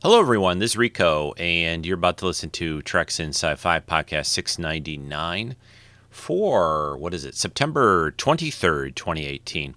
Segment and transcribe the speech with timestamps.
[0.00, 0.60] Hello, everyone.
[0.60, 5.56] This is Rico, and you're about to listen to Treks in Sci-Fi podcast 699
[6.08, 7.34] for what is it?
[7.34, 9.74] September 23rd, 2018.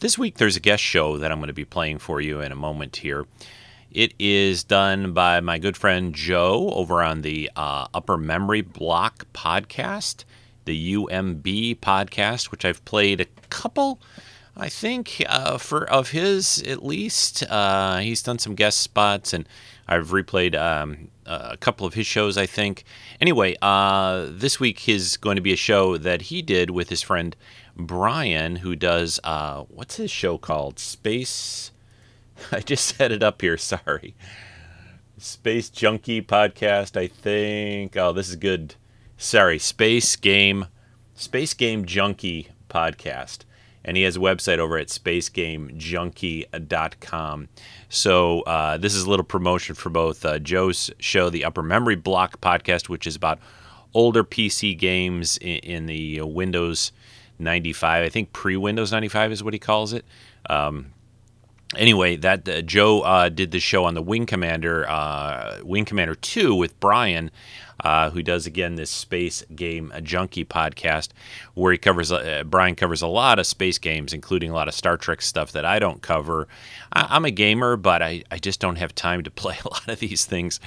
[0.00, 2.52] This week, there's a guest show that I'm going to be playing for you in
[2.52, 3.24] a moment here.
[3.90, 9.26] It is done by my good friend Joe over on the uh, Upper Memory Block
[9.32, 10.24] podcast,
[10.66, 14.02] the UMB podcast, which I've played a couple
[14.56, 19.48] I think uh, for of his at least, uh, he's done some guest spots, and
[19.88, 22.36] I've replayed um, a couple of his shows.
[22.36, 22.84] I think.
[23.20, 27.00] Anyway, uh, this week is going to be a show that he did with his
[27.00, 27.34] friend
[27.76, 30.78] Brian, who does uh, what's his show called?
[30.78, 31.72] Space.
[32.52, 33.56] I just set it up here.
[33.56, 34.14] Sorry,
[35.16, 36.98] Space Junkie podcast.
[37.00, 37.96] I think.
[37.96, 38.74] Oh, this is good.
[39.16, 40.66] Sorry, Space Game,
[41.14, 43.44] Space Game Junkie podcast
[43.84, 47.48] and he has a website over at spacegamejunkie.com.
[47.88, 51.96] So uh, this is a little promotion for both uh, Joe's show, the Upper Memory
[51.96, 53.38] Block podcast, which is about
[53.94, 56.92] older PC games in, in the Windows
[57.38, 58.04] 95.
[58.04, 60.06] I think pre-Windows 95 is what he calls it.
[60.48, 60.92] Um,
[61.76, 66.14] anyway, that uh, Joe uh, did the show on the Wing Commander, uh, Wing Commander
[66.14, 67.30] 2 with Brian
[67.82, 71.08] uh, who does again this space game junkie podcast,
[71.54, 74.74] where he covers uh, Brian covers a lot of space games, including a lot of
[74.74, 76.48] Star Trek stuff that I don't cover.
[76.92, 79.88] I, am a gamer, but I, I just don't have time to play a lot
[79.88, 80.60] of these things.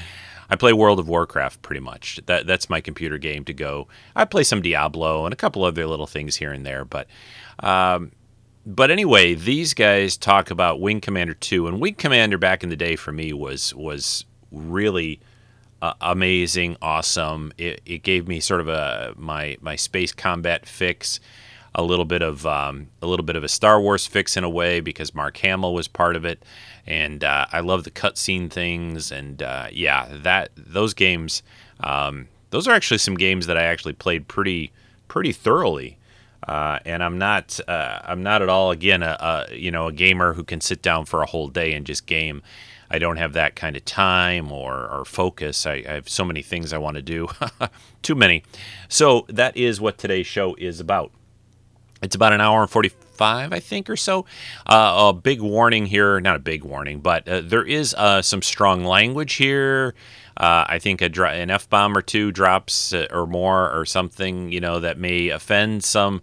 [0.49, 2.19] I play World of Warcraft pretty much.
[2.25, 3.87] That that's my computer game to go.
[4.15, 7.07] I play some Diablo and a couple other little things here and there, but.
[7.59, 8.11] Um,
[8.67, 12.75] but anyway, these guys talk about Wing Commander 2 and Wing Commander back in the
[12.75, 15.19] day for me was was really
[15.81, 17.53] uh, amazing, awesome.
[17.57, 21.19] It, it, gave me sort of a my my space combat fix,
[21.73, 24.49] a little bit of um, a little bit of a Star Wars fix in a
[24.49, 26.43] way because Mark Hamill was part of it,
[26.87, 31.43] and uh, I love the cutscene things and uh, yeah, that those games.
[31.81, 34.71] Um, those are actually some games that I actually played pretty
[35.07, 35.97] pretty thoroughly.
[36.47, 39.91] Uh, and I'm not uh, I'm not at all again a, a, you know a
[39.91, 42.43] gamer who can sit down for a whole day and just game.
[42.95, 45.65] I don't have that kind of time or, or focus.
[45.65, 47.27] I, I have so many things I want to do,
[48.01, 48.41] too many.
[48.87, 51.11] So that is what today's show is about.
[52.01, 54.25] It's about an hour and 45, I think, or so.
[54.65, 58.41] Uh, a big warning here, not a big warning, but uh, there is uh, some
[58.41, 59.93] strong language here.
[60.37, 64.53] Uh, I think a an F bomb or two drops uh, or more or something,
[64.53, 66.21] you know, that may offend some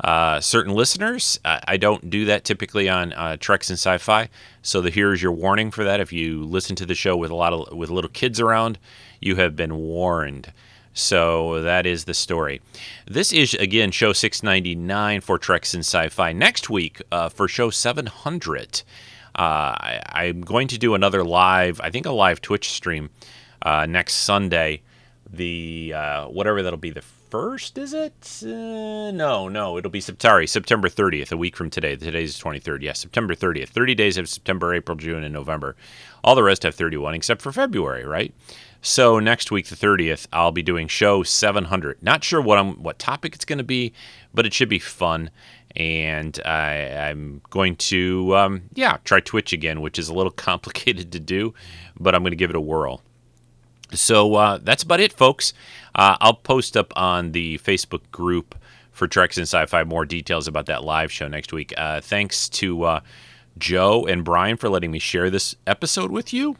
[0.00, 1.38] uh, certain listeners.
[1.44, 4.28] I don't do that typically on Treks and Sci-Fi,
[4.64, 6.00] so the, here's your warning for that.
[6.00, 8.78] If you listen to the show with a lot of with little kids around,
[9.20, 10.52] you have been warned.
[10.94, 12.62] So that is the story.
[13.06, 16.32] This is again show 699 for Treks and Sci-Fi.
[16.32, 18.82] Next week uh, for show 700,
[19.34, 21.78] uh, I, am going to do another live.
[21.82, 23.10] I think a live Twitch stream
[23.60, 24.80] uh, next Sunday.
[25.30, 27.04] The uh, whatever that'll be the
[27.34, 28.42] first, is it?
[28.44, 31.96] Uh, no, no, it'll be sorry, September 30th, a week from today.
[31.96, 32.82] Today's 23rd.
[32.82, 33.70] Yes, September 30th.
[33.70, 35.74] 30 days of September, April, June, and November.
[36.22, 38.32] All the rest have 31 except for February, right?
[38.82, 42.00] So next week, the 30th, I'll be doing show 700.
[42.04, 43.92] Not sure what I'm, what topic it's going to be,
[44.32, 45.30] but it should be fun.
[45.74, 46.74] And I,
[47.10, 51.52] am going to, um, yeah, try Twitch again, which is a little complicated to do,
[51.98, 53.02] but I'm going to give it a whirl.
[53.92, 55.52] So uh, that's about it, folks.
[55.94, 58.54] Uh, I'll post up on the Facebook group
[58.90, 61.72] for Treks and Sci-Fi more details about that live show next week.
[61.76, 63.00] Uh, thanks to uh,
[63.58, 66.56] Joe and Brian for letting me share this episode with you.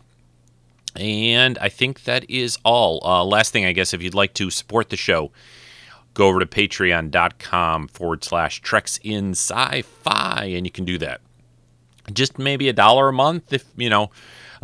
[0.97, 3.01] And I think that is all.
[3.05, 5.33] Uh, last thing, I guess, if you'd like to support the show,
[6.12, 11.21] go over to patreon.com forward slash Treks in Sci-Fi, and you can do that.
[12.12, 14.11] Just maybe a dollar a month if, you know,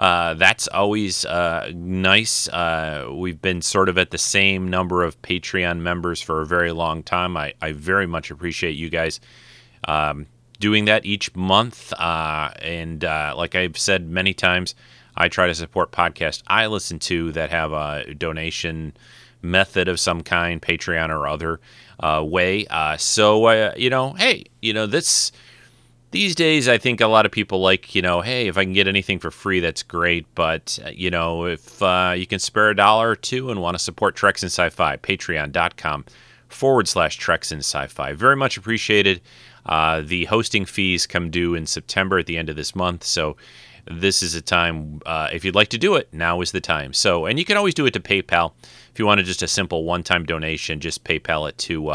[0.00, 2.48] uh, that's always uh, nice.
[2.48, 6.72] Uh, we've been sort of at the same number of Patreon members for a very
[6.72, 7.36] long time.
[7.36, 9.20] I, I very much appreciate you guys
[9.86, 10.26] um,
[10.58, 11.92] doing that each month.
[11.92, 14.74] Uh, and uh, like I've said many times,
[15.18, 18.94] I try to support podcasts I listen to that have a donation
[19.42, 21.60] method of some kind, Patreon or other
[22.24, 22.64] way.
[22.96, 25.30] so, you know, hey, you know, this
[26.10, 28.72] these days i think a lot of people like you know hey if i can
[28.72, 30.26] get anything for free that's great.
[30.34, 33.76] But uh, you know if uh, you can spare a dollar or two and want
[33.76, 36.04] to support treks and sci-fi patreon.com
[36.48, 38.12] forward slash treks and sci-fi.
[38.12, 39.20] Very much appreciated.
[39.66, 43.04] Uh, the hosting fees come due in september at the end of this month.
[43.04, 43.36] So
[43.90, 46.92] this is a time uh, if you'd like to do it now is the time.
[46.92, 48.52] So and you can always do it to paypal.
[48.92, 51.90] If you want to just a simple one-time donation just paypal it to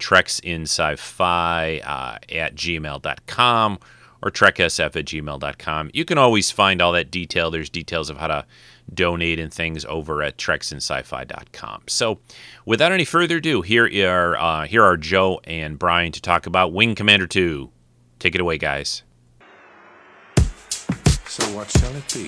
[0.00, 3.78] uh, Treks in Sci Fi uh, at gmail.com
[4.22, 5.90] or treksf at gmail.com.
[5.94, 7.50] You can always find all that detail.
[7.50, 8.46] There's details of how to
[8.92, 11.82] donate and things over at treksinsci-fi.com.
[11.86, 12.18] So,
[12.66, 16.72] without any further ado, here are uh, here are Joe and Brian to talk about
[16.72, 17.70] Wing Commander 2.
[18.18, 19.02] Take it away, guys.
[21.26, 22.24] So what shall it be?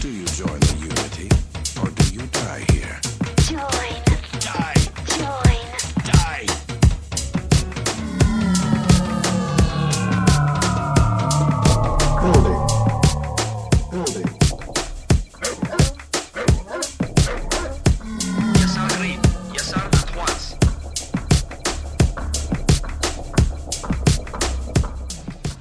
[0.00, 1.28] Do you join the Unity,
[1.80, 3.00] or do you die here?
[3.44, 3.79] Join.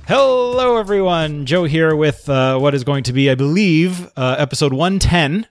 [0.09, 1.45] Hello, everyone.
[1.45, 5.45] Joe here with uh, what is going to be, I believe, uh, episode 110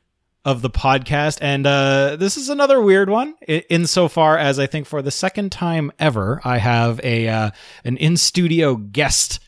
[0.44, 1.38] of the podcast.
[1.40, 5.52] And uh, this is another weird one i- insofar as I think for the second
[5.52, 7.50] time ever, I have a uh,
[7.84, 9.38] an in studio guest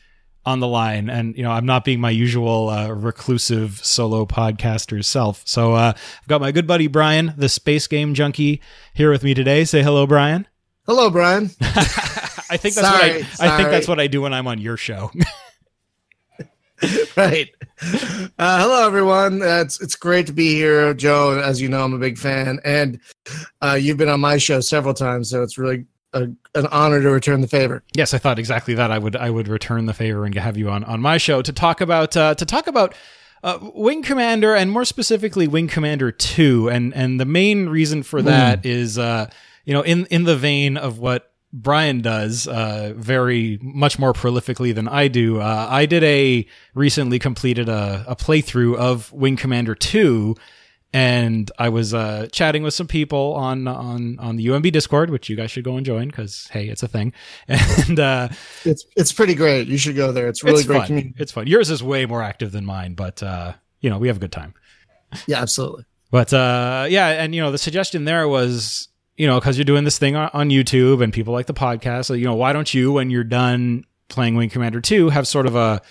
[0.45, 1.09] on the line.
[1.09, 5.43] And, you know, I'm not being my usual uh, reclusive solo podcaster self.
[5.45, 8.61] So uh, I've got my good buddy Brian, the space game junkie,
[8.93, 9.65] here with me today.
[9.65, 10.47] Say hello, Brian.
[10.85, 11.49] Hello, Brian.
[12.51, 14.59] I think that's what I, Sorry, I think that's what I do when I'm on
[14.59, 15.09] your show.
[17.15, 17.49] right.
[18.37, 19.41] Uh, hello, everyone.
[19.41, 21.39] Uh, it's it's great to be here, Joe.
[21.39, 22.99] As you know, I'm a big fan, and
[23.61, 26.23] uh, you've been on my show several times, so it's really a,
[26.55, 27.83] an honor to return the favor.
[27.95, 28.91] Yes, I thought exactly that.
[28.91, 31.53] I would I would return the favor and have you on on my show to
[31.53, 32.93] talk about uh, to talk about
[33.43, 36.69] uh, Wing Commander and more specifically Wing Commander Two.
[36.69, 39.29] And and the main reason for that is uh,
[39.63, 44.73] you know in in the vein of what Brian does uh, very much more prolifically
[44.73, 45.39] than I do.
[45.41, 50.35] Uh, I did a recently completed a, a playthrough of Wing Commander Two
[50.93, 55.29] and I was uh, chatting with some people on on on the UMB Discord, which
[55.29, 57.13] you guys should go and join because hey, it's a thing.
[57.47, 58.29] And uh,
[58.65, 59.67] It's it's pretty great.
[59.67, 60.27] You should go there.
[60.27, 60.87] It's really it's great fun.
[60.87, 61.15] community.
[61.17, 61.47] It's fun.
[61.47, 64.31] Yours is way more active than mine, but uh, you know we have a good
[64.31, 64.53] time.
[65.27, 65.85] Yeah, absolutely.
[66.09, 69.83] But uh, yeah, and you know the suggestion there was you know because you're doing
[69.83, 72.73] this thing on, on YouTube and people like the podcast, so you know why don't
[72.73, 75.81] you when you're done playing Wing Commander Two have sort of a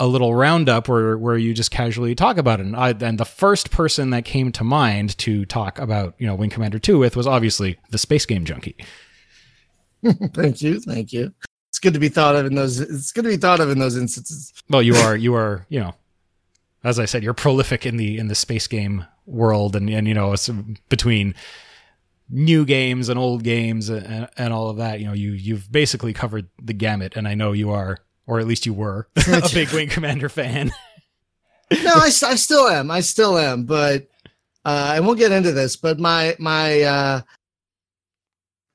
[0.00, 2.66] a little roundup where where you just casually talk about it.
[2.66, 6.34] And, I, and the first person that came to mind to talk about you know
[6.34, 8.76] Wing Commander Two with was obviously the Space Game Junkie.
[10.04, 11.34] Thank you, thank you.
[11.70, 12.78] It's good to be thought of in those.
[12.78, 14.52] It's good to be thought of in those instances.
[14.70, 15.94] Well, you are you are you know,
[16.84, 20.14] as I said, you're prolific in the in the space game world, and and you
[20.14, 20.48] know it's
[20.88, 21.34] between
[22.30, 25.00] new games and old games and, and all of that.
[25.00, 28.46] You know, you you've basically covered the gamut, and I know you are, or at
[28.46, 30.70] least you were, a big Wing Commander fan.
[31.70, 32.90] no, I still am.
[32.90, 33.64] I still am.
[33.64, 34.08] But
[34.64, 35.76] uh, and we'll get into this.
[35.76, 37.20] But my my uh,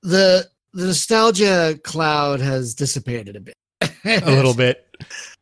[0.02, 3.56] the the nostalgia cloud has dissipated a bit.
[4.06, 4.88] a little bit.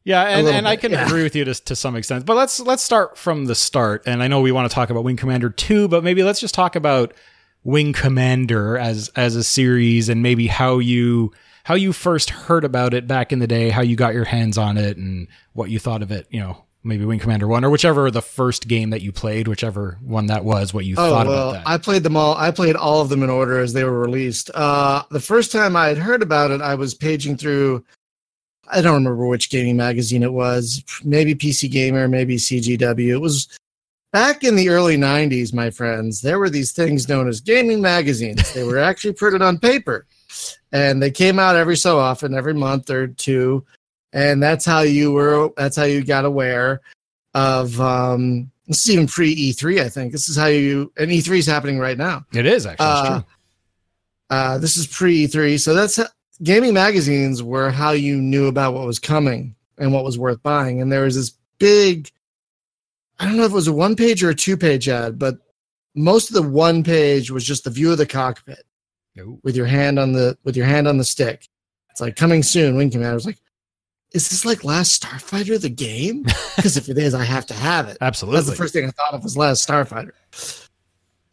[0.03, 1.05] Yeah, and, and I bit, can yeah.
[1.05, 2.25] agree with you to, to some extent.
[2.25, 4.03] But let's let's start from the start.
[4.05, 6.55] And I know we want to talk about Wing Commander 2, but maybe let's just
[6.55, 7.13] talk about
[7.63, 11.31] Wing Commander as as a series and maybe how you
[11.63, 14.57] how you first heard about it back in the day, how you got your hands
[14.57, 17.69] on it and what you thought of it, you know, maybe Wing Commander 1 or
[17.69, 21.27] whichever the first game that you played, whichever one that was, what you Oh thought
[21.27, 21.69] well, about that.
[21.69, 22.35] I played them all.
[22.35, 24.49] I played all of them in order as they were released.
[24.53, 27.85] Uh, the first time I had heard about it, I was paging through.
[28.67, 30.83] I don't remember which gaming magazine it was.
[31.03, 33.09] Maybe PC Gamer, maybe CGW.
[33.09, 33.47] It was
[34.11, 36.21] back in the early '90s, my friends.
[36.21, 38.53] There were these things known as gaming magazines.
[38.53, 40.06] They were actually printed on paper,
[40.71, 43.65] and they came out every so often, every month or two,
[44.13, 45.49] and that's how you were.
[45.57, 46.81] That's how you got aware
[47.33, 50.11] of um, this is even pre E3, I think.
[50.11, 52.25] This is how you and E3 is happening right now.
[52.33, 53.25] it is actually Uh, true.
[54.30, 55.99] Uh, this is pre E3, so that's
[56.44, 60.81] gaming magazines were how you knew about what was coming and what was worth buying.
[60.81, 62.09] And there was this big,
[63.21, 65.37] I don't know if it was a one page or a two page ad, but
[65.94, 68.63] most of the one page was just the view of the cockpit
[69.44, 71.47] with your hand on the with your hand on the stick.
[71.92, 72.75] It's like coming soon.
[72.75, 73.37] Wing Commander I was like,
[74.11, 76.25] is this like Last Starfighter the game?
[76.57, 77.97] Because if it is, I have to have it.
[78.01, 78.37] Absolutely.
[78.37, 80.11] That's the first thing I thought of was Last Starfighter.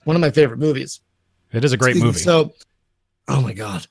[0.04, 1.00] One of my favorite movies.
[1.52, 2.18] it is a great movie.
[2.20, 2.52] So,
[3.26, 3.86] oh my god,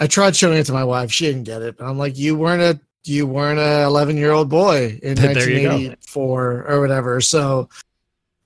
[0.00, 1.12] I tried showing it to my wife.
[1.12, 1.76] She didn't get it.
[1.76, 5.50] But I'm like, you weren't a you weren't a 11 year old boy in There
[5.50, 5.70] you go.
[5.70, 7.20] 1984 or whatever.
[7.20, 7.68] So,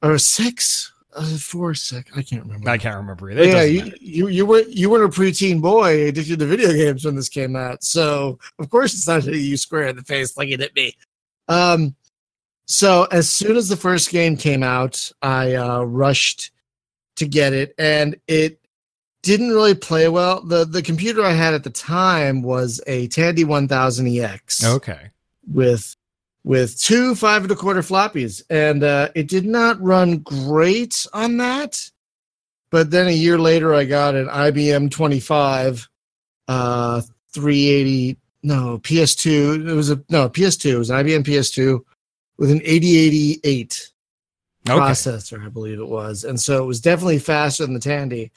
[0.02, 2.10] or six, uh, four, six.
[2.16, 2.68] I can't remember.
[2.68, 3.42] I can't remember either.
[3.42, 7.04] It yeah, you, you you were you weren't a preteen boy addicted to video games
[7.04, 7.82] when this came out.
[7.82, 10.94] So of course it's not hitting you square in the face like it hit me.
[11.48, 11.94] Um,
[12.66, 16.50] so as soon as the first game came out, I uh, rushed
[17.16, 18.60] to get it, and it
[19.26, 20.40] didn't really play well.
[20.40, 25.10] the The computer I had at the time was a Tandy 1000 EX Okay.
[25.52, 25.96] with
[26.44, 31.36] with two five and a quarter floppies, and uh, it did not run great on
[31.38, 31.90] that.
[32.70, 35.88] But then a year later, I got an IBM 25,
[36.46, 37.00] uh,
[37.32, 38.16] 380.
[38.44, 39.68] No, PS2.
[39.68, 40.72] It was a no PS2.
[40.74, 41.80] It was an IBM PS2
[42.38, 43.90] with an 8088
[44.68, 44.78] Okay.
[44.78, 48.30] processor, I believe it was, and so it was definitely faster than the Tandy.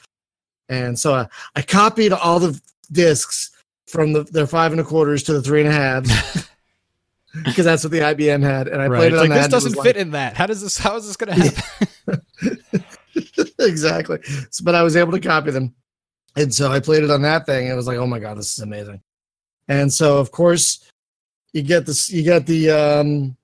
[0.70, 2.60] And so I, I copied all the
[2.92, 3.52] discs
[3.88, 6.48] from the their five and a quarters to the three and a halves
[7.46, 8.98] because that's what the IBM had, and I Right.
[9.00, 9.36] played it on Like that.
[9.36, 10.38] this and it was doesn't like- fit in that.
[10.38, 10.78] How does this?
[10.78, 12.84] How is this going to happen?
[13.60, 14.20] exactly.
[14.52, 15.74] So, but I was able to copy them.
[16.36, 17.64] And so I played it on that thing.
[17.66, 19.02] And it was like, oh my God, this is amazing.
[19.68, 20.90] And so of course
[21.54, 23.36] you get this, you get the um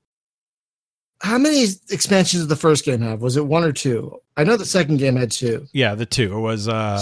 [1.25, 3.21] how many expansions did the first game have?
[3.21, 4.19] Was it one or two?
[4.37, 5.65] I know the second game had two.
[5.73, 6.37] Yeah, the two.
[6.37, 6.99] It was uh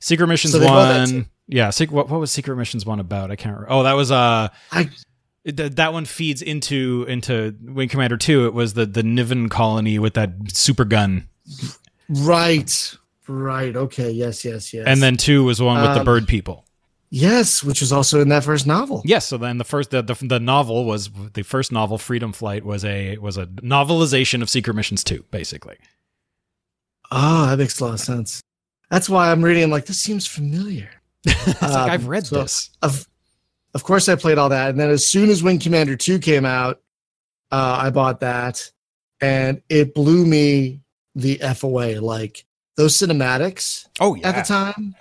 [0.00, 1.26] Secret Missions So they both had one.
[1.48, 3.30] Yeah, Sec- what, what was Secret Missions one about?
[3.30, 3.72] I can't remember.
[3.72, 4.90] Oh, that was uh I
[5.44, 8.46] th- that one feeds into into Wing Commander 2.
[8.46, 11.28] It was the the Niven colony with that super gun.
[12.08, 12.94] right.
[13.28, 13.74] Right.
[13.74, 14.10] Okay.
[14.10, 14.84] Yes, yes, yes.
[14.86, 16.64] And then 2 was one with the Um, bird people.
[17.18, 19.00] Yes, which was also in that first novel.
[19.06, 22.62] Yes, so then the first the, the the novel was the first novel Freedom Flight
[22.62, 25.76] was a was a novelization of Secret Missions 2 basically.
[27.10, 28.42] Oh, that makes a lot of sense.
[28.90, 29.62] That's why I'm reading.
[29.64, 30.90] I'm like, this seems familiar.
[31.26, 32.70] like Um, I've read so- this.
[32.82, 33.08] of
[33.74, 36.44] of course I played all that, and then as soon as Wing Commander Two came
[36.44, 36.82] out,
[37.50, 38.70] uh, I bought that,
[39.22, 40.80] and it blew me
[41.14, 41.98] the f away.
[41.98, 42.44] Like
[42.76, 44.28] those cinematics Oh yeah.
[44.28, 44.94] at the time,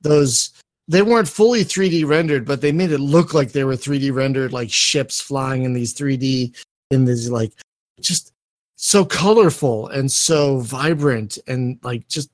[0.00, 0.50] those
[0.92, 4.52] they weren't fully 3D rendered, but they made it look like they were 3D rendered,
[4.52, 6.54] like ships flying in these 3D
[6.90, 7.52] in these like
[8.00, 8.32] just
[8.76, 12.30] so colorful and so vibrant and like just.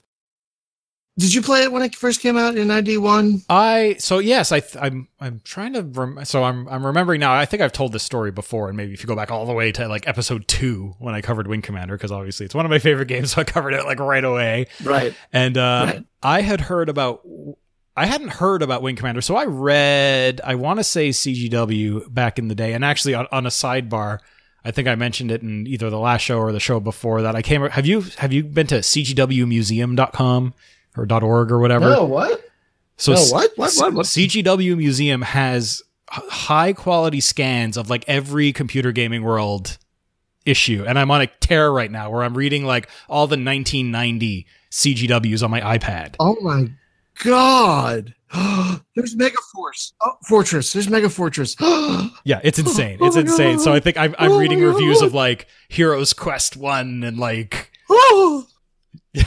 [1.18, 3.42] Did you play it when it first came out in '91?
[3.50, 7.34] I so yes, I th- I'm I'm trying to rem- so I'm I'm remembering now.
[7.34, 9.52] I think I've told this story before, and maybe if you go back all the
[9.52, 12.70] way to like episode two when I covered Wing Commander, because obviously it's one of
[12.70, 14.66] my favorite games, so I covered it like right away.
[14.84, 15.12] Right.
[15.32, 16.04] And uh, Right.
[16.22, 17.22] I had heard about
[17.98, 22.38] I hadn't heard about Wing Commander, so I read I want to say CGW back
[22.38, 24.20] in the day, and actually on, on a sidebar.
[24.64, 27.34] I think I mentioned it in either the last show or the show before that.
[27.34, 27.62] I came.
[27.62, 30.54] Have you have you been to cgwmuseum.com
[30.96, 31.90] or .org or whatever?
[31.90, 32.44] No, what?
[32.96, 33.50] So No, what?
[33.56, 33.72] What?
[33.76, 33.94] What?
[33.94, 34.06] What?
[34.06, 39.76] CGW Museum has high quality scans of like every computer gaming world
[40.44, 44.46] issue, and I'm on a tear right now where I'm reading like all the 1990
[44.70, 46.14] CGWs on my iPad.
[46.20, 46.68] Oh my
[47.24, 48.14] god!
[48.94, 49.92] There's Mega Force.
[50.02, 50.72] Oh, Fortress.
[50.72, 51.56] There's Mega Fortress.
[52.24, 52.98] Yeah, it's insane.
[53.00, 53.58] Oh It's my insane.
[53.58, 55.06] So I think I'm, I'm Oh reading reviews God.
[55.06, 58.46] of like Hero's Quest One and like oh,
[59.14, 59.24] and,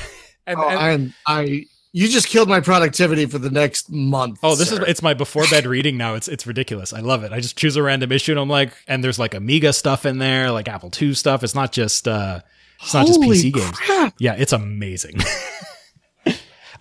[0.60, 1.66] oh, and- I'm I.
[1.94, 4.40] You just killed my productivity for the next month.
[4.44, 4.82] Oh, this sir.
[4.84, 6.14] is it's my before bed reading now.
[6.16, 6.94] It's it's ridiculous.
[6.94, 7.34] I love it.
[7.34, 10.18] I just choose a random issue and I'm like, and there's like Amiga stuff in
[10.20, 11.44] there, like Apple II stuff.
[11.44, 12.40] It's not just uh
[12.82, 14.14] it's not just PC games.
[14.20, 15.18] Yeah, it's amazing.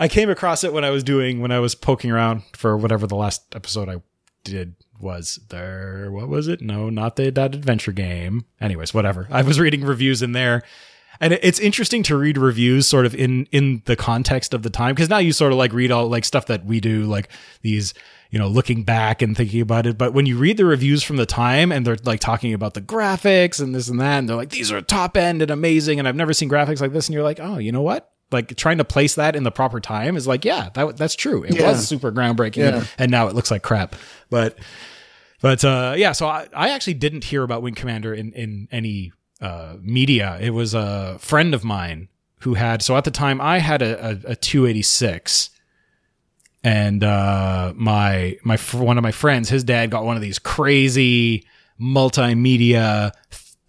[0.00, 3.06] I came across it when I was doing when I was poking around for whatever
[3.06, 3.96] the last episode I
[4.44, 6.08] did was there.
[6.10, 6.62] What was it?
[6.62, 8.46] No, not the that adventure game.
[8.62, 9.28] Anyways, whatever.
[9.30, 10.62] I was reading reviews in there.
[11.22, 14.94] And it's interesting to read reviews sort of in in the context of the time
[14.94, 17.28] because now you sort of like read all like stuff that we do like
[17.60, 17.92] these
[18.30, 21.16] you know looking back and thinking about it but when you read the reviews from
[21.16, 24.36] the time and they're like talking about the graphics and this and that and they're
[24.36, 27.12] like these are top end and amazing and I've never seen graphics like this and
[27.12, 30.16] you're like oh you know what like trying to place that in the proper time
[30.16, 31.68] is like yeah that that's true it Yeah.
[31.70, 32.84] was super groundbreaking Yeah.
[32.98, 33.94] and now it looks like crap
[34.30, 34.58] but
[35.42, 39.10] but uh, yeah, so I, I actually didn't hear about Wing Commander in in any
[39.40, 40.36] uh, media.
[40.38, 42.08] It was a friend of mine
[42.40, 42.82] who had.
[42.82, 45.48] So at the time, I had a, a, a 286,
[46.62, 51.46] and uh, my my one of my friends, his dad got one of these crazy
[51.80, 53.12] multimedia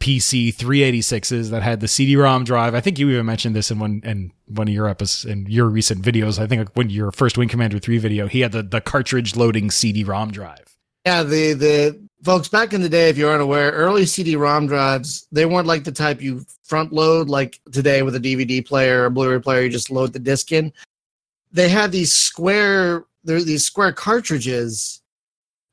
[0.02, 2.74] PC 386s that had the CD-ROM drive.
[2.74, 5.68] I think you even mentioned this in one in one of your episodes in your
[5.68, 6.40] recent videos.
[6.40, 9.72] I think when your first Wing Commander 3 video, he had the the cartridge loading
[9.72, 10.76] CD-ROM drive.
[11.06, 15.28] Yeah, the the folks back in the day, if you aren't aware, early CD-ROM drives
[15.32, 19.10] they weren't like the type you front load like today with a DVD player or
[19.10, 19.62] Blu-ray player.
[19.62, 20.74] You just load the disc in.
[21.52, 25.01] They had these square there these square cartridges,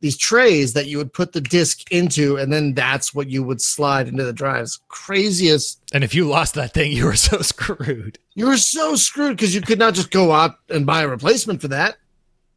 [0.01, 3.61] these trays that you would put the disc into, and then that's what you would
[3.61, 4.79] slide into the drives.
[4.89, 5.81] Craziest.
[5.93, 8.19] And if you lost that thing, you were so screwed.
[8.35, 11.61] You were so screwed because you could not just go out and buy a replacement
[11.61, 11.97] for that.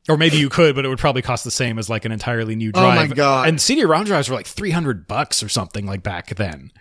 [0.09, 2.55] Or maybe you could, but it would probably cost the same as like an entirely
[2.55, 2.83] new drive.
[2.83, 3.09] Oh drive.
[3.09, 3.47] my God.
[3.49, 6.71] And CD-ROM drives were like three hundred bucks or something like back then.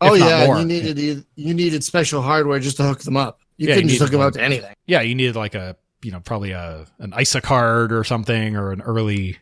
[0.00, 3.40] Oh yeah, you needed you needed special hardware just to hook them up.
[3.56, 4.72] You Yeah, couldn't just hook them up to anything.
[4.86, 8.70] Yeah, you needed like a you know probably a an ISA card or something or
[8.70, 9.36] an early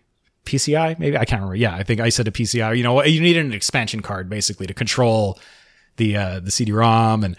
[0.47, 1.57] PCI, maybe I can't remember.
[1.57, 2.77] Yeah, I think I said a PCI.
[2.77, 5.39] You know, you needed an expansion card basically to control
[5.97, 7.37] the uh, the CD-ROM and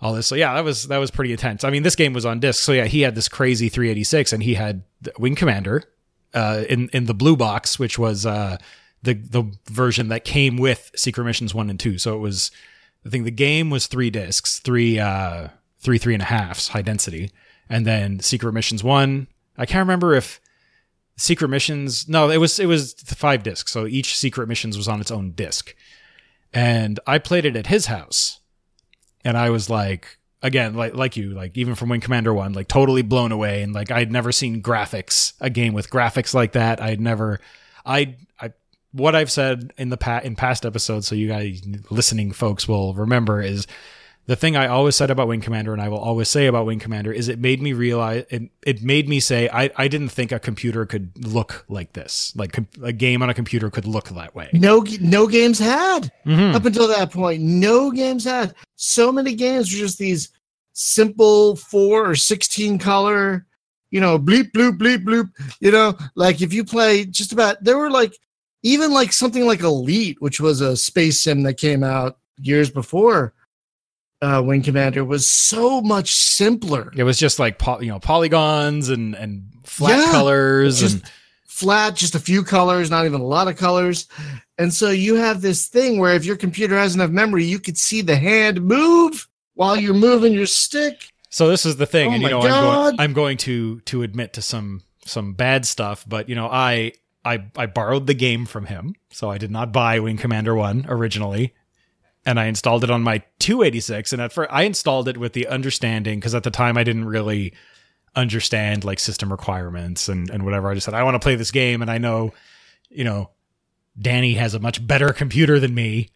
[0.00, 0.26] all this.
[0.26, 1.64] So yeah, that was that was pretty intense.
[1.64, 4.42] I mean, this game was on disc, so yeah, he had this crazy 386, and
[4.42, 4.82] he had
[5.18, 5.84] Wing Commander
[6.34, 8.56] uh, in in the blue box, which was uh,
[9.02, 11.98] the the version that came with Secret Missions one and two.
[11.98, 12.50] So it was,
[13.04, 16.82] I think the game was three discs, three uh, three three and a halfs, high
[16.82, 17.30] density,
[17.68, 19.26] and then Secret Missions one.
[19.56, 20.40] I can't remember if
[21.20, 22.08] Secret Missions.
[22.08, 23.70] No, it was it was five discs.
[23.70, 25.74] So each Secret Missions was on its own disc,
[26.54, 28.40] and I played it at his house,
[29.22, 32.68] and I was like, again, like like you, like even from Wing Commander one, like
[32.68, 36.82] totally blown away, and like I'd never seen graphics, a game with graphics like that.
[36.82, 37.38] I'd never,
[37.84, 38.52] I I
[38.92, 41.60] what I've said in the past in past episodes, so you guys
[41.90, 43.66] listening folks will remember is
[44.30, 46.78] the thing I always said about Wing Commander, and I will always say about Wing
[46.78, 48.48] Commander, is it made me realize it.
[48.64, 52.52] It made me say I I didn't think a computer could look like this, like
[52.52, 54.48] com- a game on a computer could look that way.
[54.52, 56.54] No, no games had Mhm.
[56.54, 57.42] up until that point.
[57.42, 58.54] No games had.
[58.76, 60.28] So many games were just these
[60.74, 63.46] simple four or sixteen color,
[63.90, 65.28] you know, bleep bloop bleep bloop.
[65.58, 68.14] You know, like if you play just about, there were like
[68.62, 73.34] even like something like Elite, which was a space sim that came out years before
[74.22, 76.92] uh, Wing Commander, was so much simpler.
[76.96, 81.10] It was just like po- you know polygons and and flat Yeah, colors just and
[81.46, 84.08] flat, just a few colors, not even a lot of colors.
[84.58, 87.78] And so you have this thing where if your computer has enough memory, you could
[87.78, 91.08] see the hand move while you're moving your stick.
[91.30, 94.02] So this is the thing, Oh and you know, I'm going, I'm going to to
[94.02, 96.92] admit to some some bad stuff, but you know, I
[97.24, 100.86] I I borrowed the game from him, so I did not buy Wing Commander One
[100.88, 101.54] originally,
[102.26, 104.12] and I installed it on my 286.
[104.12, 107.06] And at first, I installed it with the understanding because at the time I didn't
[107.06, 107.54] really
[108.16, 110.70] understand like system requirements and and whatever.
[110.70, 112.32] I just said I want to play this game, and I know,
[112.88, 113.30] you know,
[113.98, 116.10] Danny has a much better computer than me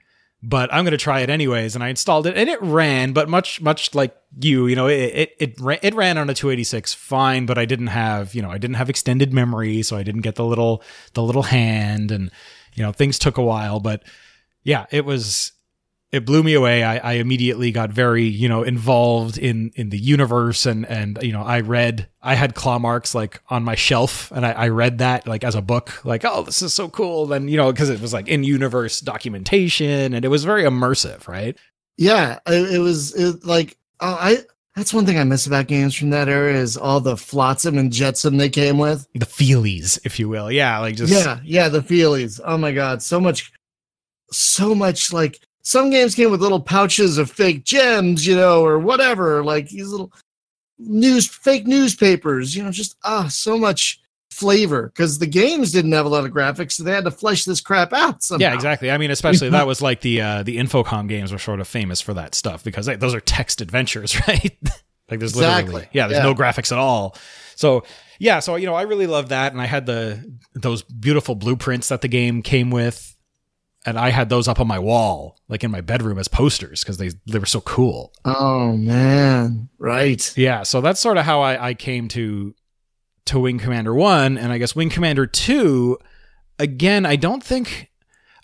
[0.47, 1.75] but I'm going to try it anyways.
[1.75, 5.01] And I installed it and it ran, but much, much like you, you know, it,
[5.15, 8.51] it, it, ran, it ran on a 286 fine, but I didn't have, you know,
[8.51, 9.83] I didn't have extended memory.
[9.83, 10.83] So I didn't get the little,
[11.15, 12.31] the little hand and,
[12.75, 14.03] you know, things took a while, but
[14.65, 15.53] yeah, it was,
[16.15, 16.85] it blew me away.
[16.85, 21.33] I, I immediately got very, you know, involved in, in the universe and, and, you
[21.33, 24.99] know, I read, I had claw marks like on my shelf and I, I read
[24.99, 27.33] that like as a book, like, oh, this is so cool.
[27.33, 31.27] And, you know, cause it was like in universe documentation and it was very immersive,
[31.27, 31.59] right?
[31.97, 34.39] Yeah, it, it was it, like oh, I.
[34.77, 37.93] That's one thing I miss about games from that era is all the flotsam and
[37.93, 39.07] jetsam they came with.
[39.15, 40.51] The feelies, if you will.
[40.51, 40.81] Yeah.
[40.81, 42.41] Like just, yeah, yeah, the feelies.
[42.45, 43.53] Oh my god, so much,
[44.33, 45.13] so much.
[45.13, 49.43] Like some games came with little pouches of fake gems, you know, or whatever.
[49.43, 50.13] Like these little
[50.79, 52.55] news, fake newspapers.
[52.55, 54.01] You know, just ah, so much
[54.31, 57.45] flavor because the games didn't have a lot of graphics, so they had to flesh
[57.45, 58.23] this crap out.
[58.23, 58.47] Somehow.
[58.49, 58.91] Yeah, exactly.
[58.91, 62.01] I mean, especially that was like the uh, the Infocom games were sort of famous
[62.01, 64.57] for that stuff because they, those are text adventures, right?
[65.11, 66.25] like there's literally yeah, there's Yeah.
[66.31, 67.17] no graphics at all.
[67.57, 67.85] So
[68.19, 71.89] yeah, so you know, I really love that, and I had the those beautiful blueprints
[71.89, 73.14] that the game came with,
[73.87, 76.99] and I had those up on my wall, like in my bedroom as posters because
[76.99, 78.13] they they were so cool.
[78.25, 80.33] Oh man, right.
[80.37, 82.55] Yeah, so that's sort of how I, I came to
[83.27, 85.99] to Wing Commander One, and I guess Wing Commander Two.
[86.59, 87.91] Again, I don't think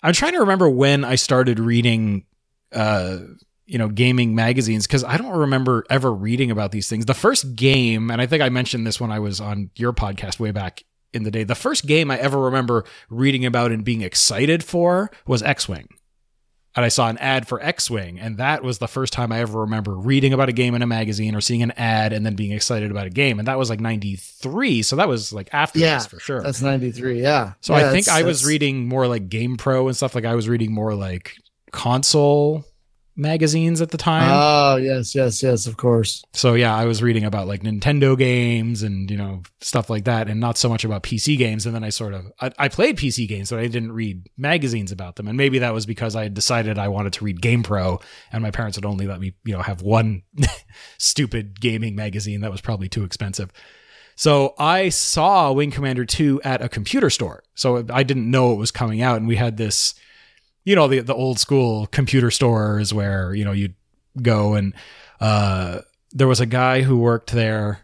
[0.03, 2.25] I'm trying to remember when I started reading,
[2.73, 3.19] uh,
[3.65, 7.05] you know, gaming magazines because I don't remember ever reading about these things.
[7.05, 10.39] The first game, and I think I mentioned this when I was on your podcast
[10.39, 11.43] way back in the day.
[11.43, 15.89] The first game I ever remember reading about and being excited for was X Wing
[16.75, 19.39] and I saw an ad for X Wing, and that was the first time I
[19.39, 22.35] ever remember reading about a game in a magazine or seeing an ad and then
[22.35, 23.39] being excited about a game.
[23.39, 24.81] And that was like 93.
[24.83, 26.41] So that was like after Yeah, this for sure.
[26.41, 27.21] That's ninety three.
[27.21, 27.53] Yeah.
[27.59, 30.15] So Yeah, I think I was reading more like Game Pro and stuff.
[30.15, 31.35] Like I was reading more like
[31.71, 32.65] console
[33.15, 34.29] magazines at the time.
[34.31, 35.67] Oh yes, yes, yes.
[35.67, 36.23] Of course.
[36.33, 40.27] so yeah, I was reading about like Nintendo games and you know stuff like that,
[40.27, 41.65] and not so much about PC games.
[41.65, 44.91] And then I sort of I, I played PC games, but I didn't read magazines
[44.91, 45.27] about them.
[45.27, 47.99] And maybe that was because I had decided I wanted to read Game Pro,
[48.31, 50.23] and my parents would only let me you know have one
[50.97, 53.51] stupid gaming magazine that was probably too expensive.
[54.15, 57.43] So I saw Wing Commander 2 at a computer store.
[57.55, 59.17] So I didn't know it was coming out.
[59.17, 59.95] And we had this,
[60.63, 63.75] you know, the, the old school computer stores where, you know, you'd
[64.21, 64.73] go and
[65.19, 65.79] uh,
[66.11, 67.81] there was a guy who worked there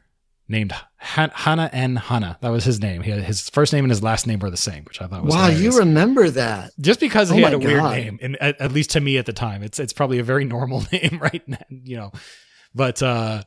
[0.49, 1.95] named Han- Hana N.
[1.97, 2.37] Hana.
[2.41, 3.01] That was his name.
[3.01, 5.23] He had, his first name and his last name were the same, which I thought
[5.23, 5.61] was Wow, hilarious.
[5.75, 6.71] you remember that?
[6.79, 9.25] just because Oh he had a weird name, and at, at least to me at
[9.25, 11.47] the time, it's it's probably a very normal name, right?
[11.47, 12.11] now, You know,
[12.73, 13.43] but uh,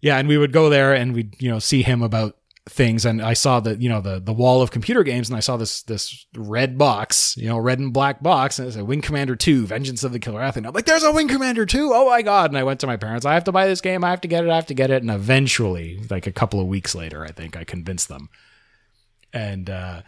[0.00, 3.20] yeah, and we would go there and we'd you know see him about things and
[3.20, 5.82] I saw the you know the the wall of computer games and I saw this
[5.82, 9.66] this red box you know red and black box and it said Wing Commander 2
[9.66, 10.66] Vengeance of the Kilrathi.
[10.66, 12.50] I'm like there's a Wing Commander 2 oh my god.
[12.50, 14.02] And I went to my parents I have to buy this game.
[14.02, 14.50] I have to get it.
[14.50, 15.02] I have to get it.
[15.02, 18.30] And eventually like a couple of weeks later I think I convinced them.
[19.32, 20.00] And uh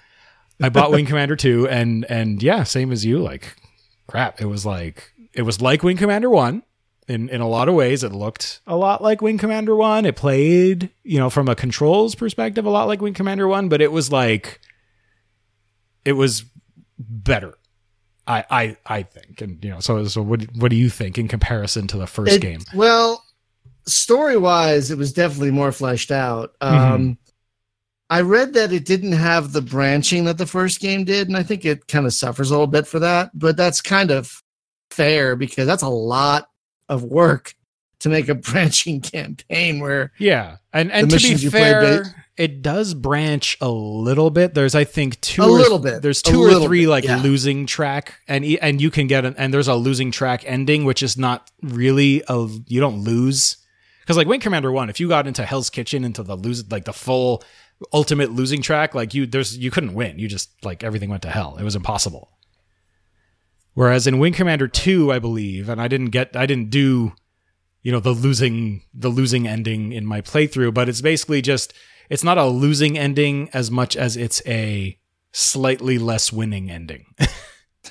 [0.63, 3.55] I bought Wing Commander 2 and and yeah same as you like
[4.07, 4.41] crap.
[4.41, 6.63] It was like it was like Wing Commander 1
[7.09, 10.17] in in a lot of ways it looked a lot like Wing Commander 1 it
[10.17, 13.93] played you know from a controls perspective a lot like Wing Commander 1 but it
[13.93, 14.61] was like
[16.05, 16.45] it was
[16.99, 17.55] better
[18.27, 21.29] I I I think and you know so so what what do you think in
[21.29, 23.25] comparison to the first It- game Well,
[23.87, 26.59] story wise, it was definitely more fleshed out.
[26.61, 26.93] Mm-hmm.
[26.95, 27.19] Um,
[28.11, 31.43] I read that it didn't have the branching that the first game did, and I
[31.45, 33.31] think it kind of suffers a little bit for that.
[33.35, 34.43] But that's kind of
[34.91, 36.49] fair because that's a lot
[36.89, 37.55] of work
[38.01, 42.61] to make a branching campaign where yeah and and to be you play fair it
[42.61, 46.03] does branch a little bit there's I think two A or little bit.
[46.03, 47.17] there's A two or three bit, like yeah.
[47.17, 51.03] losing track and and you can get an and there's a losing track ending which
[51.03, 53.57] is not really a you don't lose
[54.07, 56.85] because like Wing Commander One, if you got into Hell's Kitchen into the lose like
[56.85, 57.43] the full
[57.93, 60.21] ultimate losing track, like you there's you couldn't win.
[60.21, 61.57] You just like everything went to hell.
[61.59, 62.31] It was impossible.
[63.77, 67.13] Whereas in Wing Commander Two, I believe, and I didn't get I didn't do
[67.83, 71.75] you know the losing the losing ending in my playthrough, but it's basically just
[72.09, 74.99] it's not a losing ending as much as it's a
[75.33, 77.05] slightly less winning ending.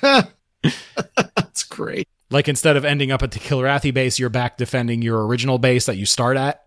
[0.00, 2.08] that's great.
[2.30, 5.86] like instead of ending up at the Kilrathi base, you're back defending your original base
[5.86, 6.64] that you start at,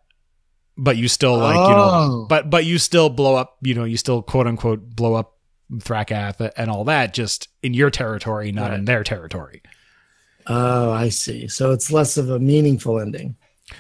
[0.77, 2.25] but you still like you know, Oh.
[2.29, 5.35] but but you still blow up, you know, you still quote unquote blow up
[5.73, 9.61] Thrakhath and all that, just in your territory, not in their territory.
[10.47, 11.47] Oh, I see.
[11.47, 13.35] So it's less of a meaningful ending.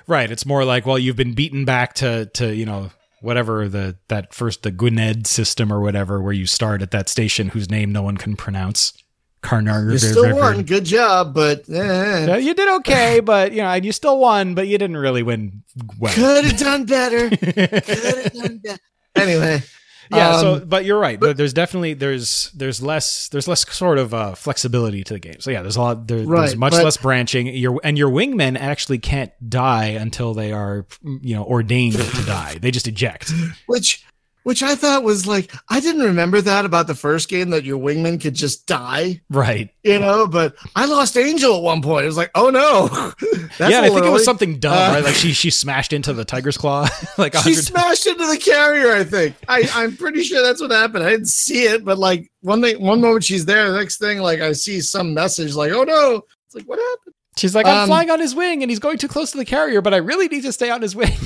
[0.07, 0.29] Right.
[0.29, 4.33] It's more like, well, you've been beaten back to to you know whatever the that
[4.33, 8.03] first the Gwynedd system or whatever where you start at that station whose name no
[8.03, 8.93] one can pronounce.
[9.41, 9.89] Karnar.
[9.89, 10.63] You still won.
[10.63, 14.67] Good job, but eh, you did okay, but you know, and you still won, but
[14.67, 15.63] you didn't really win
[15.97, 16.13] well.
[16.13, 17.29] could have done better.
[17.37, 18.79] Could have done better.
[19.15, 19.63] Anyway,
[20.11, 21.19] yeah, so um, but you're right.
[21.19, 25.39] But there's definitely there's there's less there's less sort of uh, flexibility to the game.
[25.39, 27.47] So yeah, there's a lot there, there's much but- less branching.
[27.47, 32.57] Your and your wingmen actually can't die until they are you know ordained to die.
[32.59, 33.31] They just eject.
[33.67, 34.03] which
[34.49, 37.77] which I thought was like I didn't remember that about the first game that your
[37.77, 39.69] wingman could just die, Right.
[39.83, 40.25] you know.
[40.25, 42.05] But I lost Angel at one point.
[42.05, 42.89] It was like, oh no,
[43.69, 45.03] yeah, I think it was something dumb, Uh, right?
[45.03, 46.87] Like she she smashed into the tiger's claw
[47.19, 48.91] like She smashed into the carrier.
[48.93, 51.03] I think I, I'm pretty sure that's what happened.
[51.03, 54.17] I didn't see it, but like one thing, one moment she's there, the next thing,
[54.17, 57.13] like I see some message, like, "Oh no!" It's like, what happened?
[57.37, 59.45] She's like, I'm Um, flying on his wing and he's going too close to the
[59.45, 61.11] carrier, but I really need to stay on his wing.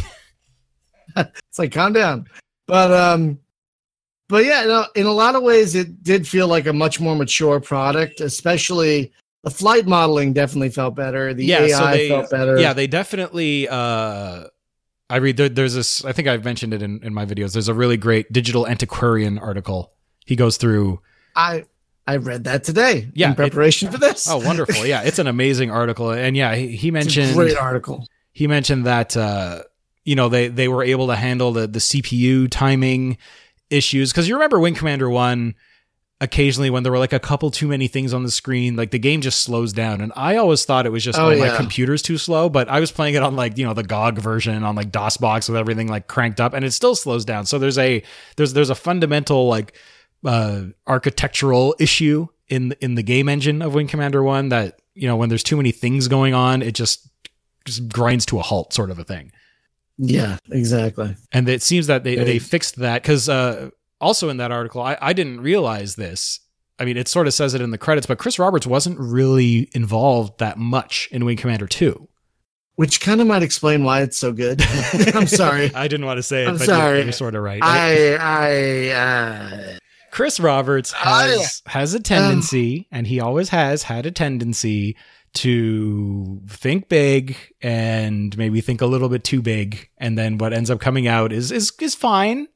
[1.16, 2.26] It's like, calm down.
[2.68, 3.40] But um,
[4.30, 7.16] but yeah, no, in a lot of ways, it did feel like a much more
[7.16, 8.22] mature product.
[8.22, 9.12] Especially
[9.44, 11.34] the flight modeling definitely felt better.
[11.34, 12.58] The Yeah, AI so they- felt better.
[12.60, 13.68] yeah, they definitely.
[13.68, 14.46] Uh,
[15.10, 16.04] I read there, there's this.
[16.06, 17.54] I think I've mentioned it in, in my videos.
[17.54, 19.92] There's a really great digital antiquarian article.
[20.26, 21.02] He goes through.
[21.36, 21.66] I
[22.08, 23.10] I read that today.
[23.14, 24.28] Yeah, in it- preparation for this.
[24.30, 24.86] Oh, wonderful!
[24.86, 28.08] Yeah, it's an amazing article, and yeah, he, he It's a mentioned great article.
[28.32, 29.64] he mentioned that uh,
[30.06, 33.18] you know they they were able to handle the the CPU timing
[33.70, 35.56] issues because you remember Wing Commander One.
[36.22, 39.00] Occasionally, when there were like a couple too many things on the screen, like the
[39.00, 40.00] game just slows down.
[40.00, 42.80] And I always thought it was just Oh, oh, my computer's too slow, but I
[42.80, 45.90] was playing it on like you know the GOG version on like DOSBox with everything
[45.90, 47.46] like cranked up, and it still slows down.
[47.46, 48.02] So there's a
[48.38, 49.76] there's there's a fundamental like
[50.24, 55.18] uh, architectural issue in in the game engine of Wing Commander One that you know
[55.18, 57.10] when there's too many things going on, it just
[57.66, 59.32] just grinds to a halt, sort of a thing.
[59.98, 61.16] Yeah, exactly.
[61.32, 63.70] And it seems that they, they fixed that because uh,
[64.02, 66.40] also in that article, I, I didn't realize this.
[66.80, 69.70] I mean, it sort of says it in the credits, but Chris Roberts wasn't really
[69.74, 72.08] involved that much in Wing Commander 2.
[72.76, 74.60] Which kind of might explain why it's so good.
[75.14, 75.72] I'm sorry.
[75.76, 76.98] I didn't want to say it, I'm but sorry.
[76.98, 77.62] You're, you're sort of right.
[77.62, 79.78] I I uh,
[80.10, 84.96] Chris Roberts has, I- has a tendency, and he always has had a tendency
[85.36, 90.70] to think big and maybe think a little bit too big, and then what ends
[90.70, 92.48] up coming out is is is fine,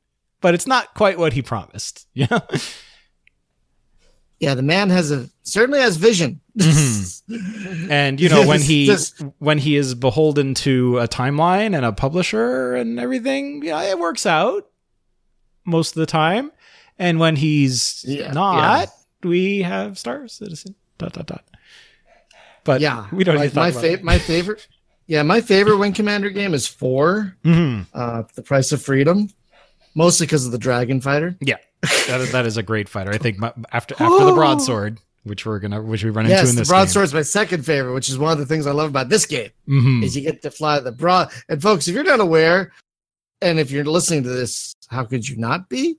[0.42, 2.08] but it's not quite what he promised.
[2.14, 2.40] Yeah.
[4.40, 6.42] yeah, the man has a certainly has vision.
[6.58, 7.90] Mhm.
[7.90, 11.92] And you know when he Just- when he is beholden to a timeline and a
[11.92, 14.68] publisher and everything, yeah, it works out
[15.66, 16.52] most of the time.
[17.00, 18.90] And when he's Yeah, not,
[19.24, 20.76] we have Star Citizen.
[20.98, 21.44] Dot dot dot.
[22.68, 24.00] But yeah, we don't like need to talk my.
[24.04, 24.68] My favorite.
[25.08, 27.36] Yeah, my favorite Wing Commander game is four.
[27.46, 27.86] Mhm.
[27.94, 29.30] Uh, the Price of Freedom.
[29.96, 31.36] mostly because of the dragon fighter.
[31.42, 31.56] Yeah,
[32.08, 33.12] that is, that is a great fighter.
[33.12, 36.50] I think my, after after the broadsword, which we're gonna which we run into Yes,
[36.50, 38.90] in the Broadsword is my second favorite, which is one of the things I love
[38.90, 39.50] about this game.
[39.68, 40.04] Mhm.
[40.04, 41.32] is you get to fly the broad.
[41.50, 42.74] And folks, if you're not aware,
[43.42, 45.98] and if you're listening to this, how could you not be?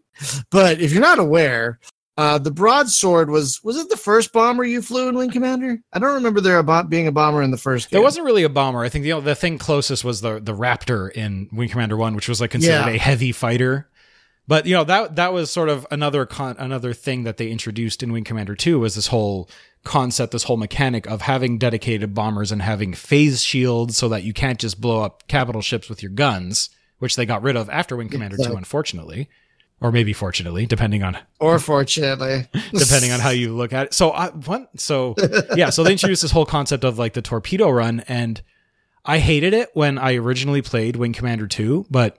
[0.51, 1.79] But if you're not aware,
[2.19, 5.79] uh, the broadsword was was it the first bomber you flew in Wing Commander?
[5.93, 7.91] I don't remember there about being a bomber in the first.
[7.91, 8.83] There wasn't really a bomber.
[8.85, 12.29] I think the the thing closest was the the Raptor in Wing Commander One, which
[12.29, 12.97] was like considered Yeah.
[12.97, 13.89] a heavy fighter.
[14.49, 18.03] But you know that that was sort of another con- another thing that they introduced
[18.03, 19.49] in Wing Commander Two was this whole
[19.85, 24.33] concept, this whole mechanic of having dedicated bombers and having phase shields so that you
[24.33, 27.95] can't just blow up capital ships with your guns, which they got rid of after
[27.97, 29.29] Wing Commander Two, unfortunately,
[29.81, 33.95] or maybe fortunately, depending on or fortunately, depending on how you look at it.
[33.95, 35.15] So I what so
[35.57, 38.43] yeah, so they introduced this whole concept of like the torpedo run and
[39.05, 42.19] I hated it when I originally played Wing Commander 2, but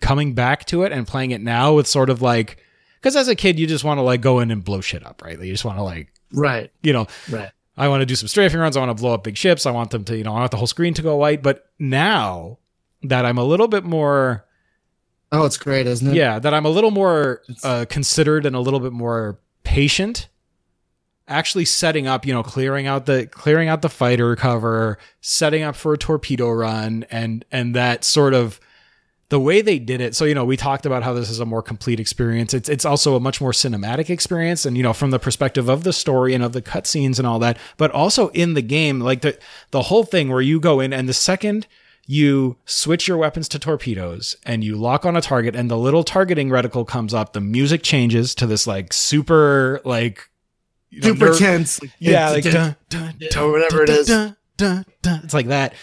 [0.00, 2.58] coming back to it and playing it now with sort of like
[3.00, 5.22] cuz as a kid you just want to like go in and blow shit up,
[5.22, 5.38] right?
[5.38, 7.50] Like, you just want to like, right, you know, right.
[7.74, 9.70] I want to do some strafing runs, I want to blow up big ships, I
[9.70, 12.58] want them to, you know, I want the whole screen to go white, but now
[13.02, 14.44] that I'm a little bit more
[15.32, 16.14] Oh, it's great, isn't it?
[16.14, 20.28] yeah that i'm a little more uh, considered and a little bit more patient.
[21.28, 25.74] Actually setting up you know clearing out the clearing out the fighter cover setting up
[25.76, 28.60] for a torpedo run and and that sort of
[29.28, 30.14] the way they did it.
[30.14, 32.52] So you know we talked about how this is a more complete experience.
[32.52, 35.84] It's it's also a much more cinematic experience and you know from the perspective of
[35.84, 39.22] the story and of the cutscenes and all that but also in the game like
[39.22, 39.38] the
[39.70, 41.66] the whole thing where you go in and the second
[42.06, 46.02] you switch your weapons to torpedoes and you lock on a target and the little
[46.02, 50.28] targeting reticle comes up the music changes to this like super like
[50.90, 51.80] you know, super tense.
[51.98, 54.10] yeah like dun, dun, dun, or whatever it is.
[54.10, 55.74] it's like that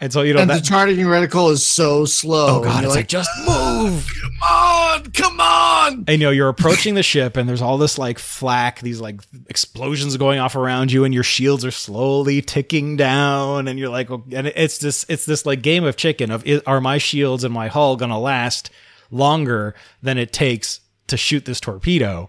[0.00, 2.60] and so you know and that the targeting reticle is so slow.
[2.60, 6.04] oh god it's you're like just ah, move come on, come on.
[6.06, 9.20] and you know you're approaching the ship and there's all this like flak these like
[9.48, 14.10] explosions going off around you and your shields are slowly ticking down and you're like
[14.10, 17.68] and it's this it's this like game of chicken of are my shields and my
[17.68, 18.70] hull gonna last
[19.10, 22.26] longer than it takes to shoot this torpedo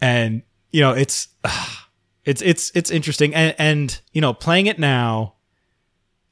[0.00, 1.28] and you know it's
[2.24, 5.34] it's it's it's interesting and and you know playing it now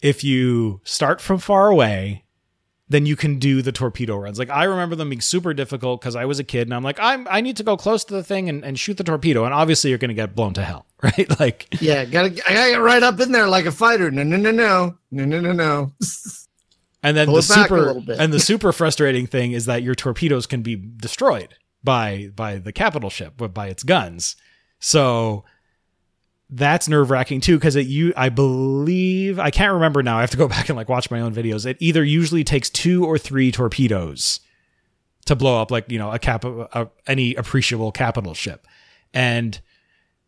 [0.02, 2.24] if you start from far away
[2.90, 4.36] then you can do the torpedo runs.
[4.36, 6.98] Like I remember them being super difficult because I was a kid and I'm like,
[7.00, 9.44] I'm I need to go close to the thing and, and shoot the torpedo.
[9.44, 11.38] And obviously you're gonna get blown to hell, right?
[11.38, 14.10] Like Yeah, gotta I gotta get right up in there like a fighter.
[14.10, 15.92] No, no, no, no, no, no, no, no.
[17.04, 18.18] and then Pull the it back a super little bit.
[18.18, 22.72] and the super frustrating thing is that your torpedoes can be destroyed by by the
[22.72, 24.34] capital ship, but by its guns.
[24.80, 25.44] So
[26.50, 30.18] that's nerve wracking too, because it you I believe I can't remember now.
[30.18, 31.66] I have to go back and like watch my own videos.
[31.66, 34.40] It either usually takes two or three torpedoes
[35.26, 38.66] to blow up like you know a cap a, any appreciable capital ship,
[39.14, 39.60] and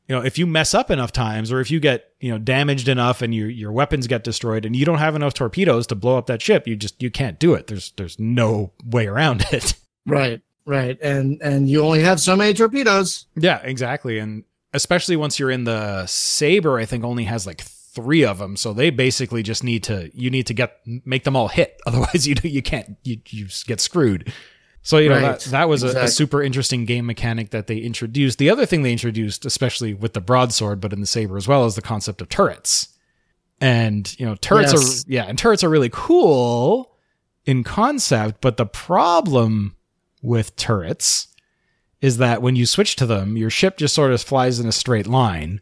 [0.08, 2.88] you know if you mess up enough times or if you get you know damaged
[2.88, 6.18] enough and your your weapons get destroyed and you don't have enough torpedoes to blow
[6.18, 7.66] up that ship, you just you can't do it.
[7.66, 9.74] There's there's no way around it.
[10.06, 10.98] Right, right.
[11.02, 13.26] And and you only have so many torpedoes.
[13.34, 14.18] Yeah, exactly.
[14.18, 18.56] And especially once you're in the Saber, I think only has like three of them.
[18.56, 21.80] So they basically just need to you need to get make them all hit.
[21.86, 24.32] Otherwise you you can't you you get screwed.
[24.84, 25.38] So you know Right.
[25.38, 28.38] that that was a, a super interesting game mechanic that they introduced.
[28.38, 31.66] The other thing they introduced, especially with the broadsword, but in the saber as well,
[31.66, 32.88] is the concept of turrets.
[33.60, 35.04] And you know turrets Yes.
[35.04, 36.96] are yeah, and turrets are really cool
[37.44, 39.76] in concept, but the problem
[40.22, 41.28] with turrets
[42.02, 44.72] is that when you switch to them, your ship just sort of flies in a
[44.72, 45.60] straight line.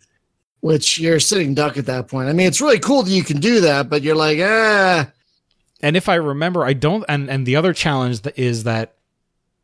[0.61, 2.29] Which you're sitting duck at that point.
[2.29, 5.11] I mean, it's really cool that you can do that, but you're like, ah,
[5.81, 7.05] And if I remember, I don't.
[7.09, 8.97] And and the other challenge is that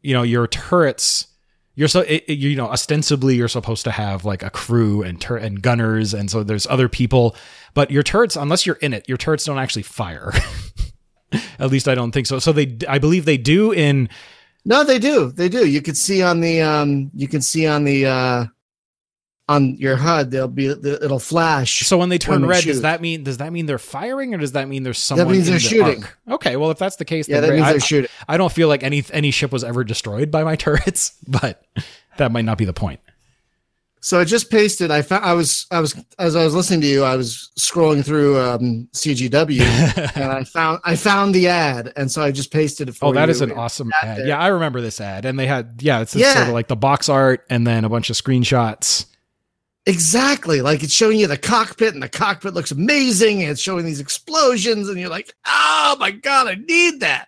[0.03, 1.27] you know your turrets.
[1.75, 5.21] You're so it, it- you know ostensibly you're supposed to have like a crew and
[5.21, 7.37] tur- and gunners and so there's other people,
[7.75, 10.33] but your turrets unless you're in it, your turrets don't actually fire.
[11.59, 12.39] At least I don't think so.
[12.39, 14.09] So they I believe they do in
[14.67, 15.65] no, they do, they do.
[15.65, 18.47] You can see on the um, you can see on the uh,
[19.49, 21.87] on your HUD, they'll be it'll flash.
[21.87, 24.39] So when they turn they red, does that mean does that mean they're firing or
[24.39, 25.29] does that mean there's someone?
[25.29, 26.03] That means they're the shooting.
[26.03, 26.19] arc?
[26.33, 28.11] Okay, well if that's the case, yeah, then that means I, they're shooting.
[28.27, 31.63] I don't feel like any any ship was ever destroyed by my turrets, but
[32.17, 32.99] that might not be the point.
[34.07, 34.93] So I just pasted.
[34.93, 35.25] I found.
[35.25, 35.67] I was.
[35.73, 35.93] I was.
[36.17, 39.61] As I was listening to you, I was scrolling through um, CGW,
[40.17, 40.79] and I found.
[40.85, 43.51] I found the ad, and so I just pasted it for Oh, that is an
[43.51, 44.19] awesome ad.
[44.19, 44.29] there.
[44.29, 46.35] Yeah, I remember this ad, and they had yeah, it's just Yeah.
[46.35, 49.07] sort of like the box art and then a bunch of screenshots.
[49.87, 50.61] Exactly.
[50.63, 53.99] Like it's showing you the cockpit, and the cockpit looks amazing, and it's showing these
[53.99, 57.27] explosions, and you're like, "Oh my god, I need that."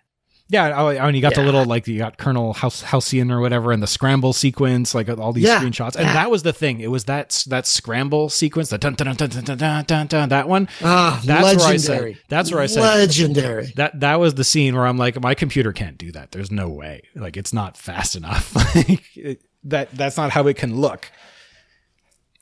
[0.51, 1.41] Yeah, I, mean, you got yeah.
[1.41, 5.07] the little like you got Colonel House Halcyon or whatever, and the scramble sequence, like
[5.07, 5.59] all these yeah.
[5.61, 6.13] screenshots, and yeah.
[6.13, 6.79] that was the thing.
[6.79, 10.29] It was that that scramble sequence, the dun dun dun dun dun dun dun, dun
[10.29, 10.67] that one.
[10.81, 11.99] Ah, that's legendary.
[11.99, 13.73] Where I said, that's where I said legendary.
[13.75, 16.31] That that was the scene where I'm like, my computer can't do that.
[16.31, 17.03] There's no way.
[17.13, 18.55] Like it's not fast enough.
[18.75, 21.11] like it, that that's not how it can look.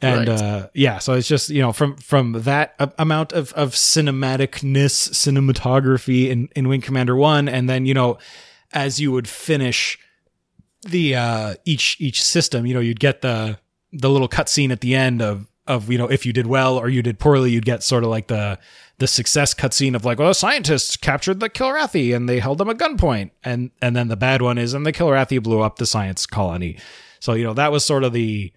[0.01, 0.41] And Right.
[0.41, 6.29] uh, yeah, so it's just you know from from that amount of of cinematicness, cinematography
[6.29, 8.17] in in Wing Commander One, and then you know
[8.73, 9.97] as you would finish
[10.83, 13.57] the uh each each system, you know you'd get the
[13.91, 16.89] the little cutscene at the end of of you know if you did well or
[16.89, 18.59] you did poorly, you'd get sort of like the
[18.99, 22.77] the success cutscene of like, well, scientists captured the Kilrathi and they held them at
[22.77, 26.25] gunpoint, and and then the bad one is and the Kilrathi blew up the science
[26.27, 26.77] colony.
[27.19, 28.51] So you know that was sort of the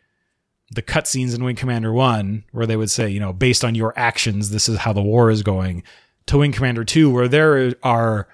[0.70, 3.92] the cutscenes in Wing Commander One where they would say, you know, based on your
[3.96, 5.82] actions, this is how the war is going.
[6.26, 8.28] To Wing Commander Two, where there are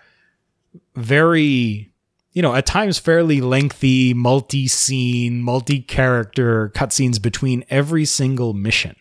[0.95, 1.91] very
[2.37, 8.95] you know, at times fairly lengthy, multi scene, multi character cutscenes between every single mission.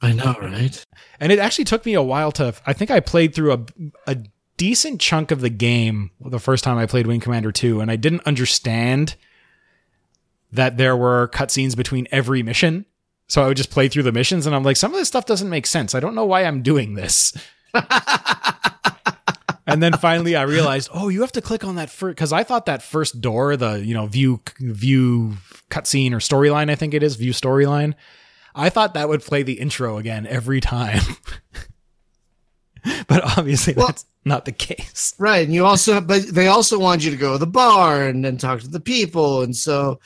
[0.00, 0.86] I know, right?
[1.18, 3.60] And it actually took me a while to, I think I played through a,
[4.06, 4.16] a
[4.58, 7.96] decent chunk of the game the first time I played Wing Commander 2, and I
[7.96, 9.16] didn't understand
[10.52, 12.86] that there were cutscenes between every mission.
[13.28, 15.24] So I would just play through the missions, and I'm like, some of this stuff
[15.24, 15.94] doesn't make sense.
[15.94, 17.32] I don't know why I'm doing this.
[19.66, 22.44] and then finally I realized, oh, you have to click on that first because I
[22.44, 25.34] thought that first door, the you know view view
[25.70, 27.94] cutscene or storyline, I think it is view storyline.
[28.54, 31.00] I thought that would play the intro again every time,
[33.08, 35.14] but obviously Well- that's not the case.
[35.18, 38.24] Right, and you also, but they also wanted you to go to the bar and
[38.24, 40.00] then talk to the people, and so,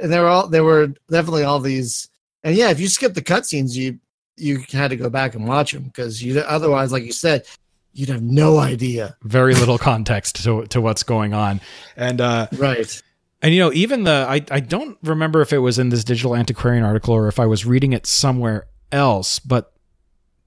[0.00, 2.08] and there were all there were definitely all these,
[2.42, 3.98] and yeah, if you skip the cutscenes, you
[4.36, 7.46] you had to go back and watch them because you otherwise, like you said,
[7.92, 9.16] you'd have no idea.
[9.22, 11.60] Very little context to to what's going on,
[11.96, 13.02] and uh, Right.
[13.42, 16.36] And you know, even the I I don't remember if it was in this digital
[16.36, 19.72] antiquarian article or if I was reading it somewhere else, but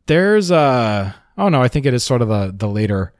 [0.05, 3.13] there's a oh no, I think it is sort of the the later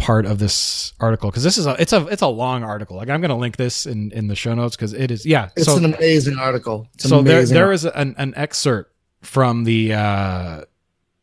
[0.00, 2.96] part of this article because this is a it's a it's a long article.
[2.96, 5.50] Like I'm going to link this in in the show notes because it is yeah.
[5.56, 6.88] It's so an amazing article.
[6.94, 10.62] It's so there amazing there is an an excerpt from the uh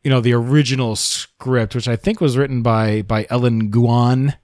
[0.04, 4.34] you know the original script which I think was written by by Ellen Guon.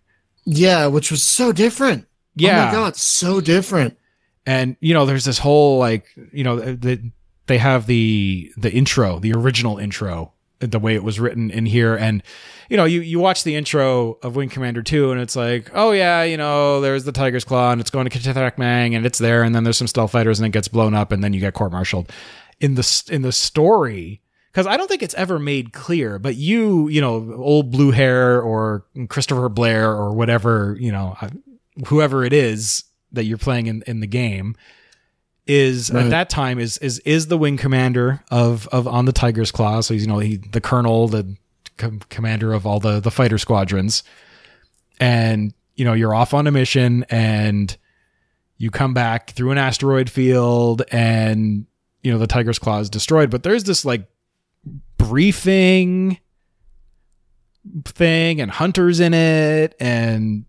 [0.45, 2.07] Yeah, which was so different.
[2.35, 2.65] Yeah.
[2.65, 3.97] Oh my god, so different.
[4.45, 7.13] and you know there's this whole like you know the,
[7.47, 11.97] they have the the intro the original intro the way it was written in here.
[11.97, 12.23] And
[12.69, 15.93] you know you you watch the intro of wing commander 2 and it's like oh
[15.93, 19.19] yeah you know there's the tiger's claw and it's going to K'Tithrak Mang and it's
[19.19, 19.43] there.
[19.43, 21.55] And then there's some stealth fighters and it gets blown up and then you get
[21.55, 22.11] court martialed
[22.61, 24.23] in the in the story
[24.55, 28.41] because I don't think it's ever made clear, but you, you know, old blue hair
[28.41, 31.31] or Christopher Blair or whatever, you know, uh,
[31.89, 34.55] whoever it is that you're playing in, in the game
[35.47, 36.05] is Right.
[36.05, 39.81] at that time is is is the wing commander of of on the Tiger's Claw.
[39.83, 41.37] So he's you know he the colonel, the
[41.77, 44.03] com- commander of all the the fighter squadrons,
[45.01, 47.77] and you know you're off on a mission and
[48.57, 51.67] you come back through an asteroid field and
[52.03, 53.29] you know the Tiger's Claw is destroyed.
[53.31, 54.07] But there's this like
[54.97, 56.19] briefing
[57.85, 60.45] thing and hunters in it and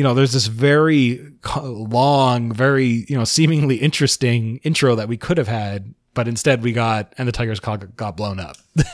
[0.00, 1.30] you know there's this very
[1.62, 6.72] long very you know seemingly interesting intro that we could have had but instead we
[6.72, 8.56] got and the tiger's claw got blown up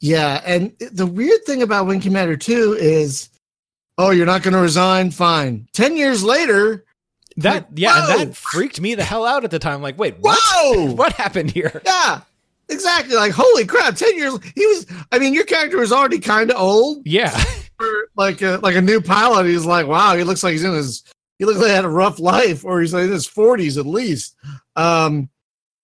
[0.00, 3.28] Yeah, and the weird thing about Wing Commander 2 is
[3.98, 5.10] oh, you're not going to resign?
[5.10, 5.68] Fine.
[5.72, 6.84] 10 years later,
[7.36, 10.18] that Like, yeah and that freaked me the hell out at the time like wait
[10.20, 10.92] what whoa!
[10.94, 12.20] what happened here Yeah.
[12.68, 13.16] Exactly.
[13.16, 14.38] Like, holy crap, 10 years.
[14.54, 17.02] He was, I mean, your character was already kind of old.
[17.04, 17.36] yeah
[18.16, 19.46] like a, like a new pilot.
[19.46, 21.02] He's like, wow, he looks like he's in his,
[21.38, 23.86] he looks like he had a rough life, or he's like in his 40s at
[23.86, 24.36] least.
[24.76, 25.28] Um,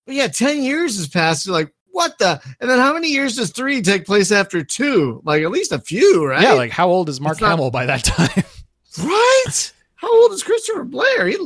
[0.06, 1.46] but yeah, 10 years has passed.
[1.46, 2.40] You're like, what the?
[2.60, 5.22] And then how many years does three take place after two?
[5.24, 6.42] Like, at least a few, right?
[6.42, 8.44] yeah like how old is mark It's not- hamill by that time
[8.98, 9.72] Right?
[9.96, 11.26] How old is Christopher Blair?
[11.26, 11.36] He,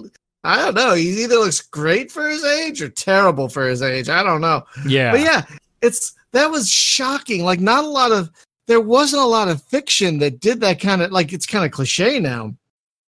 [0.44, 0.94] I don't know.
[0.94, 4.08] He either looks great for his age or terrible for his age.
[4.08, 4.64] I don't know.
[4.86, 5.42] yeah But yeah,
[5.82, 7.44] it's that was shocking.
[7.44, 8.30] Like not a lot of
[8.66, 11.70] there wasn't a lot of fiction that did that kind of like it's kind of
[11.70, 12.54] cliche now.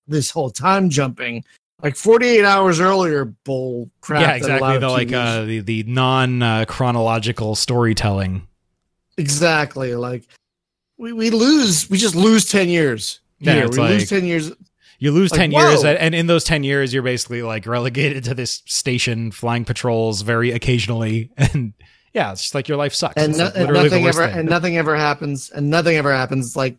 [0.08, 1.43] This whole time jumping,
[1.84, 4.22] like 48 hours earlier, bull crap.
[4.22, 8.47] yeah exactly the like uh the, the non uh, chronological storytelling
[9.18, 10.24] exactly like
[10.97, 13.20] we, we lose we just lose 10 years.
[13.39, 14.52] Yeah, we like- lose 10 years.
[14.99, 15.89] You lose Like, 10 years, whoa.
[15.89, 20.22] and and in those 10 years, you're basically like relegated to this station, flying patrols
[20.22, 21.32] very occasionally.
[21.38, 21.74] And
[22.14, 23.16] yeah, it's just like your life sucks.
[23.22, 24.39] and, no, like and nothing ever thing.
[24.39, 26.78] and nothing ever happens and nothing ever happens like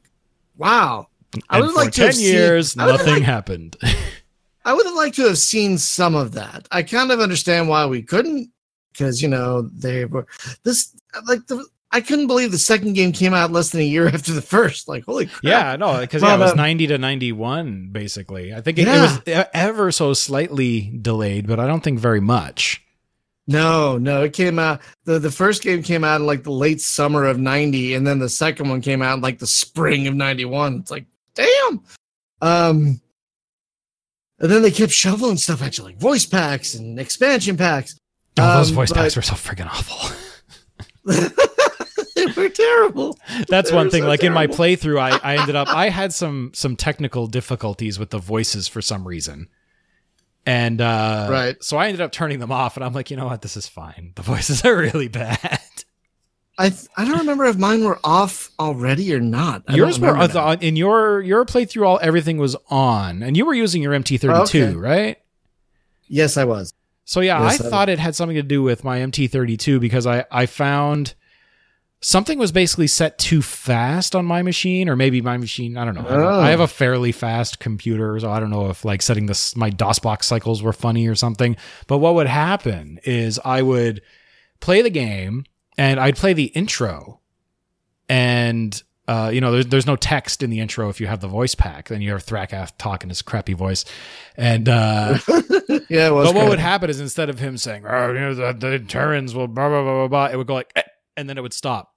[0.57, 1.07] wow
[1.49, 3.77] I would like to ten have seen- years, would nothing like- happened.
[4.65, 6.69] I would have liked to have seen some of that.
[6.71, 8.49] I kind of understand why we couldn't,
[8.93, 10.27] because you know they were
[10.63, 10.95] this
[11.27, 11.65] like the.
[11.95, 14.89] I couldn't believe the second game came out less than a year after the first.
[14.89, 15.43] Like, holy crap!
[15.43, 18.55] yeah, no, because yeah, it was um, ninety to ninety-one, basically.
[18.55, 19.19] I think it, Yeah.
[19.27, 22.83] it was ever so slightly delayed, but I don't think very much.
[23.49, 24.81] No, no, it came out.
[25.05, 28.19] the The first game came out in like the late summer of '90, and then
[28.21, 30.77] the second one came out in like the spring of '91.
[30.81, 31.83] It's like, damn.
[32.41, 33.01] Um,
[34.39, 37.97] and then they kept shoveling stuff at you, like voice packs and expansion packs.
[38.39, 40.17] Oh, those Um, voice but- packs were so freaking awful.
[42.15, 43.19] they were terrible.
[43.49, 44.03] That's They one thing.
[44.03, 47.99] so like in my playthrough, I, I ended up I had some some technical difficulties
[47.99, 49.49] with the voices for some reason.
[50.45, 51.63] And uh Right.
[51.63, 53.69] so I ended up turning them off and I'm like, you know what, this is
[53.69, 54.13] fine.
[54.17, 55.39] The voices are really bad.
[56.59, 59.63] I th- I don't remember if mine were off already or not.
[59.69, 60.15] I Yours were
[60.61, 64.75] in your your playthrough all everything was on and you were using your MT32, Okay.
[64.75, 65.17] right?
[66.09, 66.75] Yes, I was.
[67.05, 70.07] So yeah, Yes, I I- thought it had something to do with my MT32 because
[70.07, 71.15] I I found
[72.03, 75.77] something was basically set too fast on my machine, or maybe my machine.
[75.79, 76.03] I don't know.
[76.07, 76.41] I have a- Oh.
[76.41, 79.71] I have a fairly fast computer, so I don't know if like setting this my
[79.71, 81.57] DOS box cycles were funny or something.
[81.87, 84.03] But what would happen is I would
[84.61, 85.45] play the game
[85.79, 87.21] and I'd play the intro,
[88.09, 91.29] and uh, you know, there's there's no text in the intro if you have the
[91.29, 91.89] voice pack.
[91.89, 93.85] Then you have Thrakhath talking his crappy voice,
[94.37, 94.69] and.
[94.69, 95.19] uh
[95.89, 96.49] Yeah, but what good.
[96.51, 99.69] would happen is instead of him saying, "Oh, you know, the, the Terrans will blah
[99.69, 100.83] blah blah blah blah," it would go like, eh,
[101.17, 101.92] and then it would stop,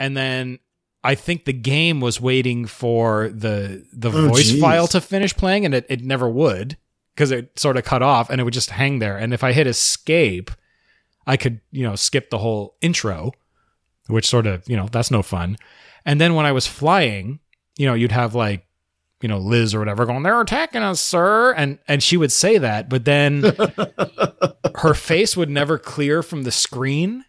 [0.00, 0.58] and then
[1.04, 4.60] I think the game was waiting for the the Oh, voice geez.
[4.60, 6.76] file to finish playing, and it, it never would
[7.14, 9.16] because it sort of cut off, and it would just hang there.
[9.16, 10.50] And if I hit escape,
[11.26, 13.32] I could you know skip the whole intro,
[14.08, 15.56] which sort of you know that's no fun.
[16.04, 17.40] And then when I was flying,
[17.76, 18.64] you know, you'd have like
[19.22, 22.58] you know Liz or whatever going, "They're attacking us, sir," and and she would say
[22.58, 23.42] that, but then
[24.76, 27.24] her face would never clear from the screen,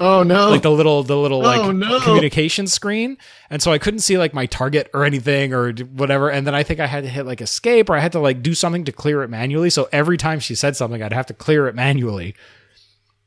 [0.00, 0.50] Oh no!
[0.50, 2.00] like the little the little oh, like Oh, no.
[2.00, 3.16] communication screen,
[3.50, 6.30] and so I couldn't see like my target or anything or whatever.
[6.30, 8.42] And then I think I had to hit like escape or I had to like
[8.42, 9.70] do something to clear it manually.
[9.70, 12.34] So every time she said something, I'd have to clear it manually.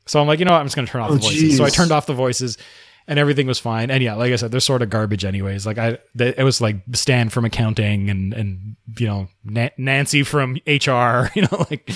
[0.06, 0.60] So I'm like, you know what?
[0.60, 1.58] I'm just gonna turn off Oh, the voices.
[1.58, 2.58] So I turned off the voices.
[3.10, 5.66] And everything was fine, and yeah, like I said, they're sort of garbage, anyways.
[5.66, 10.24] Like I, th- it was like Stan from accounting, and and you know Na- Nancy
[10.24, 11.90] from HR, you know, like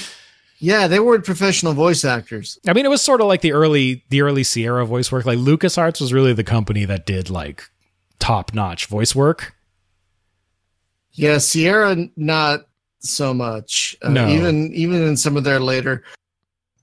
[0.62, 2.60] yeah, they weren't professional voice actors.
[2.68, 5.26] I mean, it was sort of like the early the early Sierra voice work.
[5.26, 7.64] Like LucasArts was really the company that did like
[8.20, 9.56] top notch voice work.
[11.14, 12.68] Yeah, Sierra not
[13.00, 13.98] so much.
[14.04, 14.28] Uh, No.
[14.30, 16.04] even even in some of their later.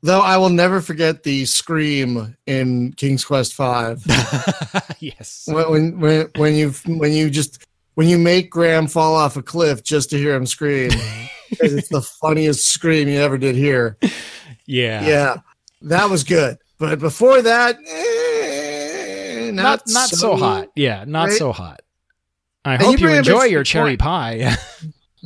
[0.03, 4.05] Though I will never forget the scream in King's Quest Five
[4.99, 5.49] yes.
[5.51, 7.65] when, when when when you when you just
[7.99, 10.93] when you make Graham fall off a cliff just to hear him scream.
[11.51, 13.97] it's the funniest scream you ever did hear.
[14.67, 15.05] Yeah.
[15.05, 15.37] Yeah,
[15.83, 16.59] that was good.
[16.79, 20.69] But before that, eh, Not not not so, hot.
[20.77, 21.39] Yeah, not Right?
[21.39, 21.81] so hot.
[22.65, 24.01] I And hope you you, enjoy your cherry point.
[24.01, 24.57] pie.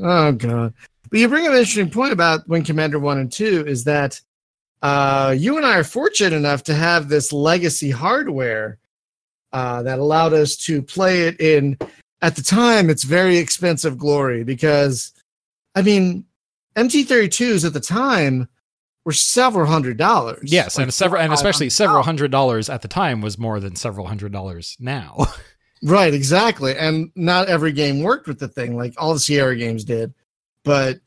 [0.02, 0.72] Oh god.
[1.10, 4.18] But you bring up an interesting point about Wing Commander One and Two is that
[4.80, 8.78] uh, you and I are fortunate enough to have this legacy hardware
[9.52, 11.76] uh, that allowed us to play it in.
[12.22, 15.12] At the time, it's very expensive glory because,
[15.74, 16.24] I mean,
[16.76, 18.48] MT32s at the time
[19.04, 20.40] were several hundred dollars.
[20.44, 23.74] yes, Like and several and especially several hundred dollars at the time was more than
[23.76, 25.26] several hundred dollars now.
[25.84, 26.76] Right, exactly.
[26.76, 30.14] And not every game worked with the thing, like all the Sierra games did,
[30.62, 31.00] but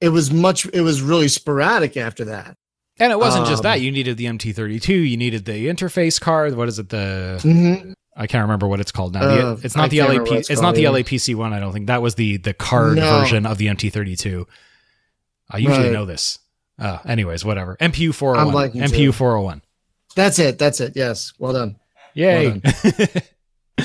[0.00, 0.66] it was much.
[0.74, 2.56] It was really sporadic after that.
[2.98, 3.82] and it wasn't just Um, that.
[3.82, 6.56] You needed the MT32, you needed the interface card.
[6.56, 6.88] What is it?
[6.88, 7.92] The Mm-hmm.
[8.16, 9.20] I can't remember what it's called now.
[9.22, 10.32] Uh, The- it's not I the LAP.
[10.32, 11.52] It's, it's not the LAPC one.
[11.52, 13.20] I don't think that was the the card No.
[13.20, 14.46] version of the MT32.
[15.50, 15.92] I usually Right.
[15.92, 16.38] know this.
[16.78, 17.76] Uh, anyways, whatever.
[17.80, 18.64] MPU 401.
[18.82, 19.12] I'm MPU to.
[19.12, 19.62] 401.
[20.14, 20.58] That's it.
[20.58, 20.94] That's it.
[20.96, 21.32] Yes.
[21.38, 21.76] Well done.
[22.14, 22.60] Yay.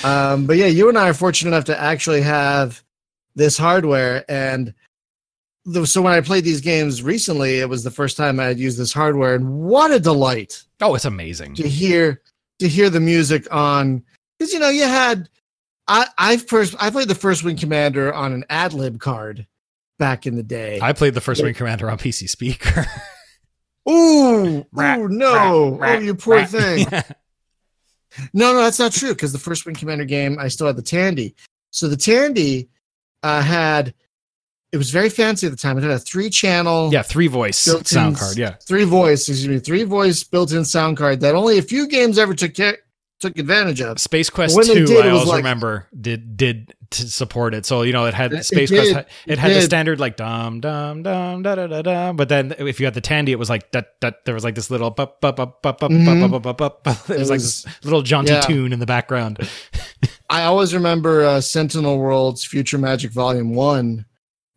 [0.05, 2.81] Um, but yeah, you and I are fortunate enough to actually have
[3.35, 4.23] this hardware.
[4.29, 4.73] And
[5.65, 8.57] the, so when I played these games recently, it was the first time I had
[8.59, 9.35] used this hardware.
[9.35, 11.55] And what a delight oh, it's amazing.
[11.55, 12.21] to hear
[12.59, 14.01] to hear the music on
[14.41, 15.29] because you know you had
[15.87, 19.45] I I've first I played the first Wing Commander on an ad lib card
[19.99, 20.79] back in the day.
[20.81, 22.87] I played the first Wing Commander on PC speaker.
[23.89, 26.49] ooh, Rat, ooh, no, rat, oh you poor rat.
[26.49, 26.87] thing.
[28.33, 30.81] No, no, that's not true because the first Wing Commander game, I still had the
[30.81, 31.33] Tandy.
[31.69, 32.67] So the Tandy
[33.23, 33.93] uh, had,
[34.73, 35.77] it was very fancy at the time.
[35.77, 38.35] It had a three channel, yeah, three voice sound card.
[38.35, 38.55] Yeah.
[38.67, 42.17] three voice, excuse me, three voice built in sound card that only a few games
[42.17, 42.79] ever took care,
[43.21, 43.99] took advantage of.
[43.99, 47.65] Space Quest Two, did, I always like- remember did did to support it.
[47.65, 48.69] So you know, it had It Space.
[48.69, 48.91] Quest.
[48.91, 52.11] It, It had the standard like dum dum dum da da da da.
[52.13, 54.25] But then if you had the Tandy, it was like that that.
[54.25, 56.29] There was like this little bup bup bup bup bup Mhm.
[56.31, 56.97] bup bup bup bup.
[57.09, 58.41] It was like was- this little jaunty yeah.
[58.41, 59.39] tune in the background.
[60.29, 64.05] I always remember uh, Sentinel Worlds Future Magic Volume One,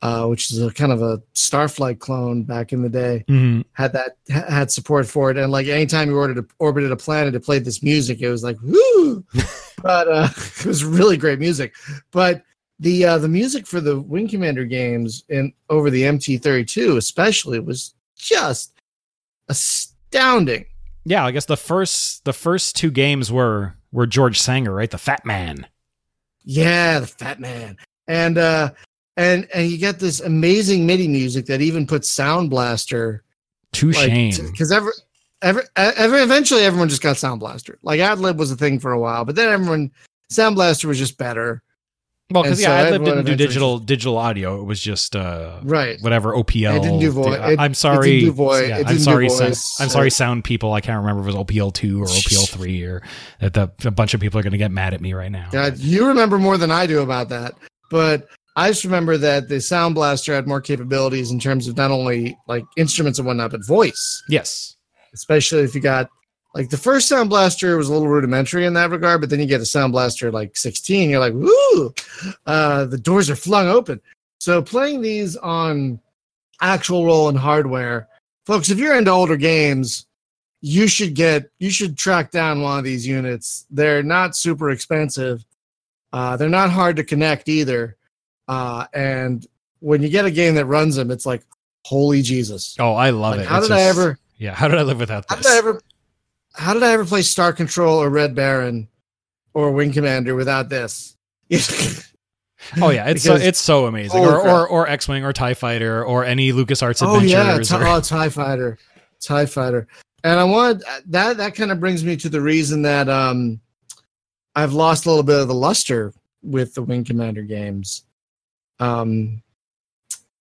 [0.05, 3.25] uh, which is a kind of a Starflight clone back in the day.
[3.27, 3.63] Mm-hmm.
[3.73, 7.35] Had that had support for it, and like anytime you ordered a, orbited a planet,
[7.35, 8.21] it played this music.
[8.21, 9.25] It was like woo,
[9.83, 11.73] but uh, it was really great music.
[12.11, 12.45] But
[12.81, 17.95] the uh, the music for the Wing Commander games and over the MT32 especially was
[18.15, 18.75] just
[19.49, 20.67] astounding.
[21.07, 24.91] Yeah, I guess the first the first two games were were George Sanger, right?
[24.91, 25.67] The Fat Man.
[26.43, 28.73] Yeah, the Fat Man, and uh,
[29.17, 33.23] and and you get this amazing MIDI music that even puts Sound Blaster
[33.73, 34.33] to shame.
[34.51, 34.93] because ever.
[35.43, 37.79] Ever, ever, eventually, everyone just got Sound Blaster.
[37.83, 39.91] Like AdLib was a thing for a while, but then everyone
[40.31, 41.63] Sound Blaster was just better.
[42.31, 44.59] well, because yeah, so Adlib didn't do digital digital audio.
[44.63, 46.01] It was just uh, Right.
[46.01, 46.77] whatever OPL.
[46.79, 48.21] It didn't do voi- I- it- I'm it sorry.
[48.21, 49.29] didn't do voi- yeah, it I'm didn't do sorry.
[49.29, 49.81] Sound, voice.
[49.81, 50.73] I'm sorry, sound people.
[50.73, 53.03] I can't remember if it was OPL two or OPL three or
[53.41, 55.49] that the, a bunch of people are going to get mad at me right now.
[55.53, 57.55] God, you remember more than I do about that.
[57.91, 61.91] But I just remember that the Sound Blaster had more capabilities in terms of not
[61.91, 64.23] only like instruments and whatnot, but voice.
[64.29, 64.77] Yes.
[65.13, 66.09] especially if you got
[66.55, 69.47] like the first sound blaster was a little rudimentary in that regard but then you
[69.47, 71.95] get a sound blaster like 16 you're like woo
[72.47, 74.01] uh the doors are flung open
[74.39, 75.99] so playing these on
[76.61, 78.09] actual Roland hardware
[78.47, 80.07] folks if you're into older games
[80.61, 85.45] you should get you should track down one of these units they're not super expensive
[86.13, 87.97] uh they're not hard to connect either
[88.49, 89.47] uh and
[89.81, 91.43] when you get a game that runs them it's like
[91.85, 93.47] holy jesus Oh, I love like it.
[93.49, 94.55] how It's did i ever Yeah.
[94.55, 95.47] How did I live without how this?
[95.47, 95.81] did I ever?
[96.55, 98.89] How did I ever play Star Control or Red Baron
[99.55, 101.17] or Wing Commander without this?
[102.81, 104.21] oh yeah, it's so, it's so amazing.
[104.21, 107.69] Or, or or X Wing or Tie Fighter or any LucasArts oh yeah, adventures.
[107.71, 108.79] Ti- or- oh Tie Fighter,
[109.21, 109.87] Tie Fighter,
[110.25, 111.37] and I wanted that.
[111.37, 113.61] That kind of brings me to the reason that um,
[114.57, 118.05] I've lost a little bit of the luster with the Wing Commander games,
[118.81, 119.43] um,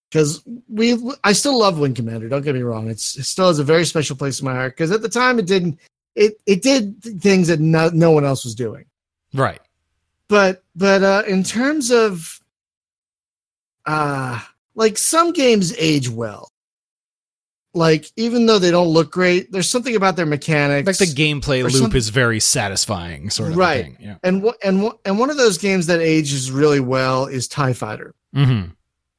[0.09, 2.29] because we I still love Wing Commander.
[2.29, 4.73] Don't get me wrong; it's it still has a very special place in my heart.
[4.75, 5.79] Because at the time, it didn't
[6.15, 8.85] it it did things that no, no one else was doing.
[9.33, 9.59] right.
[10.27, 12.39] but but uh in terms of
[13.85, 14.39] uh
[14.75, 16.49] like some games age well
[17.73, 21.63] like even though they don't look great there's something about their mechanics Like the gameplay
[21.63, 23.85] loop is very satisfying, sort of Right.
[23.85, 23.97] thing.
[23.99, 24.15] Yeah.
[24.23, 27.73] and wha- and wha- and one of those games that ages really well is tie
[27.73, 28.71] fighter Mm-hmm.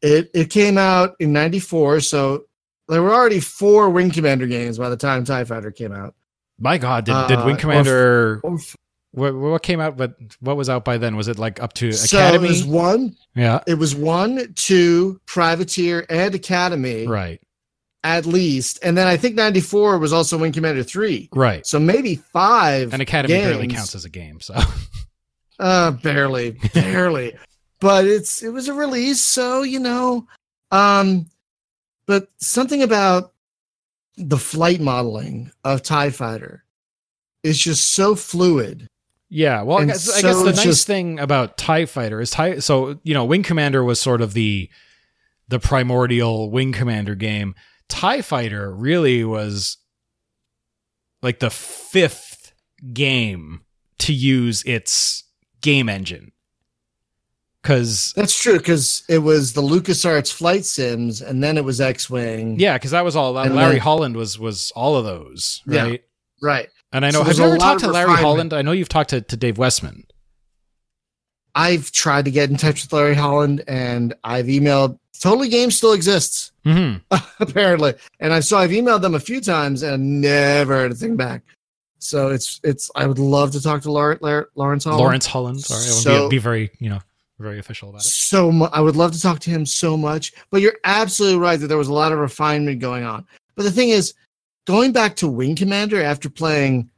[0.03, 2.45] it it came out in 94 so
[2.89, 6.15] there were already four wing commander games by the time tie fighter came out
[6.59, 8.41] My God, did, did Uh, Wing Commander?
[8.43, 8.59] Or-
[9.13, 9.97] what, what came out?
[9.97, 11.15] But what was out by then?
[11.17, 12.47] Was it like up to so Academy?
[12.47, 13.61] it was one yeah.
[13.67, 17.41] it was one two privateer and academy Right.
[18.03, 18.81] at least.
[18.83, 21.29] And then I think 94 was also Wing Commander 3.
[21.33, 21.65] Right.
[21.65, 22.93] So maybe five.
[22.93, 24.41] And Academy barely counts as a game.
[24.41, 24.55] So
[25.61, 27.35] Uh, barely, barely.
[27.85, 30.27] But it's it was a release, so you know.
[30.71, 31.27] Um,
[32.07, 33.35] but something about
[34.17, 36.65] the flight modeling of Tie Fighter
[37.43, 38.89] is just so fluid.
[39.29, 39.61] yeah.
[39.63, 42.59] Well, I guess, I guess the nice just- thing about Tie Fighter is Tie.
[42.61, 44.71] So you know, Wing Commander was sort of the
[45.49, 47.55] the primordial Wing Commander game.
[47.91, 49.77] Tie Fighter really was
[51.23, 52.55] like the fifth
[52.95, 53.61] game
[53.99, 55.25] to use its
[55.61, 56.33] game engine.
[57.65, 62.61] Because That's true because it was the LucasArts flight sims, and then it was X-wing.
[62.61, 63.39] yeah, because that was all.
[63.39, 65.83] And Larry then- Holland was was all of those, Yeah.
[65.85, 66.05] right?
[66.43, 66.69] right.
[66.93, 67.21] And I know.
[67.21, 68.13] So have you ever talked to Larry.
[68.13, 68.53] Holland?
[68.53, 70.05] I know you've talked to, to Dave Wessman.
[71.55, 74.99] I've tried to get in touch with Larry Holland, and I've emailed.
[75.21, 76.53] Totally Game still exists.
[76.65, 76.97] hmm
[77.41, 77.95] apparently.
[78.21, 81.43] And I so I've emailed them a few times and never heard a thing back.
[81.99, 84.21] So it's it's I would love to talk to Lawrence,
[84.55, 85.01] Lawrence Holland.
[85.01, 85.61] Lawrence Holland.
[85.63, 86.99] Sorry, I won't So- be, be very you know
[87.45, 88.09] very official about it.
[88.09, 90.33] So mu- I would love to talk to him so much.
[90.51, 93.25] But you're absolutely right that there was a lot of refinement going on.
[93.55, 94.15] But the thing is,
[94.67, 96.91] going back to Wing Commander after playing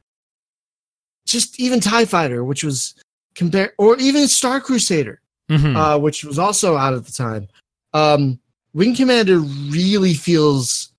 [1.25, 2.95] just even Tie Fighter, which was
[3.35, 5.75] compare or even Star Crusader, Mhm.
[5.75, 7.47] uh, which was also out at the time.
[7.93, 8.39] Um,
[8.73, 10.91] Wing Commander really feels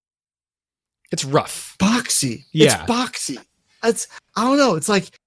[1.11, 1.77] it's rough.
[1.81, 2.45] boxy.
[2.53, 2.83] Yeah.
[2.83, 3.39] It's boxy.
[3.83, 4.75] It's I don't know.
[4.75, 5.19] It's like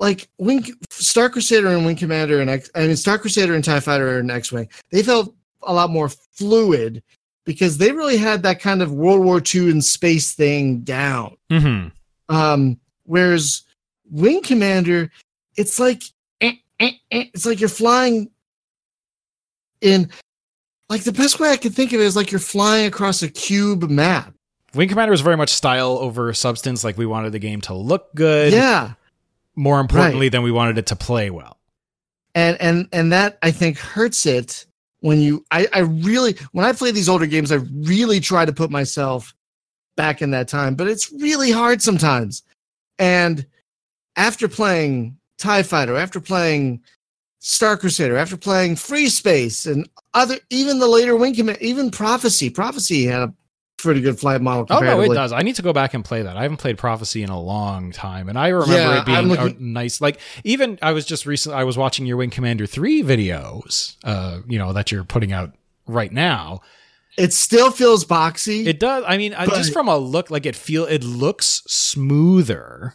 [0.00, 3.80] like Wing Star Crusader and Wing Commander and X I mean Star Crusader and TIE
[3.80, 7.02] Fighter and X Wing, they felt a lot more fluid
[7.44, 11.36] because they really had that kind of World War II and space thing down.
[11.50, 11.88] hmm
[12.28, 13.62] Um, whereas
[14.10, 15.10] Wing Commander,
[15.56, 16.02] it's like
[16.40, 18.30] eh, eh, eh, it's like you're flying
[19.80, 20.10] in
[20.88, 23.28] like the best way I can think of it is like you're flying across a
[23.28, 24.34] cube map.
[24.74, 26.82] Wing Commander was very much style over substance.
[26.82, 28.52] Like we wanted the game to look good.
[28.52, 28.94] Yeah.
[29.56, 31.58] More importantly, than we wanted it to play well.
[32.34, 34.66] and and and that I think hurts it
[35.00, 38.52] when you I I really when I play these older games I really try to
[38.52, 39.34] put myself
[39.96, 42.42] back in that time but it's really hard sometimes
[42.98, 43.46] and
[44.16, 46.80] after playing Tie Fighter after playing
[47.38, 52.50] Star Crusader after playing Free Space and other even the later Wing Command even Prophecy
[52.50, 53.34] Prophecy had a
[53.76, 55.32] pretty good flight model Oh no, it does.
[55.32, 56.36] I need to go back and play that.
[56.36, 59.72] I haven't played Prophecy in a long time, and I remember Yeah, it being looking-
[59.72, 60.00] nice.
[60.00, 63.96] Like even I was just recently I was watching your Wing Commander three videos.
[64.04, 65.52] Uh, you know that you're putting out
[65.86, 66.60] right now.
[67.16, 68.66] It still feels boxy.
[68.66, 69.04] It does.
[69.06, 72.94] I mean, I just from a look, like it feel it looks smoother.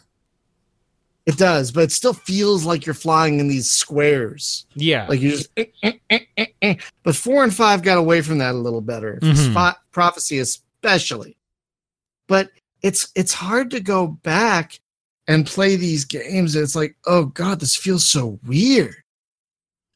[1.26, 4.66] it does, but it still feels like you're flying in these squares.
[4.74, 6.74] Yeah, Like you just, eh, eh, eh, eh, eh.
[7.04, 9.18] but four and five got away from that a little better.
[9.22, 9.50] Mhm.
[9.52, 10.38] Spot prophecy
[10.82, 11.36] especially,
[12.26, 12.50] but
[12.82, 14.80] it's it's hard to go back
[15.28, 16.54] and play these games.
[16.54, 18.96] And it's like, oh god, this feels so weird.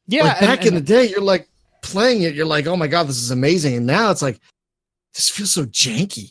[0.06, 0.24] yeah.
[0.24, 1.48] like and- back in the day, you're like
[1.82, 3.76] playing it, you're like, oh my god, this is amazing.
[3.76, 4.40] And now it's like,
[5.14, 6.30] this feels so janky.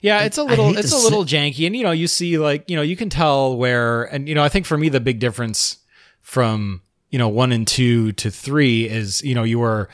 [0.00, 2.76] Yeah, it's a little it's a little janky and you know, you see like, you
[2.76, 5.78] know, you can tell where and you know, I think for me the big difference
[6.20, 9.88] from, you know, 1 and 2 to 3 is, you know, you were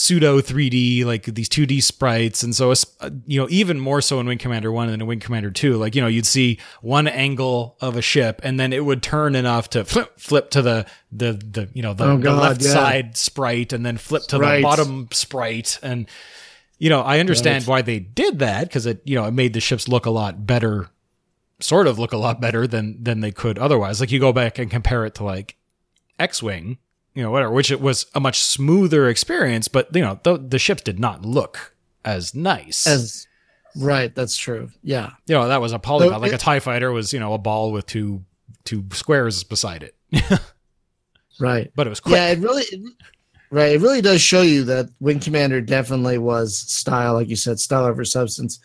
[0.00, 2.44] pseudo 3D like these 2D sprites.
[2.44, 5.18] And so uh, you know, even more so in Wing Commander 1 than in Wing
[5.18, 8.84] Commander 2, like, you know, you'd see one angle of a ship and then it
[8.84, 12.32] would turn enough to flip flip to the the the, you know, the, Oh, the
[12.32, 12.70] left yeah.
[12.70, 15.80] side sprite and then flip to the bottom sprite.
[15.82, 16.06] And
[16.78, 19.58] you know, I understand why they did that because it, you know, it made the
[19.60, 20.90] ships look a lot better,
[21.58, 23.98] sort of look a lot better than than they could otherwise.
[23.98, 25.56] Like you go back and compare it to like
[26.20, 26.78] X-wing,
[27.14, 30.58] you know, whatever, which it was a much smoother experience, but you know, the the
[30.58, 32.86] ships did not look as nice.
[32.86, 33.26] As
[33.76, 34.70] right, that's true.
[34.82, 35.10] Yeah.
[35.26, 36.14] you know, that was a polygon.
[36.14, 38.24] So like a Tie Fighter was, you know, a ball with two
[38.64, 39.94] two squares beside it,
[41.40, 41.70] Right.
[41.74, 42.14] but it was quick.
[42.16, 42.92] Yeah, it really, it-
[43.50, 43.72] right.
[43.72, 47.84] It really does show you that Wing Commander definitely was style, like you said, style
[47.84, 48.60] over substance.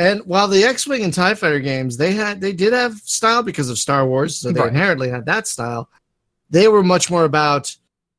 [0.00, 3.68] And while the X-wing and Tie Fighter games, they had they did have style because
[3.68, 4.68] of Star Wars, so they Right.
[4.70, 5.90] inherently had that style.
[6.50, 7.74] They were much more about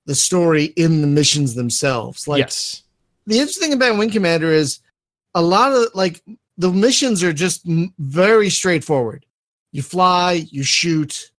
[0.05, 2.27] the story in the missions themselves.
[2.27, 2.83] Like yes.
[3.25, 4.79] the interesting thing about Wing Commander is
[5.35, 6.21] a lot of like
[6.57, 9.25] the missions are just m- very straightforward.
[9.71, 11.31] You fly, you shoot.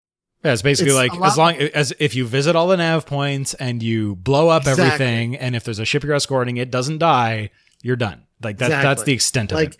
[0.43, 3.53] Yeah, it's basically It's like as long as if you visit all the nav points
[3.55, 4.85] and you blow up Exactly.
[4.85, 7.49] everything, and if there's a ship you're escorting, it doesn't die,
[7.81, 8.23] you're done.
[8.41, 8.69] Like that.
[8.69, 9.77] That's the extent of like it.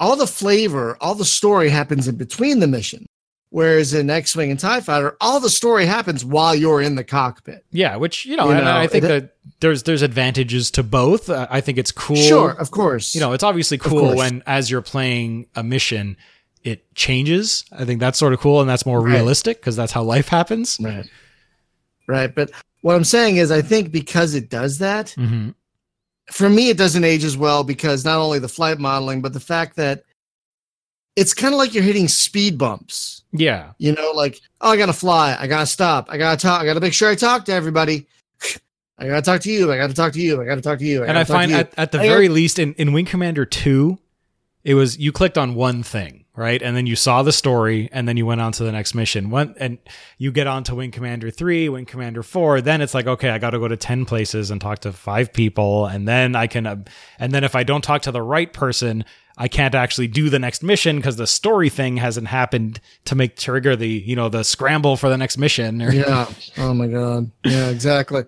[0.00, 3.06] all the flavor, all the story happens in between the mission.
[3.54, 7.04] Whereas in X Wing and TIE Fighter, all the story happens while you're in the
[7.04, 7.66] cockpit.
[7.70, 11.28] Yeah, which you know, You know, I think it- that there's there's advantages to both.
[11.28, 12.16] Uh, I think it's cool.
[12.16, 13.14] Sure, of course.
[13.14, 16.16] You know, it's obviously cool when as you're playing a mission,
[16.64, 17.66] it changes.
[17.70, 19.12] I think that's sort of cool, and that's more Right.
[19.16, 20.78] realistic because that's how life happens.
[20.80, 21.06] right.
[22.08, 22.34] Right.
[22.34, 22.50] But
[22.80, 25.50] what I'm saying is, I think because it does that, hmm
[26.30, 29.40] for me, it doesn't age as well because not only the flight modeling, but the
[29.40, 30.04] fact that
[31.16, 33.22] it's kind of like you're hitting speed bumps.
[33.32, 36.66] Yeah, You know, like, oh, I gotta fly, I gotta stop, I gotta talk, I
[36.66, 38.06] gotta make sure I talk to everybody.
[38.98, 41.02] I gotta talk to you, I gotta talk to you, I gotta talk to you.
[41.04, 43.98] and I find to at, at the I very least in, in Wing Commander 2,
[44.64, 46.62] it was you clicked on one thing, right?
[46.62, 49.30] And then you saw the story and then you went on to the next mission.
[49.30, 49.78] One and
[50.18, 53.38] you get on to Wing Commander 3, Wing Commander 4, then it's like, okay, I
[53.38, 56.66] got to go to 10 places and talk to 5 people and then I can
[56.66, 56.76] uh,
[57.18, 59.04] and then if I don't talk to the right person,
[59.42, 63.34] I can't actually do the next mission because the story thing hasn't happened to make
[63.34, 66.28] trigger the, you know, the scramble for the next mission yeah.
[66.58, 67.28] Oh my god.
[67.44, 68.22] Yeah, exactly.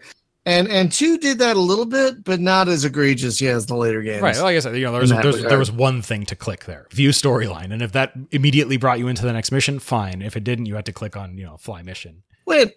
[0.45, 3.77] And and two did that a little bit, but not as egregious yeah, as the
[3.77, 4.23] later games.
[4.23, 4.37] Right.
[4.37, 6.35] Like I said, you know, there was, In that there's, there was one thing to
[6.35, 10.21] click there, view storyline, and if that immediately brought you into the next mission, fine.
[10.21, 12.25] If it didn't, you had to click on, you know, fly mission.
[12.45, 12.75] Wait,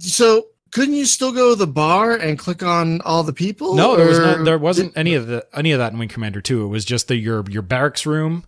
[0.00, 3.74] so couldn't you still go to the bar and click on all the people?
[3.74, 6.40] No, there was no, there wasn't any of the any of that in Wing Commander
[6.40, 6.64] Two.
[6.64, 8.44] It was just the your your barracks room,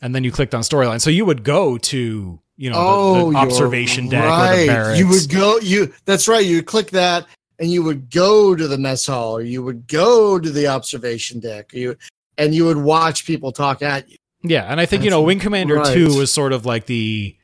[0.00, 1.00] and then you clicked on storyline.
[1.00, 4.32] So you would go to you know Oh, the, the oh, observation deck or the
[4.32, 4.66] right.
[4.66, 4.98] barracks.
[4.98, 5.58] You would go.
[5.58, 6.44] You that's right.
[6.44, 7.26] You would click that,
[7.58, 11.40] and you would go to the mess hall, or you would go to the observation
[11.40, 11.96] deck, or you
[12.38, 14.16] and you would watch people talk at you.
[14.42, 15.92] Yeah, and I think you know Wing Commander right.
[15.94, 17.36] Two was sort of like the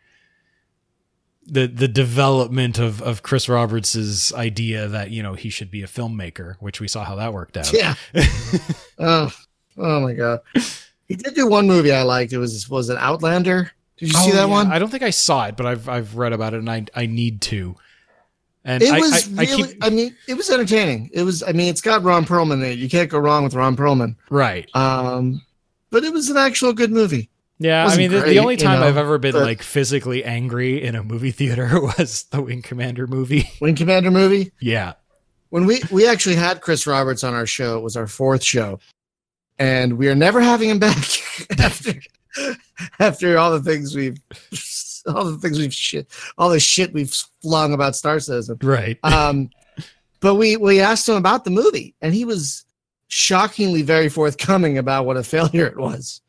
[1.47, 5.87] the the development of of Chris Roberts's idea that you know he should be a
[5.87, 7.73] filmmaker, which we saw how that worked out.
[7.73, 7.95] Yeah.
[8.99, 9.33] oh,
[9.79, 10.41] oh my god.
[11.09, 12.33] He did do one movie I liked.
[12.33, 13.71] It was was it Outlander?
[13.99, 14.53] Did you see Oh, that yeah.
[14.53, 14.73] one?
[14.73, 17.07] I don't think I saw it, but I've I've read about it and I I
[17.07, 17.77] need to.
[18.65, 19.63] And it I, was I, I really.
[19.73, 21.11] keep I mean, it was entertaining.
[21.13, 21.43] It was.
[21.43, 22.79] I mean, it's got Ron Perlman in it.
[22.79, 24.15] You can't go wrong with Ron Perlman.
[24.31, 24.69] right.
[24.77, 25.43] Um,
[25.91, 27.29] but it was an actual good movie.
[27.63, 29.63] Yeah, I mean, the, great, the only you time know, I've ever been but- like
[29.63, 33.49] physically angry in a movie theater was the Wing Commander movie.
[33.61, 34.53] Wing Commander movie.
[34.61, 34.95] yeah.
[35.51, 38.81] When we we actually had Chris Roberts on our show, it was our fourth show,
[39.59, 40.97] and we are never having him back
[41.59, 41.93] after
[42.99, 44.17] after all the things we've
[45.07, 46.07] all the things we've shit
[46.39, 48.57] all the shit we've flung about Star Citizen.
[48.63, 48.99] Right.
[49.03, 49.51] Um,
[50.21, 52.65] but we we asked him about the movie, and he was
[53.09, 56.22] shockingly very forthcoming about what a failure it was.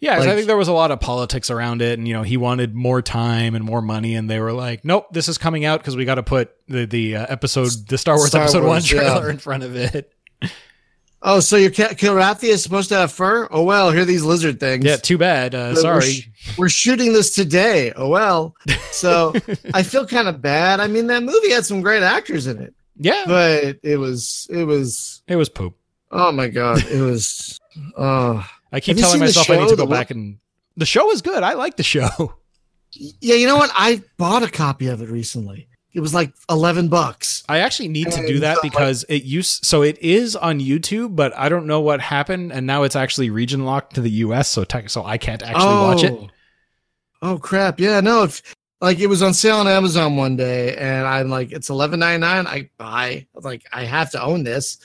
[0.00, 2.22] Yeah, 'cause I think there was a lot of politics around it, and you know
[2.22, 5.64] he wanted more time and more money, and they were like, "Nope, this is coming
[5.64, 8.58] out because we got to put the the uh, episode, the Star Wars Star Episode
[8.60, 9.00] One Wars, yeah.
[9.00, 10.12] trailer in front of it."
[11.22, 13.46] Oh, so your Ki- Kilrathi is supposed to have fur?
[13.50, 14.86] Oh well, here are these lizard things.
[14.86, 15.54] Yeah, too bad.
[15.54, 16.12] Uh, But we're sorry.
[16.12, 17.92] sh- We're shooting this today.
[17.94, 18.54] Oh well.
[18.90, 19.34] So
[19.74, 20.80] I feel kind of bad.
[20.80, 24.64] I mean, that movie had some great actors in it, yeah, but it was it
[24.64, 25.74] was it was poop.
[26.10, 27.60] oh my god, it was
[27.98, 28.42] oh
[28.72, 30.38] I keep telling seen the myself I need to go The Wo- back and
[30.76, 31.42] the show was good.
[31.42, 32.08] I like the show.
[32.92, 33.34] yeah.
[33.34, 33.70] You know what?
[33.74, 35.68] I bought a copy of it recently.
[35.92, 37.42] It was like eleven bucks.
[37.48, 41.16] I actually need to do that so, because it used so it is on YouTube,
[41.16, 44.48] but I don't know what happened, and now it's actually region locked to the US,
[44.48, 46.12] so tech, so I can't actually watch it.
[46.12, 46.28] Oh.
[47.22, 47.80] oh crap!
[47.80, 48.22] Yeah, no.
[48.22, 48.40] If,
[48.80, 52.20] like it was on sale on Amazon one day, and I'm like, it's eleven ninety
[52.20, 52.46] nine.
[52.46, 53.06] I buy.
[53.06, 54.78] I was like, I have to own this.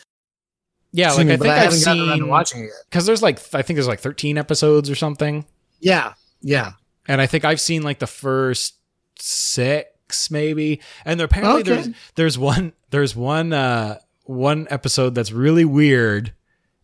[0.95, 2.71] Yeah, like me, I think I've haven't gotten around to seen watching it.
[2.89, 5.45] because there's like I think there's like 13 episodes or something,
[5.79, 6.71] Yeah, yeah.
[7.07, 8.75] and I think I've seen like the first
[9.19, 11.69] six maybe, and apparently Okay.
[11.81, 16.33] there's there's one there's one uh one episode that's really weird,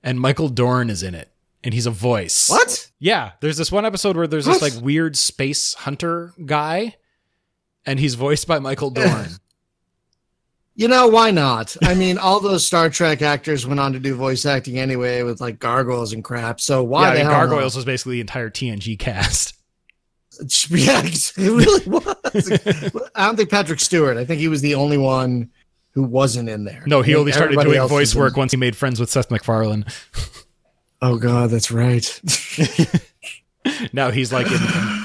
[0.04, 1.30] and Michael Dorn is in it,
[1.64, 2.50] and he's a voice.
[2.50, 2.90] What?
[3.00, 6.96] Yeah, there's this one episode where there's this like weird space hunter guy,
[7.86, 9.28] and he's voiced by Michael Dorn.
[10.76, 11.76] You know why not?
[11.84, 15.42] I mean, all those Star Trek actors went on to do voice acting anyway with
[15.42, 16.62] like gargoyles and crap.
[16.62, 19.54] So why yeah, the hell Gargoyles was basically the entire TNG cast.
[19.54, 19.58] Not?
[20.72, 23.12] Yeah, it really was.
[23.14, 24.18] I don't think Patrick Stewart.
[24.18, 25.52] I think he was the only one
[25.92, 26.84] who wasn't in there.
[26.88, 29.30] No, he I think only started doing voice work once he made friends with Seth
[29.30, 29.86] MacFarlane.
[31.04, 32.22] Oh God, that's right.
[33.94, 34.58] Now he's like, in,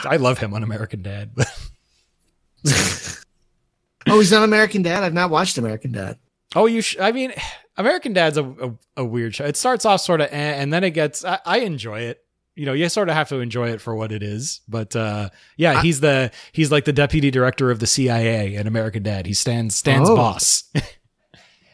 [0.04, 1.30] I love him on American Dad.
[4.06, 5.02] Oh, he's on American Dad.
[5.02, 6.18] I've not watched American Dad.
[6.54, 7.32] oh, you, sh- I mean,
[7.76, 9.44] American Dad's a, a, a weird show.
[9.44, 11.24] It starts off sort of, eh, and then it gets.
[11.24, 12.22] I, I enjoy it.
[12.54, 14.60] You know, you sort of have to enjoy it for what it is.
[14.66, 15.28] But uh,
[15.58, 19.26] yeah, I- he's the he's like the deputy director of the CIA in American Dad.
[19.26, 20.16] He's stands Stan's Oh.
[20.16, 20.64] boss.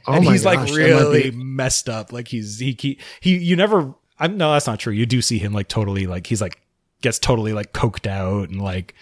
[0.04, 2.12] Oh and he's like gosh, might really messed up.
[2.12, 3.94] Like he's he he, he you never.
[4.18, 4.92] I'm no, that's not true.
[4.92, 6.60] You do see him like totally like he's like
[7.02, 8.96] gets totally like coked out and like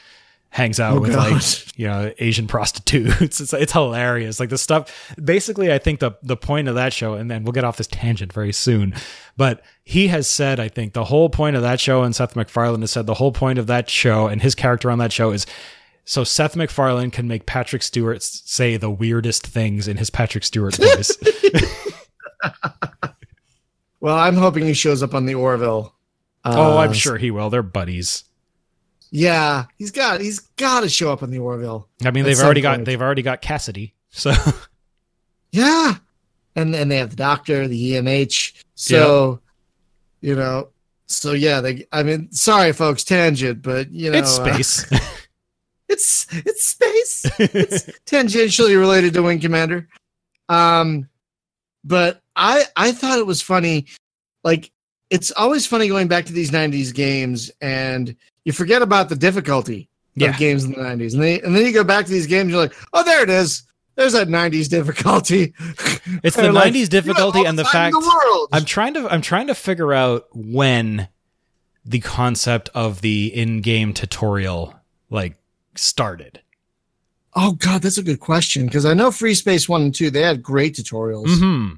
[0.52, 1.30] hangs out Oh, with God.
[1.32, 3.20] like you know Asian prostitutes.
[3.40, 4.40] It's it's hilarious.
[4.40, 5.14] Like the stuff.
[5.22, 7.86] Basically, I think the the point of that show, and then we'll get off this
[7.86, 8.94] tangent very soon.
[9.36, 12.80] But he has said, I think the whole point of that show, and Seth MacFarlane
[12.82, 15.46] has said the whole point of that show and his character on that show is
[16.04, 20.74] so Seth MacFarlane can make Patrick Stewart say the weirdest things in his Patrick Stewart
[20.76, 21.16] voice.
[24.02, 25.94] Well, I'm hoping he shows up on the Orville.
[26.46, 27.50] oh, I'm Uh, sure he will.
[27.50, 28.24] They're buddies.
[29.10, 31.88] Yeah, he's got he's got to show up in the Orville.
[32.04, 33.94] I mean, they've already got they've already got Cassidy.
[34.10, 34.32] So
[35.52, 35.96] Yeah,
[36.56, 38.62] and and they have the doctor, the EMH.
[38.74, 39.40] So,
[40.20, 40.68] you know,
[41.06, 41.86] so yeah, they.
[41.92, 44.86] I mean, sorry, folks, tangent, but you know, it's uh, space.
[45.88, 47.26] it's it's space.
[47.38, 49.88] It's tangentially related to Wing Commander.
[50.48, 51.08] Um,
[51.84, 53.86] but I I thought it was funny.
[54.44, 54.70] Like
[55.10, 58.14] it's always funny going back to these '90s games, and
[58.50, 60.30] you forget about the difficulty Yeah.
[60.30, 62.50] of games in the '90s, and they and then you go back to these games,
[62.50, 63.62] you're like, oh, there it is.
[63.94, 65.54] There's that '90s difficulty.
[66.24, 68.48] It's the like, '90s difficulty "You have all and the fact the.
[68.52, 71.08] I'm trying to I'm trying to figure out when
[71.84, 74.74] the concept of the in-game tutorial
[75.10, 75.36] like
[75.76, 76.40] started.
[77.36, 80.22] oh God, that's a good question because I know Free Space One and Two they
[80.22, 81.38] had great tutorials.
[81.38, 81.74] hmm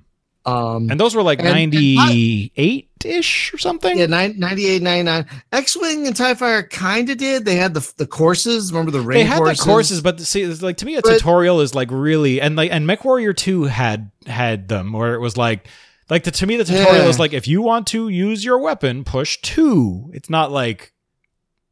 [0.51, 3.99] Um, And those were like and 98 ish or something.
[3.99, 5.27] Yeah, nine, 98, 99.
[5.53, 7.45] X-Wing and TIE Fighter kind of did.
[7.45, 8.73] They had the the courses.
[8.73, 9.59] Remember the rain they had courses?
[9.65, 12.57] the courses, but see, it's like to me, a But- tutorial is like really and
[12.57, 15.69] like and Mech Warrior Two had had them where it was like
[16.11, 17.09] like the, to me the tutorial Yeah.
[17.09, 20.11] is like if you want to use your weapon, push two.
[20.13, 20.93] It's not like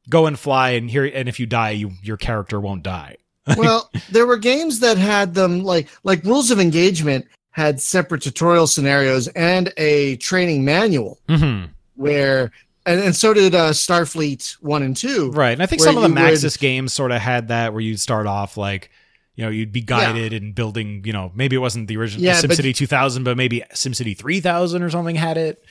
[0.08, 3.16] go and fly and here and if you die, you your character won't die.
[3.56, 8.66] well, there were games that had them like like Rules of Engagement had separate tutorial
[8.66, 11.66] scenarios and a training manual Mm-hmm.
[11.96, 12.50] where
[12.86, 15.30] and, and so did uh, Starfleet one and two.
[15.32, 15.50] Right.
[15.52, 17.82] And I think some of the you would- Maxis games sort of had that where
[17.82, 18.90] you'd start off like,
[19.34, 22.40] you know, you'd be guided in building, you know, maybe it wasn't the original Yeah,
[22.40, 25.64] SimCity 2000, but maybe SimCity 3000 or something had it.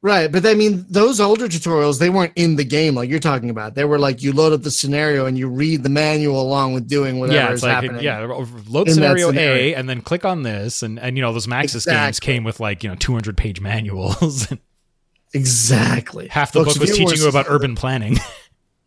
[0.00, 3.50] Right, but I mean, those older tutorials they weren't in the game like you're talking
[3.50, 3.74] about.
[3.74, 6.88] They were like you load up the scenario and you read the manual along with
[6.88, 8.04] doing whatever yeah, is like, happening.
[8.04, 10.84] yeah, load that scenario A and then click on this.
[10.84, 14.46] And, and you know, those Maxis games came with like, you know, 200 page manuals.
[15.34, 16.28] exactly.
[16.28, 18.18] Half the Folks, book was teaching you about urban planning.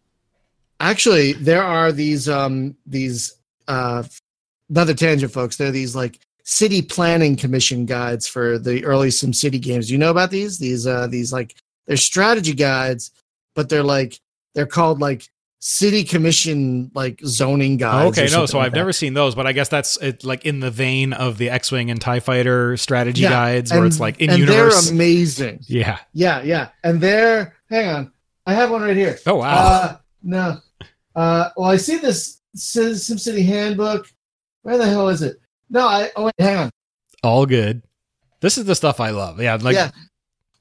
[0.79, 3.35] Actually, there are these um these
[3.67, 4.03] uh
[4.69, 5.57] another tangent, folks.
[5.57, 9.91] There are these like city planning commission guides for the early SimCity games.
[9.91, 10.57] You know about these?
[10.59, 11.55] These uh these like
[11.87, 13.11] they're strategy guides,
[13.55, 14.19] but they're like
[14.55, 15.27] they're called like
[15.63, 18.17] city commission like zoning guides.
[18.17, 18.77] okay, no, so like I've that.
[18.79, 21.71] never seen those, but I guess that's it, like in the vein of the X
[21.71, 24.85] Wing and TIE Fighter strategy Yeah, guides where it's like in and universe.
[24.85, 25.59] They're amazing.
[25.67, 25.99] yeah.
[26.13, 26.69] Yeah, yeah.
[26.83, 28.11] And they're hang on.
[28.47, 29.19] I have one right here.
[29.27, 29.53] Oh, wow.
[29.53, 30.57] Uh, no.
[31.15, 34.07] Uh, well, I see this Sim- SimCity handbook.
[34.63, 35.37] Where the hell is it?
[35.71, 36.11] No, I.
[36.15, 36.69] Oh, wait, hang on.
[37.23, 37.81] All good.
[38.41, 39.41] This is the stuff I love.
[39.41, 39.91] Yeah, like yeah,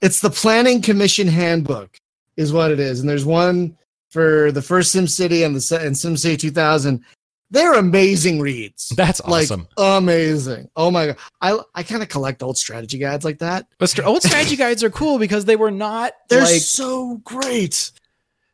[0.01, 1.99] it's the Planning Commission handbook,
[2.37, 3.01] is what it is.
[3.01, 3.77] And there's one
[4.11, 7.05] for the first SimCity and the and SimCity 2000.
[7.53, 8.91] They're amazing reads.
[8.91, 9.67] that's awesome.
[9.77, 10.69] Like amazing.
[10.77, 11.17] Oh my god.
[11.41, 13.67] I I kind of collect old strategy guides like that.
[13.79, 17.91] But old strategy guides are cool because they were not They're like so great.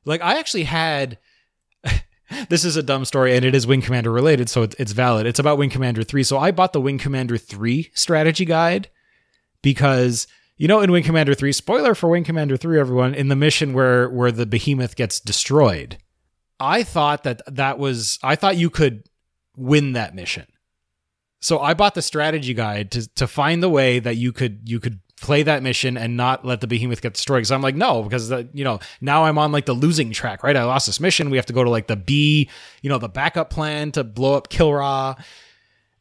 [0.06, 1.18] like I actually had.
[2.48, 5.26] This is a dumb story, and it is Wing Commander related, so it's, valid.
[5.26, 6.22] It's about Wing Commander three.
[6.22, 8.88] So I bought the Wing Commander three strategy guide
[9.62, 13.36] because you know in Wing Commander three, spoiler for Wing Commander three, everyone, in the
[13.36, 15.98] mission where where the behemoth gets destroyed,
[16.58, 19.08] I thought that that was I thought you could
[19.56, 20.46] win that mission.
[21.40, 24.80] So I bought the strategy guide to to find the way that you could you
[24.80, 27.38] could play that mission and not let the behemoth get destroyed.
[27.38, 30.42] Because I'm like, no, because the, you know now I'm on like the losing track,
[30.42, 30.56] right?
[30.56, 31.30] I lost this mission.
[31.30, 32.48] We have to go to like the B,
[32.82, 35.22] you know, the backup plan to blow up Kilrah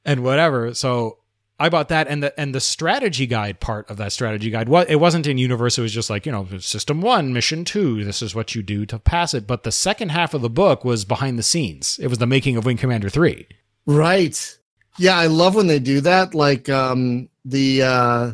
[0.04, 0.74] and whatever.
[0.74, 1.20] So
[1.58, 4.68] I bought that and the and the strategy guide part of that strategy guide.
[4.68, 5.78] What it wasn't in universe.
[5.78, 8.04] It was just like you know, system one, mission two.
[8.04, 9.48] This is what you do to pass it.
[9.48, 11.98] But the second half of the book was behind the scenes.
[12.00, 13.48] It was the making of Wing Commander three.
[13.86, 14.58] Right.
[14.98, 16.36] Yeah, I love when they do that.
[16.36, 18.34] Like um the uh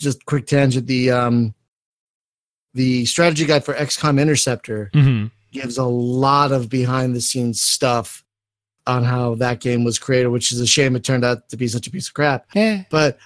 [0.00, 1.54] just quick tangent, the um
[2.74, 5.26] the strategy guide for XCOM Interceptor Mm-hmm.
[5.52, 8.24] gives a lot of behind the scenes stuff
[8.86, 11.68] on how that game was created, which is a shame it turned out to be
[11.68, 12.46] such a piece of crap.
[12.54, 12.82] Yeah.
[12.90, 13.18] But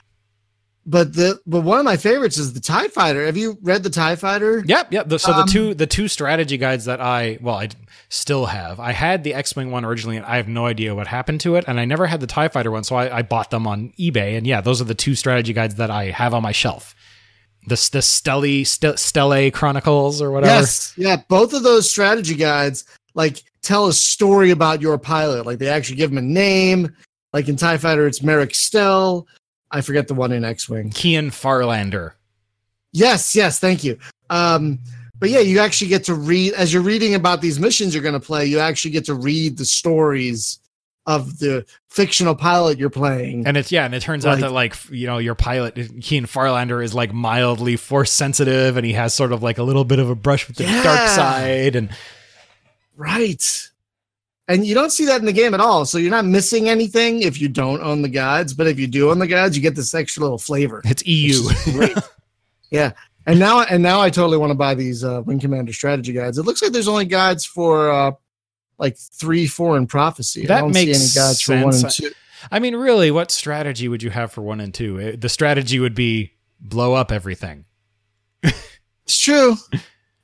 [0.87, 3.25] but the but one of my favorites is the TIE Fighter.
[3.25, 4.63] Have you read the TIE Fighter?
[4.67, 5.09] Yep, yep.
[5.09, 7.69] The, so Um, the two the two strategy guides that I well I
[8.09, 8.81] still have.
[8.81, 11.57] I had the X Wing one originally, and I have no idea what happened to
[11.57, 13.93] it, and I never had the Tie Fighter one, so I, I bought them on
[13.99, 14.37] eBay.
[14.37, 16.95] And yeah, those are the two strategy guides that I have on my shelf.
[17.67, 20.53] The the Stelly St- Stele Chronicles or whatever.
[20.53, 20.93] Yes.
[20.97, 21.23] Yeah.
[21.29, 22.85] Both of those strategy guides
[23.15, 25.47] like tell a story about your pilot.
[25.47, 26.95] Like they actually give him a name.
[27.33, 29.27] Like in TIE Fighter, it's Maarek Stele.
[29.71, 30.91] I forget the one in X Wing.
[30.91, 32.13] Keyan Farlander.
[32.93, 33.99] Yes, yes, thank you.
[34.31, 34.79] Um,
[35.19, 38.15] but yeah, you actually get to read as you're reading about these missions you're going
[38.15, 38.47] to play.
[38.47, 40.59] You actually get to read the stories
[41.07, 43.47] of the fictional pilot you're playing.
[43.47, 46.83] And it's yeah, and it turns out that like you know your pilot Keyan Farlander
[46.83, 50.09] is like mildly force sensitive, and he has sort of like a little bit of
[50.11, 51.91] a brush with the dark side, and
[52.97, 53.71] Right.
[54.47, 55.87] And you don't see that in the game at all.
[55.87, 58.53] So you're not missing anything if you don't own the guides.
[58.53, 60.83] But if you do own the guides, you get this extra little flavor.
[60.85, 61.47] it's EU.
[61.47, 61.99] which is great.
[62.71, 62.93] yeah.
[63.27, 66.37] And now and now I totally want to buy these uh, Wing Commander strategy guides.
[66.39, 68.13] It looks like there's only guides for uh,
[68.79, 70.45] like three, four, and prophecy.
[70.45, 71.97] I That don't makes see any guides for one and sense.
[71.97, 72.11] two.
[72.53, 75.01] I mean, really, what strategy would you have for one and two?
[75.01, 77.65] Eh, The strategy would be blow up everything.
[78.43, 79.57] It's true.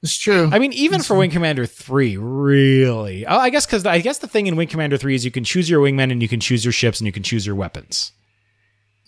[0.03, 0.49] It's true.
[0.51, 3.27] I mean, even for Wing Commander three, really.
[3.27, 5.45] Oh, I guess because I guess the thing in Wing Commander three is you can
[5.45, 8.13] choose your wingmen and you can choose your ships and you can choose your weapons.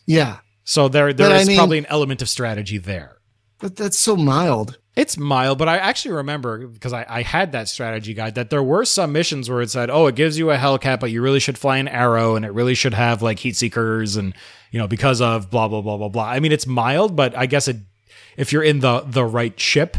[0.06, 0.38] yeah.
[0.64, 3.16] So there, there But I mean- probably an element of strategy there.
[3.62, 4.76] But that's so mild.
[4.96, 8.62] It's mild, but I actually remember because I, I had that strategy guide that there
[8.62, 11.38] were some missions where it said, "Oh, it gives you a Hellcat, but you really
[11.38, 14.34] should fly an Arrow, and it really should have like heat seekers, and
[14.72, 17.46] you know because of blah blah blah blah blah." I mean, it's mild, but I
[17.46, 17.76] guess it
[18.36, 19.96] if you're in the the right ship,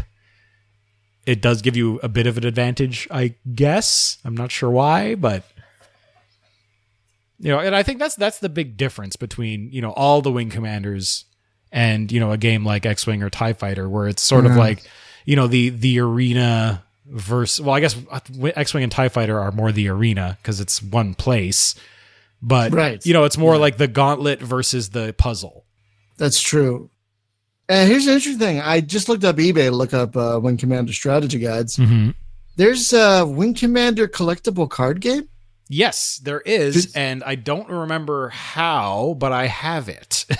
[1.25, 3.07] it does give you a bit of an advantage.
[3.09, 5.45] I guess I'm not sure why, but
[7.39, 10.33] you know, and I think that's that's the big difference between you know all the
[10.33, 11.23] wing commanders
[11.73, 14.57] and you know a game like X-wing or Tie Fighter, where it's sort of Mhm.
[14.57, 14.83] like
[15.25, 17.59] you know the the arena versus.
[17.59, 17.97] Well, I guess
[18.55, 21.75] X-wing and Tie Fighter are more the arena because it's one place,
[22.41, 23.05] but Right.
[23.05, 23.59] you know it's more Yeah.
[23.61, 25.65] like the gauntlet versus the puzzle.
[26.17, 26.89] That's true.
[27.67, 28.59] And here's an interesting thing.
[28.61, 31.77] I just looked up eBay to look up uh, Wing Commander strategy guides.
[31.77, 32.11] hmm
[32.55, 35.27] There's a Wing Commander collectible card game.
[35.69, 40.25] Yes, there is, and I don't remember how, but I have it.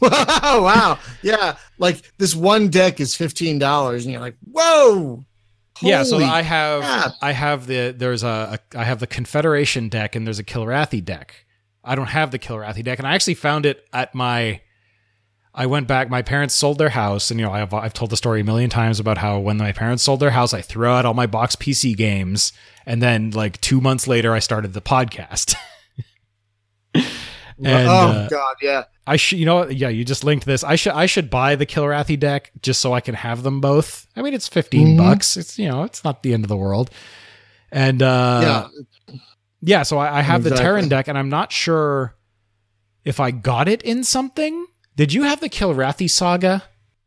[0.00, 0.10] wow,
[0.62, 0.98] wow.
[1.22, 1.56] Yeah.
[1.78, 5.24] Like this one deck is $15 and you're like, whoa.
[5.80, 7.12] yeah, so I have crap.
[7.22, 11.04] I have the there's a, a I have the Confederation deck and there's a Kilrathi
[11.04, 11.46] deck.
[11.84, 14.60] I don't have the Kilrathi deck, and I actually found it at my.
[15.54, 16.10] I went back.
[16.10, 18.68] My parents sold their house, and you know I've I've told the story a million
[18.68, 21.56] times about how when my parents sold their house, I threw out all my box
[21.56, 22.52] PC games,
[22.84, 25.54] and then like two months later, I started the podcast.
[27.64, 28.84] And, oh uh, god, yeah.
[29.06, 29.76] I should, you know, what?
[29.76, 30.62] yeah, you just linked this.
[30.62, 34.06] I should, I should buy the Kilrathi deck just so I can have them both.
[34.14, 34.98] I mean, it's 15 Mhm.
[34.98, 35.36] bucks.
[35.36, 36.90] It's, you know, it's not the end of the world.
[37.72, 38.68] And, uh,
[39.08, 39.16] yeah.
[39.62, 42.14] yeah, so I, I have the Terran deck and I'm not sure
[43.04, 44.66] if I got it in something.
[44.94, 46.62] Did you have the Kilrathi saga?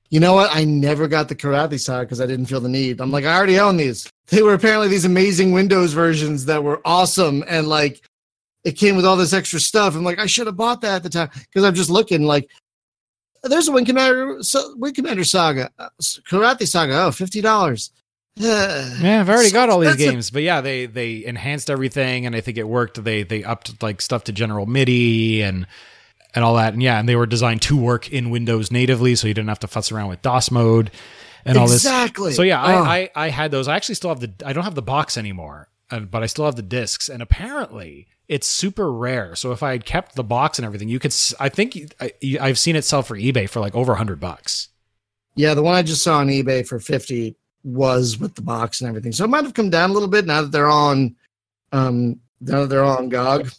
[0.10, 0.50] You know what?
[0.54, 3.00] I never got the Kilrathi side because I didn't feel the need.
[3.00, 4.10] I'm like, I already own these.
[4.28, 8.02] They were apparently these amazing Windows versions that were awesome, and like,
[8.64, 9.96] it came with all this extra stuff.
[9.96, 12.50] I'm like, I should have bought that at the time because I'm just looking like,
[13.44, 17.06] there's a Wing Commander, so, Wing Commander Saga, uh, Kilrathi Saga.
[17.06, 17.92] Oh, fifty dollars.
[18.36, 22.40] Yeah, I've already got all these games, but yeah, they they enhanced everything, and I
[22.42, 23.04] think it worked.
[23.04, 25.68] They they upped like stuff to General MIDI and
[26.34, 29.28] and all that, and yeah, and they were designed to work in Windows natively, so
[29.28, 30.92] you didn't have to fuss around with DOS mode
[31.44, 31.84] and all this.
[31.84, 32.32] Exactly.
[32.32, 32.84] So yeah, Oh.
[32.84, 33.68] I, I I had those.
[33.68, 34.32] I actually still have the.
[34.46, 38.08] I don't have the box anymore, uh, but I still have the discs, and apparently
[38.32, 39.36] it's super rare.
[39.36, 41.14] So if I had kept the box and everything, you could.
[41.40, 44.70] I think I, I've seen it sell for eBay for like over a hundred bucks.
[45.36, 48.88] Yeah, the one I just saw on eBay for 50 was with the box and
[48.90, 49.12] everything.
[49.12, 51.16] So it might have come down a little bit now that they're on
[51.74, 53.52] um now that they're on GOG.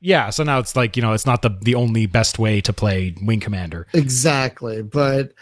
[0.00, 2.72] Yeah, so now it's like you know it's not the the only best way to
[2.72, 3.86] play Wing Commander.
[3.92, 4.82] Exactly.
[4.82, 5.32] But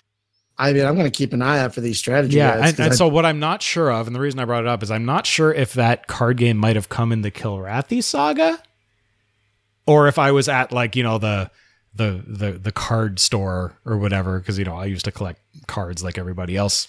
[0.59, 2.93] I mean I'm gonna keep an eye out for these strategy Yeah, guides, and, and
[2.93, 4.91] I- so what I'm not sure of, and the reason I brought it up is
[4.91, 8.61] I'm not sure if that card game might have come in the Kilrathi saga,
[9.87, 11.51] or if I was at like you know the
[11.95, 16.03] the the the card store or whatever, because you know I used to collect cards
[16.03, 16.89] like everybody else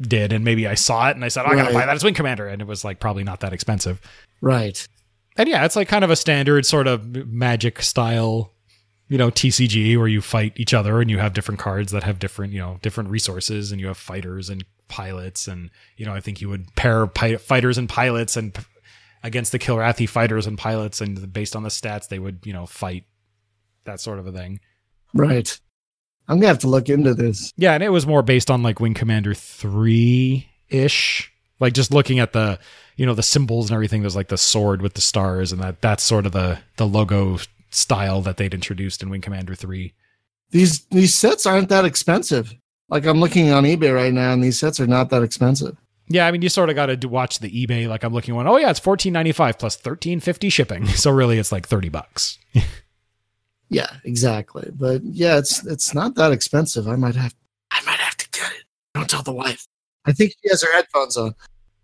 [0.00, 2.04] did, and maybe I saw it and I said "Oh, I gotta buy that as
[2.04, 4.00] Wing Commander, and it was like probably not that expensive.
[4.40, 4.86] right.
[5.34, 8.50] And yeah, it's like kind of a standard sort of magic style,
[9.08, 12.18] you know, TCG where you fight each other and you have different cards that have
[12.18, 16.20] different, you know, different resources and you have fighters and pilots and you know, I
[16.20, 18.62] think you would pair pi- fighters and pilots and p-
[19.22, 22.66] against the Kilrathi fighters and pilots and based on the stats they would, you know,
[22.66, 23.04] fight
[23.84, 24.60] that sort of a thing.
[25.14, 25.58] Right.
[26.28, 27.52] I'm gonna have to look into this.
[27.56, 31.32] Yeah, and it was more based on like Wing Commander 3 ish.
[31.60, 32.58] Like just looking at the,
[32.96, 35.80] you know, the symbols and everything, there's like the sword with the stars, and that
[35.80, 37.38] that's sort of the the logo
[37.70, 39.92] style that they'd introduced in Wing Commander 3.
[40.50, 42.54] These these sets aren't that expensive.
[42.88, 45.76] Like I'm looking on eBay right now, and these sets are not that expensive.
[46.08, 47.88] Yeah, I mean, you sort of got to watch the eBay.
[47.88, 50.86] Like I'm looking one, oh yeah, it's 14.95 plus 13.50 shipping.
[51.02, 52.38] So really, it's like 30 bucks.
[53.72, 54.70] Yeah, exactly.
[54.74, 56.86] But yeah, it's it's not that expensive.
[56.86, 57.34] I might have
[57.70, 58.64] I might have to get it.
[58.92, 59.66] Don't tell the wife.
[60.04, 61.34] I think she has her headphones on.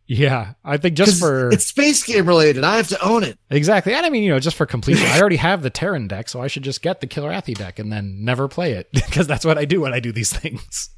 [0.07, 2.63] Yeah, I think just for it's space game related.
[2.63, 3.39] I have to own it.
[3.49, 6.29] exactly, and I mean, you know, just for completion, I already have the Terran deck,
[6.29, 9.47] so I should just get the Kilrathi deck and then never play it because that's
[9.47, 10.91] what I do when I do these things.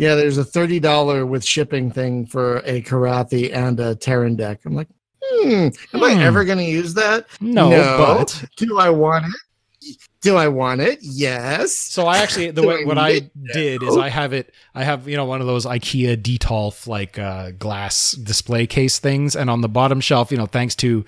[0.00, 4.60] Yeah, there's a thirty dollar with shipping thing for a Kilrathi and a Terran deck.
[4.64, 4.88] I'm like,
[5.22, 6.20] hmm, am I Hmm.
[6.20, 7.26] ever going to use that?
[7.38, 9.96] No, but do I want it?
[10.22, 11.00] Do I want it?
[11.02, 11.76] Yes.
[11.76, 15.18] So I actually the way what I did is I have it I have you
[15.18, 19.68] know one of those IKEA Detolf like uh glass display case things and on the
[19.68, 21.04] bottom shelf you know thanks to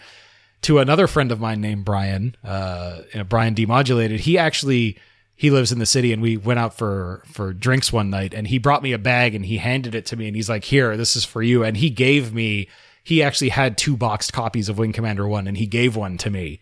[0.63, 4.99] to another friend of mine named Brian uh Brian Demodulated he actually
[5.35, 8.47] he lives in the city and we went out for for drinks one night and
[8.49, 10.97] he brought me a bag and he handed it to me and he's like here
[10.97, 12.69] this is for you and he gave me
[13.03, 16.31] he actually had two boxed copies of Wing Commander 1 and he gave one to
[16.31, 16.61] me.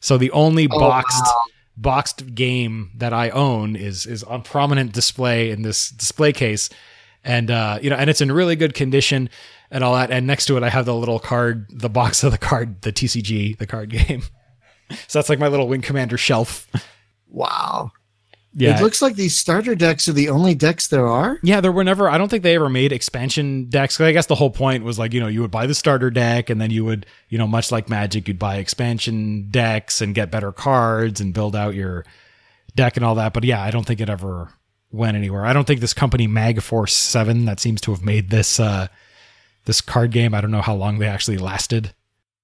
[0.00, 1.42] So the only Oh, boxed wow.
[1.76, 6.70] boxed game that I own is is on prominent display in this display case,
[7.24, 9.28] and uh, you know, and it's in really good condition
[9.70, 10.10] and all that.
[10.10, 12.92] And next to it, I have the little card, the box of the card, the
[12.92, 14.22] TCG, the card game.
[15.08, 16.66] so that's like my little Wing Commander shelf.
[17.28, 17.92] Wow.
[18.58, 21.38] Yeah, It looks like these starter decks are the only decks there are.
[21.42, 22.08] Yeah, there were never.
[22.08, 24.00] I don't think they ever made expansion decks.
[24.00, 26.48] I guess the whole point was like you know you would buy the starter deck
[26.48, 30.30] and then you would you know much like Magic you'd buy expansion decks and get
[30.30, 32.06] better cards and build out your
[32.74, 33.34] deck and all that.
[33.34, 34.48] But yeah, I don't think it ever
[34.90, 35.44] went anywhere.
[35.44, 38.88] I don't think this company Magforce Seven that seems to have made this uh
[39.66, 40.32] this card game.
[40.32, 41.92] I don't know how long they actually lasted.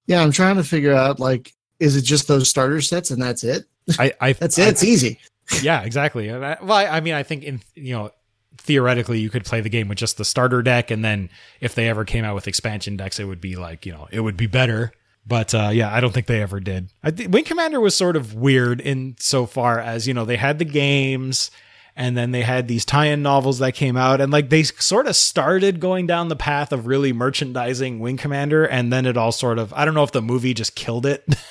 [0.05, 3.43] Yeah, I'm trying to figure out like, is it just those starter sets and that's
[3.43, 3.63] it?
[3.99, 4.67] I I That's I- it.
[4.69, 5.19] It's easy.
[5.61, 6.31] yeah, exactly.
[6.31, 8.11] I, well, I, I mean, I think in you know
[8.57, 11.29] theoretically you could play the game with just the starter deck, and then
[11.59, 14.21] if they ever came out with expansion decks, it would be like you know it
[14.21, 14.91] would be better.
[15.25, 16.89] But uh, yeah, I don't think they ever did.
[17.01, 20.35] I th- Wing Commander was sort of weird in so far as you know they
[20.37, 21.49] had the games,
[21.95, 25.15] and then they had these tie-in novels that came out, and like they sort of
[25.15, 29.59] started going down the path of really merchandising Wing Commander, and then it all sort
[29.59, 31.25] of I don't know if the movie just killed it.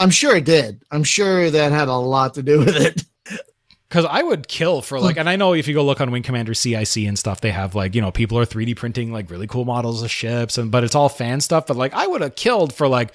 [0.00, 0.82] I'm sure it did.
[0.90, 3.04] I'm sure that had a lot to do with it.
[3.88, 6.24] Because I would kill for like, and I know if you go look on Wing
[6.24, 9.46] Commander CIC and stuff, they have like, you know, people are 3D printing like really
[9.46, 11.68] cool models of ships, and but it's all fan stuff.
[11.68, 13.14] But like, I would have killed for like,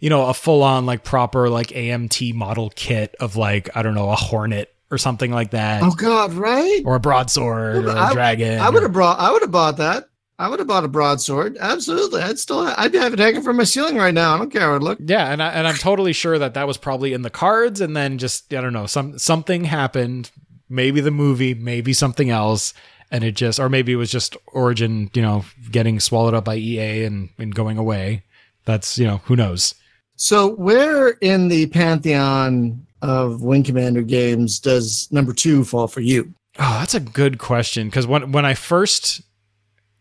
[0.00, 3.94] you know, a full on like proper like AMT model kit of like, I don't
[3.94, 6.82] know, a Hornet or something like that, Oh God, right?
[6.84, 8.60] or a broadsword or a I- dragon.
[8.60, 9.18] I would have brought.
[9.18, 10.08] I would have bought that.
[10.40, 11.56] I would have bought a broadsword.
[11.58, 12.22] Absolutely.
[12.22, 12.60] I'd still.
[12.60, 14.34] I'd have it hanging from my ceiling right now.
[14.34, 14.98] I don't care how it look.
[15.00, 17.96] Yeah, and I, and I'm totally sure that that was probably in the cards, and
[17.96, 20.30] then just I don't know, some something happened,
[20.68, 22.72] maybe the movie, maybe something else,
[23.10, 26.54] and it just, or maybe it was just Origin, you know, getting swallowed up by
[26.56, 28.22] EA and and going away.
[28.64, 29.74] That's you know, who knows.
[30.14, 36.32] So, where in the pantheon of Wing Commander games does number two fall for you?
[36.58, 39.22] Oh, that's a good question because when when I first,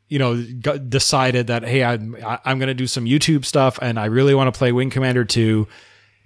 [0.07, 3.77] you know, got, decided that hey, I, I I'm going to do some YouTube stuff
[3.81, 5.67] and I really want to play Wing Commander two,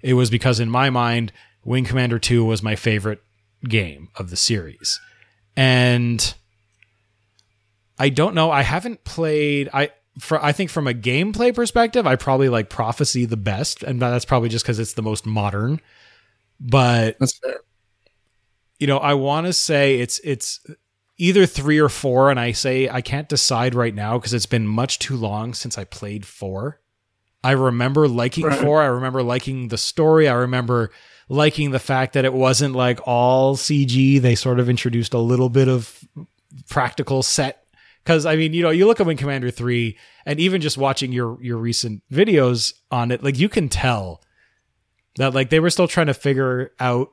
[0.02, 1.32] it was because in my mind,
[1.64, 3.22] Wing Commander two was my favorite
[3.64, 5.00] game of the series,
[5.56, 6.34] and
[7.98, 8.50] I don't know.
[8.50, 9.68] I haven't played.
[9.72, 14.00] I for I think from a gameplay perspective, I probably like Prophecy the best, and
[14.00, 15.80] that's probably just because it's the most modern.
[16.60, 17.16] But
[18.78, 20.60] you know, I want to say it's it's
[21.18, 24.66] either three or four, and I say I can't decide right now because it's been
[24.66, 26.80] much too long since I played four.
[27.44, 28.58] I remember liking Right.
[28.58, 28.82] four.
[28.82, 30.28] I remember liking the story.
[30.28, 30.90] I remember
[31.28, 34.20] liking the fact that it wasn't like all CG.
[34.20, 36.04] They sort of introduced a little bit of
[36.68, 37.58] practical set.
[38.04, 39.96] Because I mean, you know, you look at Wing Commander three,
[40.26, 44.22] and even just watching your your recent videos on it, like you can tell
[45.16, 47.10] that like they were still trying to figure out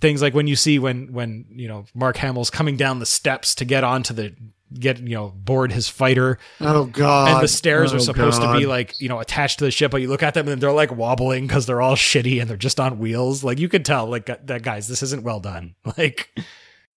[0.00, 3.54] things like when you see when when you know Mark Hamill's coming down the steps
[3.56, 4.34] to get onto the
[4.78, 7.28] get you know board his fighter Oh God.
[7.34, 9.90] and the stairs are Oh, supposed to be like you know attached to the ship
[9.90, 12.56] but you look at them and they're like wobbling because they're all shitty and they're
[12.58, 16.30] just on wheels like you could tell like that guys this isn't well done like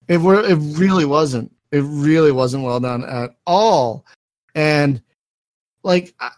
[0.08, 0.44] It were.
[0.44, 1.54] It really wasn't.
[1.72, 4.06] It really wasn't well done at all.
[4.54, 5.02] And
[5.84, 6.32] like, I-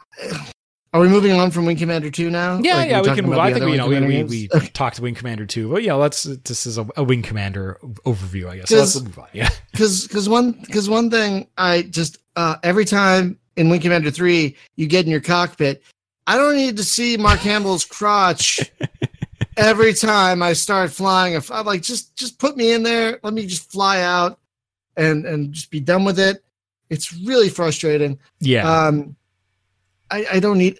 [0.93, 2.59] are we moving on from Wing Commander two now?
[2.59, 4.69] yeah Like, yeah we can move I think we, you know we, we, we games?
[4.73, 8.57] talked Wing Commander 2 but yeah let's this is a, a Wing Commander overview I
[8.57, 12.55] guess so let's move on yeah because because one because one thing I just uh,
[12.63, 15.83] every time in Wing Commander three you get in your cockpit,
[16.27, 18.59] I don't need to see Mark Hamill's crotch
[19.57, 21.33] every time I start flying.
[21.33, 24.39] If I'm like just just put me in there, let me just fly out
[24.95, 26.43] and and just be done with it.
[26.89, 28.19] It's really frustrating.
[28.39, 29.15] yeah Um,
[30.11, 30.79] I I don't need.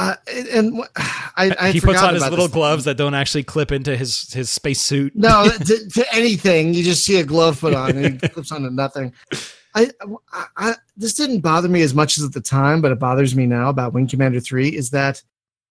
[0.00, 3.70] Uh, and- and I, I he puts on his little gloves that don't actually clip
[3.72, 6.74] into his his space suit No, to, to anything.
[6.74, 9.12] You just see a glove put on and he clips onto nothing.
[9.74, 9.90] I,
[10.32, 13.36] I, I this didn't bother me as much as at the time, but it bothers
[13.36, 15.22] me now about Wing Commander 3 is that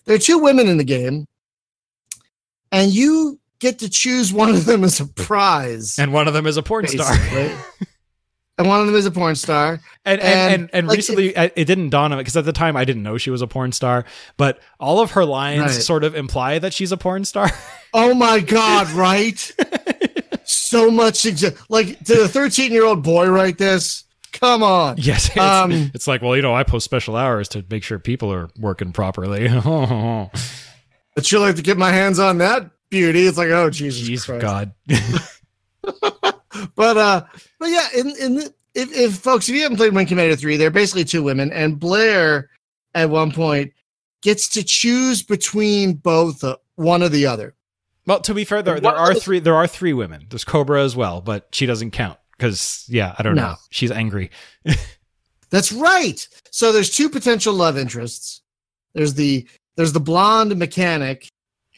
[0.06, 1.28] there are two women in the game,
[2.72, 6.00] and you get to choose one of them as a prize.
[6.00, 7.52] and one of them is a porn star basically.
[8.60, 9.80] and one of them is a porn star.
[10.06, 12.46] And and And, and, and like, recently, I- it didn't dawn on me because at
[12.46, 14.06] the time I didn't know she was a porn star.
[14.38, 15.72] But all of her lines Right.
[15.72, 17.50] sort of imply that she's a porn star.
[17.92, 19.52] Oh my god, right?
[20.46, 21.26] so much
[21.70, 24.04] like did a 13 year old boy write this?
[24.32, 24.98] Come on.
[25.00, 27.98] yes, it's, Um, it's like, well, you know, I post special hours to make sure
[27.98, 29.48] people are working properly.
[29.48, 30.30] Jeez,
[31.16, 33.26] But she'll like to get my hands on that beauty.
[33.26, 34.42] It's like, oh Jesus Christ.
[34.42, 34.72] God.
[36.76, 37.24] But uh,
[37.60, 40.58] but yeah, in in the, if, if folks, if you haven't played Wing Commander three,
[40.58, 42.50] they're basically two women, and Blair
[42.96, 43.72] at one point
[44.22, 47.56] gets to choose between both uh, one or the other.
[48.06, 49.40] well, to be fair, there, there are three.
[49.40, 50.26] There are three women.
[50.30, 53.50] There's Cobra as well, but she doesn't count because yeah, I don't No.
[53.50, 53.56] know.
[53.70, 54.32] She's angry.
[55.50, 56.28] That's right.
[56.52, 58.42] So there's two potential love interests.
[58.94, 61.30] There's the there's the blonde mechanic.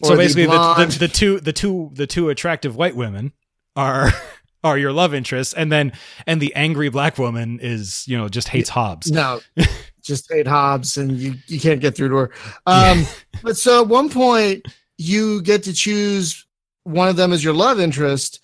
[0.04, 3.34] So basically, the, blonde- the, the two the two the two attractive white women
[3.76, 4.10] are
[4.64, 5.92] are your love interest and then
[6.28, 9.12] and the angry black woman is you know just hates Hobbs.
[9.12, 9.40] No,
[10.02, 12.32] just hate Hobbs, and you you can't get through to her.
[12.66, 13.06] Um,
[13.44, 14.66] but so at one point
[14.98, 16.46] you get to choose
[16.84, 18.42] one of them as your love interest,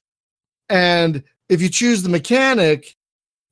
[0.69, 2.95] and if you choose the mechanic,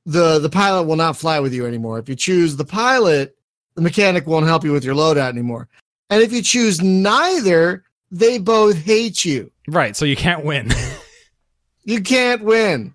[0.05, 1.99] the the pilot will not fly with you anymore.
[1.99, 3.35] If you choose the pilot,
[3.75, 5.67] the mechanic won't help you with your loadout anymore.
[6.09, 9.51] And if you choose neither, they both hate you.
[9.67, 10.71] Right, so you can't win.
[11.85, 12.93] You can't win.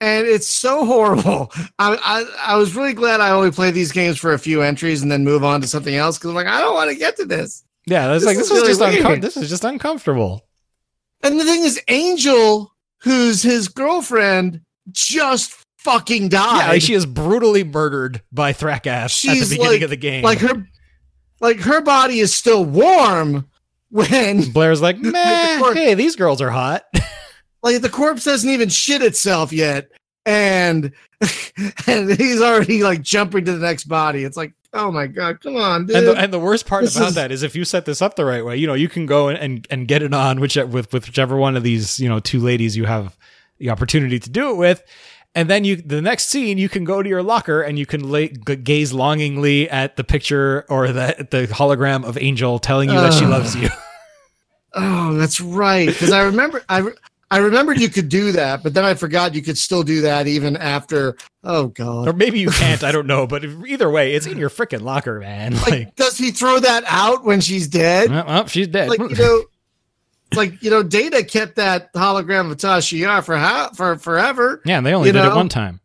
[0.00, 1.50] And it's so horrible.
[1.78, 5.02] I, I I was really glad I only played these games for a few entries
[5.02, 7.16] and then move on to something else because I'm like, I don't want to get
[7.16, 7.64] to this.
[7.86, 9.22] Yeah, that's This like is this really just weird.
[9.22, 10.42] this is just uncomfortable.
[11.22, 12.70] And the thing is, Angel,
[13.02, 14.60] who's his girlfriend,
[14.90, 16.58] just fucking died.
[16.64, 19.96] Yeah, like she is brutally murdered by Thrakhath at the She's beginning like- of the
[19.96, 20.22] game.
[20.24, 20.66] like her
[21.40, 23.48] like her body is still warm
[23.90, 26.82] when Blair's like, meh, hey, these girls are hot.
[27.72, 29.88] like the corpse hasn't even shit itself yet
[30.24, 30.92] and
[31.86, 35.56] and he's already like jumping to the next body it's like oh my god come
[35.56, 37.64] on dude And the, and the worst part This about is- that is if you
[37.64, 40.02] set this up the right way, you know, you can go and, and, and get
[40.02, 43.16] it on which with, with whichever one of these, you know, two ladies you have
[43.58, 44.82] the opportunity to do it with.
[45.34, 48.10] And then you, the next scene, you can go to your locker and you can
[48.10, 52.96] lay, g- gaze longingly at the picture or the the hologram of Angel telling you
[52.96, 53.68] that she loves you.
[54.74, 56.86] oh that's right because i remember i
[57.30, 60.26] i remembered you could do that but then i forgot you could still do that
[60.26, 62.08] even after oh god!
[62.08, 62.82] or maybe you can't.
[62.84, 63.26] I don't know.
[63.26, 65.54] But either way, it's in your freaking locker, man.
[65.54, 68.88] Like, like does he throw that out when she's dead well, well, she's dead.
[68.88, 69.44] like you know
[70.34, 74.86] like you know data kept that hologram of tasha for how for forever yeah, and
[74.86, 75.80] they only did it one time.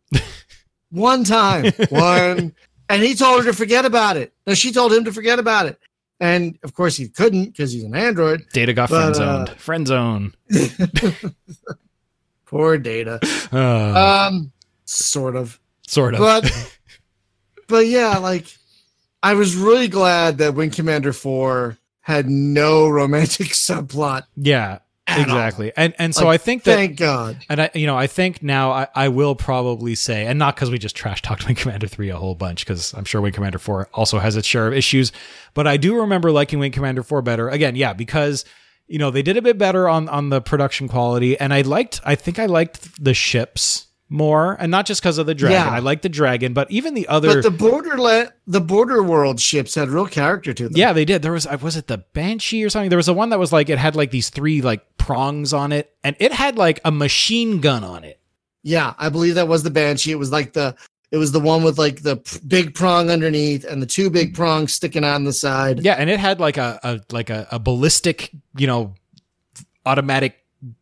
[0.91, 1.71] One time.
[1.89, 2.53] One.
[2.89, 4.33] and he told her to forget about it.
[4.45, 5.79] No, she told him to forget about it.
[6.21, 8.43] And of course he couldn't because he's an android.
[8.53, 9.49] Data got But, friend zoned.
[9.49, 10.33] uh, friend zone.
[12.45, 13.19] Poor data.
[13.51, 14.51] Uh, Um
[14.85, 15.59] sort of.
[15.87, 16.19] sort of.
[16.21, 16.77] But
[17.67, 18.45] but yeah, like
[19.23, 24.23] I was really glad that Wing Commander 4 had no romantic subplot.
[24.37, 24.79] yeah,
[25.11, 25.37] at all.
[25.37, 25.71] exactly.
[25.75, 27.37] And and so Like, I think that Thank God.
[27.49, 30.71] And I, you know, I think now I, I will probably say, and not because
[30.71, 33.59] we just trash talked Wing Commander three a whole bunch, because I'm sure Wing Commander
[33.59, 35.11] four also has its share of issues.
[35.53, 37.49] But I do remember liking Wing Commander four better.
[37.49, 38.45] Again, yeah, because
[38.87, 42.01] you know they did a bit better on on the production quality, and I liked.
[42.03, 45.57] I think I liked the ships more, and not just because of the dragon.
[45.57, 45.69] Yeah.
[45.69, 47.35] I like the dragon, but even the other.
[47.35, 50.73] But the borderland the border world ships had real character to them.
[50.75, 51.21] yeah, they did.
[51.21, 52.89] There was, I was it the Banshee or something?
[52.89, 55.71] There was a one that was like it had like these three like prongs on
[55.71, 58.19] it, and it had like a machine gun on it.
[58.63, 60.11] Yeah, I believe that was the Banshee.
[60.11, 60.75] It was like the
[61.11, 62.17] it was the one with like the
[62.47, 65.81] big prong underneath and the two big prongs sticking on the side.
[65.83, 68.93] Yeah, and it had like a, a like a, a ballistic, you know,
[69.85, 70.40] automatic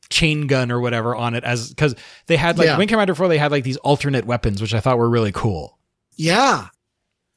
[0.10, 1.96] chain gun or whatever on it as because
[2.28, 2.78] they had like Yeah.
[2.78, 5.78] Wing Commander 4 they had like these alternate weapons which I thought were really cool.
[6.16, 6.68] Yeah.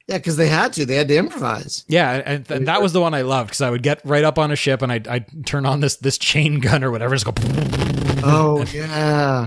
[0.09, 0.85] Yeah, because they had to.
[0.85, 1.85] They had to improvise.
[1.87, 4.37] Yeah, and, and that was the one I loved because I would get right up
[4.37, 7.25] on a ship and I'd, I'd turn on this this chain gun or whatever, just
[7.25, 7.33] go.
[8.25, 9.47] Oh yeah.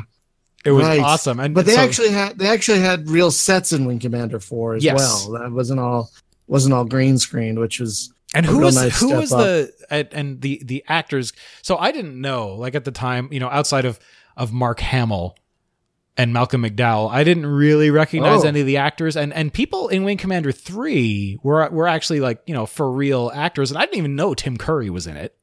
[0.63, 0.99] It was Right.
[0.99, 4.39] awesome, and But they so- actually had they actually had real sets in Wing Commander
[4.39, 4.97] 4 as Yes.
[5.27, 5.39] well.
[5.41, 6.09] That wasn't all
[6.47, 9.39] wasn't all green screened, which was And who was nice who was up.
[9.39, 11.33] the and, and the the actors?
[11.61, 13.99] So I didn't know like at the time, you know, outside of
[14.37, 15.37] of Mark Hamill
[16.17, 18.47] and Malcolm McDowell, I didn't really recognize Oh.
[18.47, 19.15] any of the actors.
[19.17, 23.31] And and people in Wing Commander three were were actually like you know for real
[23.33, 25.35] actors, and I didn't even know Tim Curry was in it.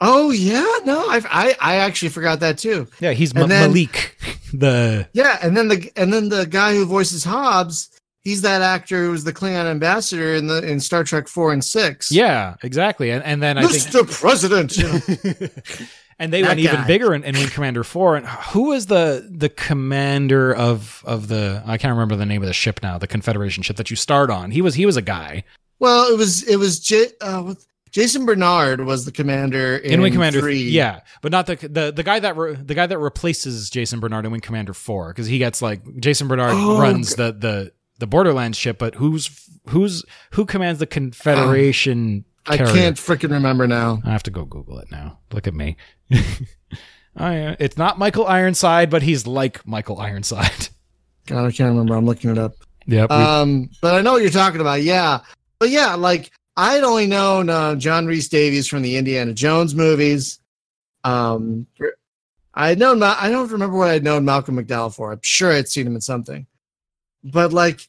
[0.00, 2.86] Oh yeah, no, I I, I actually forgot that too.
[3.00, 4.16] Yeah, he's Ma- then- Melek,
[4.52, 7.90] the Yeah, and then the and then the guy who voices Hobbs,
[8.28, 11.64] he's that actor who was the Klingon ambassador in the in Star Trek four and
[11.64, 12.10] six.
[12.12, 13.10] yeah exactly.
[13.10, 14.20] And and then I think Mr.
[14.20, 14.76] President.
[16.18, 18.16] and they That went even bigger in, in Wing Commander Four.
[18.16, 21.62] And who was the the commander of of the?
[21.66, 22.98] I can't remember the name of the ship now.
[22.98, 24.50] The Confederation ship that you start on.
[24.50, 25.44] He was he was a guy
[25.78, 27.54] well, it was it was J- uh,
[27.90, 30.62] Jason Bernard was the commander in, in, Wing Commander three.
[30.62, 34.26] Yeah, but not the the the guy that re, the guy that replaces Jason Bernard
[34.26, 38.06] in Wing Commander Four because he gets like Jason Bernard Oh, runs the the the
[38.06, 42.24] Borderlands ship, but who's who's who commands the Confederation?
[42.46, 44.00] I can't freaking remember now.
[44.04, 45.18] I have to go Google it now.
[45.32, 45.76] Look at me.
[47.20, 50.68] It's not Michael Ironside, but he's like Michael Ironside.
[51.26, 51.96] God, I can't remember.
[51.96, 52.54] I'm looking it up.
[52.86, 53.10] Yep.
[53.10, 54.82] Um, but I know what you're talking about.
[54.82, 55.18] Yeah,
[55.58, 60.38] but yeah, like I'd only known uh, John Rhys-Davies from the Indiana Jones movies.
[61.04, 61.66] Um,
[62.54, 63.00] I had known.
[63.00, 65.12] Ma- I don't remember what I'd known Malcolm McDowell for.
[65.12, 66.46] I'm sure I'd seen him in something.
[67.24, 67.80] But like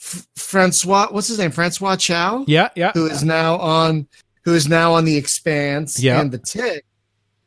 [0.00, 1.50] F- Francois, what's his name?
[1.50, 2.92] Francois Chau, yeah, yeah.
[2.92, 4.06] who is now on,
[4.44, 6.20] who is now on the Expanse Yeah.
[6.20, 6.84] and the Tick.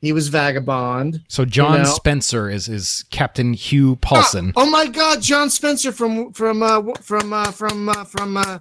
[0.02, 1.22] He was Vagabond.
[1.28, 1.84] So John know.
[1.84, 4.54] Spencer is is Captain Hugh Paulson.
[4.56, 8.60] Oh, oh my God, John Spencer from from uh, from uh, from uh, from uh,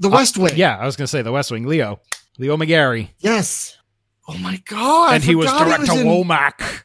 [0.00, 0.52] the West Wing.
[0.54, 1.66] Yeah, I was gonna say the West Wing.
[1.66, 2.00] Leo,
[2.38, 3.78] Leo McGarry, Yes.
[4.28, 5.14] Oh my god!
[5.14, 6.82] And he was director in- Womack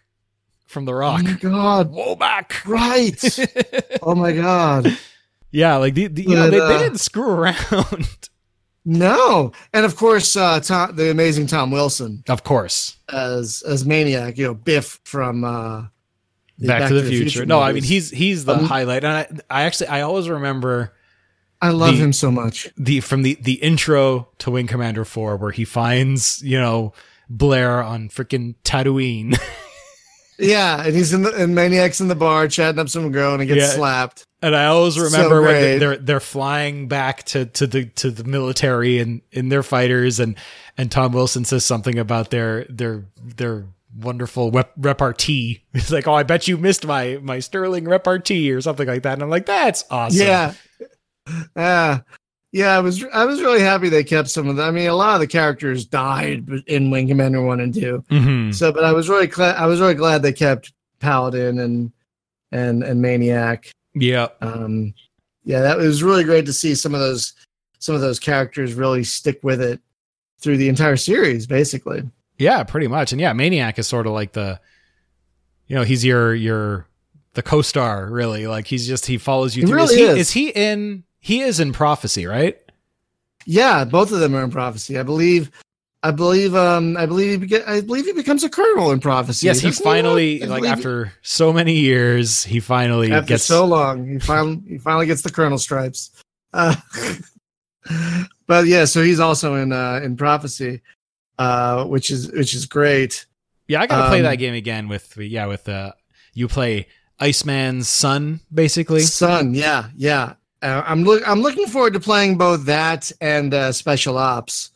[0.67, 1.21] from The Rock.
[1.23, 1.91] Oh my god!
[1.93, 2.65] Womack.
[2.65, 3.99] Right.
[4.03, 4.97] oh my god!
[5.51, 8.19] yeah, like the, the you But, they, they uh, didn't screw around.
[8.89, 12.95] No, and of course, uh, Tom, the amazing Tom Wilson Of course.
[13.11, 14.37] as as Maniac.
[14.37, 15.87] You know, Biff from uh,
[16.57, 17.45] the Back, to the, future.
[17.45, 19.03] No, I mean he's he's the Um, highlight.
[19.03, 20.93] And I, I actually I always remember
[21.61, 22.69] I love the- him so much.
[22.77, 26.93] the from the the intro to Wing Commander 4 where he finds, you know,
[27.29, 29.37] Blair on freaking Tatooine.
[30.39, 33.41] Yeah, and he's in the and Maniac's in the bar chatting up some girl and
[33.41, 33.67] he gets Yeah.
[33.69, 34.23] slapped.
[34.41, 38.11] And I always So remember when they, they're they're flying back to, to the to
[38.11, 40.35] the military and in their fighters and
[40.77, 43.05] and Tom Wilson says something about their their
[43.37, 43.65] their
[43.99, 45.63] wonderful rep- repartee.
[45.73, 49.13] He's like, "Oh, I bet you missed my my sterling repartee or something like that."
[49.13, 50.53] And I'm like, "That's awesome." Yeah,
[51.55, 52.01] yeah,
[52.51, 52.75] yeah.
[52.75, 54.67] I was I was really happy they kept some of them.
[54.67, 58.03] I mean, a lot of the characters died in Wing Commander one and two.
[58.09, 58.53] Mhm.
[58.53, 59.55] So, but I was really glad.
[59.55, 61.91] I was really glad they kept Paladin and
[62.51, 63.71] and and Maniac.
[63.93, 64.27] Yeah.
[64.41, 64.93] Um,
[65.43, 67.33] yeah, that was really great to see some of those
[67.79, 69.79] some of those characters really stick with it
[70.39, 72.03] through the entire series, basically.
[72.37, 73.11] Yeah, pretty much.
[73.11, 74.59] And yeah, Maniac is sort of like the
[75.67, 76.87] you know, he's your your
[77.33, 78.47] the co-star really.
[78.47, 79.75] Like he's just he follows you through.
[79.75, 80.17] really is, he, is.
[80.17, 82.57] is he in he is in prophecy, right?
[83.45, 84.97] Yeah, both of them are in prophecy.
[84.97, 85.51] I believe.
[86.01, 86.55] I believe.
[86.55, 86.95] Um.
[86.95, 87.41] I believe.
[87.41, 89.45] He beca- I believe he becomes a colonel in prophecy.
[89.45, 93.65] Yes, he doesn't finally I like after so many years, he finally after gets so
[93.65, 96.11] long, he finally he finally gets the colonel stripes.
[96.53, 96.75] Uh,
[98.47, 100.81] but yeah, so he's also in uh in prophecy,
[101.37, 103.25] uh, which is which is great.
[103.67, 105.91] Yeah, I gotta play Um, that game again with yeah with uh
[106.33, 106.87] you play
[107.19, 109.01] Iceman's son basically.
[109.01, 110.35] Son, yeah, yeah.
[110.61, 114.71] Uh, I'm look I'm looking forward to playing both that and uh, Special Ops.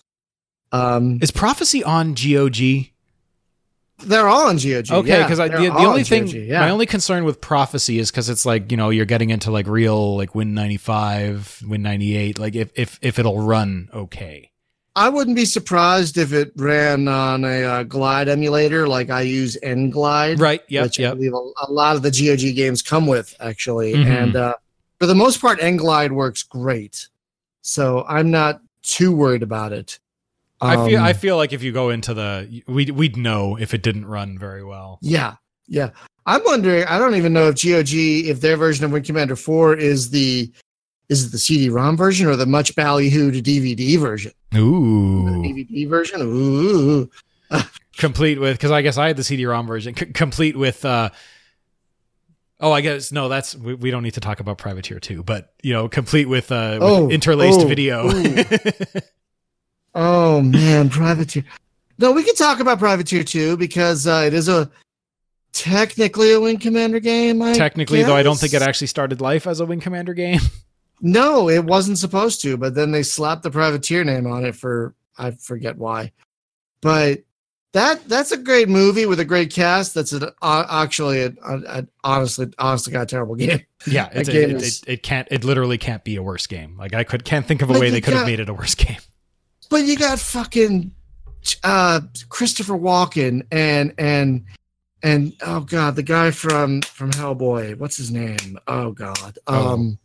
[0.72, 2.92] Um, Is prophecy on GOG?
[4.04, 4.92] they're all on GOG.
[4.92, 6.62] Okay, yeah, because the, the only on thing, GOG, yeah.
[6.62, 9.68] my only concern with prophecy is because it's like you know you're getting into like
[9.68, 12.40] real like Win ninety five, Win ninety eight.
[12.40, 14.50] Like if if if it'll run okay.
[14.94, 19.58] I wouldn't be surprised if it ran on a uh, Glide emulator, like I use
[19.64, 20.38] NGlide.
[20.38, 20.62] Right.
[20.68, 20.84] Yep.
[20.84, 21.14] which I Yep.
[21.16, 23.94] believe a, a lot of the GOG games come with actually.
[23.94, 24.06] Mhm.
[24.06, 24.56] And uh,
[25.02, 27.08] for the most part, Nglide works great.
[27.64, 29.98] So I'm not too worried about it.
[30.62, 33.74] I feel Um, I feel like if you go into the we we'd know if
[33.74, 35.00] it didn't run very well.
[35.02, 35.38] yeah,
[35.68, 35.90] yeah.
[36.28, 36.84] I'm wondering.
[36.86, 37.94] I don't even know if GOG,
[38.30, 40.52] if their version of Wing Commander 4 is the
[41.10, 44.32] is it the CD-ROM version or the much ballyhooed DVD version?
[44.56, 45.26] Ooh.
[45.44, 46.22] DVD version.
[46.22, 47.10] Ooh.
[47.98, 50.86] complete with because I guess I had the CD-ROM version, c- complete with.
[50.86, 51.10] uh
[52.62, 53.28] Oh, I guess no.
[53.28, 56.52] That's we, we don't need to talk about Privateer two, but you know, complete with
[56.52, 58.10] uh with Oh, interlaced oh, video.
[59.94, 61.44] Oh man, Privateer.
[61.98, 64.72] No, we can talk about Privateer 2 because uh, it is a
[65.54, 67.42] technically a Wing Commander game.
[67.42, 70.40] I Technically, though, I don't think it actually started life as a Wing Commander game.
[71.04, 74.94] No, it wasn't supposed to, but then they slapped the Privateer name on it for
[75.18, 76.12] I forget why.
[76.80, 77.24] But
[77.74, 79.94] that that's a great movie with a great cast.
[79.94, 83.62] That's an, uh, actually a, a, a honestly honestly got a terrible game.
[83.88, 85.28] Yeah, it, game it, is- it, it can't.
[85.32, 86.78] It literally can't be a worse game.
[86.78, 88.76] Like I could can't think of a way they could have made it a worse
[88.76, 89.00] game.
[89.70, 90.92] But you got fucking
[91.64, 94.44] uh Christopher Walken and and
[95.02, 97.78] and oh god, the guy from from Hellboy.
[97.78, 98.60] What's his name?
[98.68, 99.40] Oh god.
[99.48, 99.74] Oh.
[99.74, 99.98] Um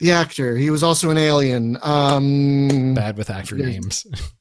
[0.00, 0.56] the actor.
[0.56, 1.78] He was also an alien.
[1.82, 4.06] Um Bad with actor names.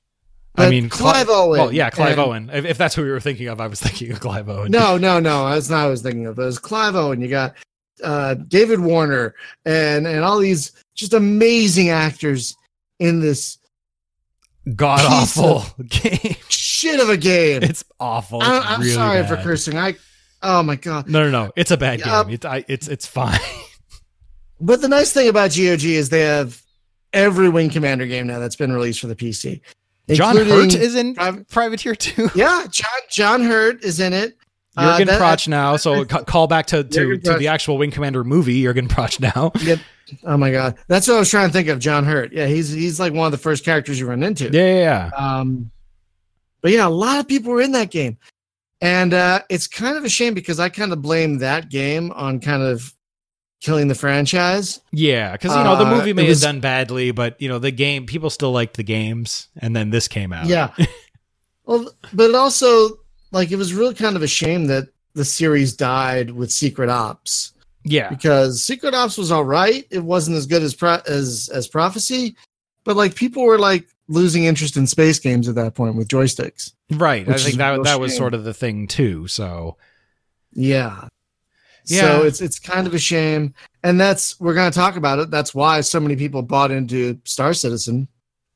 [0.55, 1.59] but I mean, Clive Cli- Owen.
[1.59, 2.49] Well, yeah, Clive and- Owen.
[2.51, 4.71] If, if that's who we were thinking of, I was thinking of Clive Owen.
[4.71, 5.49] No, no, no.
[5.49, 6.38] That's not what I was thinking of.
[6.38, 7.21] It was Clive Owen.
[7.21, 7.53] You got
[8.03, 9.35] uh, David Warner
[9.65, 12.55] and and all these just amazing actors
[12.99, 13.57] in this
[14.76, 16.35] god awful game.
[16.49, 17.63] shit of a game.
[17.63, 18.41] It's awful.
[18.41, 19.77] I, It's I'm really sorry for cursing.
[19.77, 19.95] I
[20.43, 21.07] oh my god.
[21.09, 21.51] No, no, no.
[21.55, 22.30] It's a bad game.
[22.30, 23.39] It's I, it's it's fine.
[24.61, 26.61] But the nice thing about GOG is they have
[27.13, 29.61] every Wing Commander game now that's been released for the PC.
[30.15, 32.30] John Hurt is in Priv- Privateer 2.
[32.36, 34.38] Yeah, John John Hurt is in it.
[34.77, 35.80] Uh, Jurgen that- Prochnow.
[35.80, 39.52] So ca- call back to, to, to the actual Wing Commander movie, Jurgen Prochnow.
[39.65, 39.80] Yep.
[40.23, 41.77] Oh my god, that's what I was trying to think of.
[41.77, 42.34] John Hurt.
[42.34, 44.45] Yeah, he's he's like one of the first characters you run into.
[44.45, 45.11] Yeah, yeah, yeah.
[45.15, 45.69] Um,
[46.61, 48.18] but yeah, a lot of people were in that game,
[48.81, 52.40] and uh, it's kind of a shame because I kind of blame that game on
[52.40, 52.91] kind of
[53.61, 54.80] killing the franchise.
[54.91, 57.60] Yeah, because you know the Uh, movie may was- have done badly, but you know
[57.60, 60.45] the game people still liked the games, and then this came out.
[60.48, 60.73] Yeah.
[61.65, 62.99] well, but also
[63.31, 67.53] like it was really kind of a shame that the series died with Secret Ops
[67.84, 69.86] yeah, because Secret Ops was all right.
[69.90, 72.36] It wasn't as good as pro- as as Prophecy,
[72.84, 76.73] but like people were like losing interest in space games at that point with joysticks.
[76.91, 77.27] right.
[77.30, 79.27] I think that that was sort of the thing too.
[79.27, 79.77] So
[80.53, 81.07] Yeah.
[81.90, 82.02] Yeah.
[82.02, 83.53] So it's it's kind of a shame.
[83.84, 85.32] and that's we're going to talk about it.
[85.32, 88.07] That's why so many people bought into Star Citizen.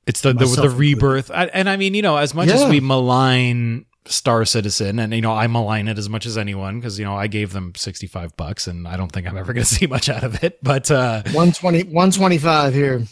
[0.05, 2.81] It's the the, the rebirth, I, and I mean, you know, as much as we
[2.81, 7.05] malign Star Citizen, and you know, I malign it as much as anyone because you
[7.05, 9.73] know I gave them sixty five bucks, and I don't think I'm ever going to
[9.73, 10.61] see much out of it.
[10.61, 13.03] But uh, 120 125 here.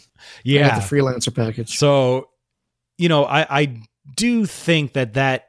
[0.44, 1.78] Yeah, the freelancer package.
[1.78, 2.28] so
[2.98, 3.82] you know, I I
[4.14, 5.48] do think that that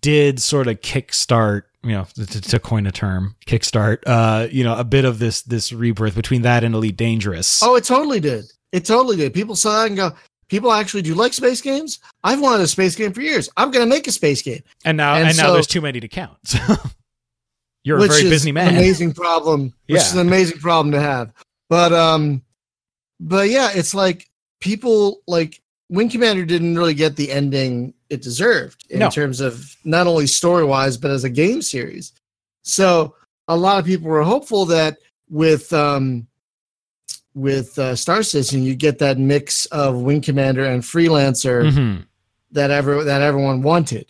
[0.00, 1.62] did sort of kickstart.
[1.84, 3.98] You know, to, to coin a term, kickstart.
[4.06, 7.62] Uh, you know, a bit of this this rebirth between that and Elite Dangerous.
[7.62, 8.46] Oh, it totally did.
[8.72, 9.34] It totally did.
[9.34, 10.12] People saw that and go,
[10.48, 12.00] people actually do like space games.
[12.22, 13.48] I've wanted a space game for years.
[13.56, 14.62] I'm going to make a space game.
[14.84, 16.38] and now and and, now so- there's too many to count.
[17.84, 18.74] So you're a very busy an man.
[18.74, 19.74] amazing problem.
[19.88, 21.32] Which is an amazing problem to have.
[21.68, 22.42] But um,
[23.20, 24.28] but yeah, it's like
[24.60, 29.10] people like Wing Commander didn't really get the ending it deserved in No.
[29.10, 32.12] terms of not only story wise but as a game series.
[32.62, 33.14] So
[33.48, 34.98] a lot of people were hopeful that
[35.30, 36.26] with um
[37.34, 42.04] with uh, Star Citizen you get that mix of Wing Commander and Freelancer Mhm.
[42.52, 44.06] that ever that everyone wanted.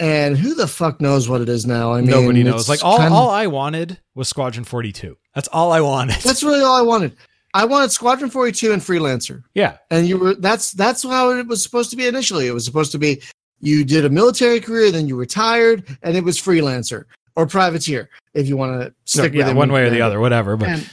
[0.00, 1.92] And who the fuck knows what it is now?
[1.92, 2.68] I mean, Nobody knows.
[2.68, 5.16] Like all, kind of- all I wanted was Squadron 42.
[5.34, 6.20] That's all I wanted.
[6.22, 7.16] That's really all I wanted.
[7.54, 9.42] I wanted Squadron 42 and Freelancer.
[9.54, 9.78] yeah.
[9.90, 12.46] And you were that's that's how it was supposed to be initially.
[12.46, 13.22] It was supposed to be
[13.60, 17.04] you did a military career, then you retired, and it was freelancer
[17.34, 19.56] or privateer, if you want to stick yeah, with it.
[19.56, 20.56] one way or the other, whatever.
[20.56, 20.90] But And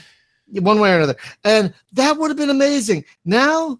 [0.64, 1.16] one way or another.
[1.44, 3.04] And that would have been amazing.
[3.24, 3.78] Now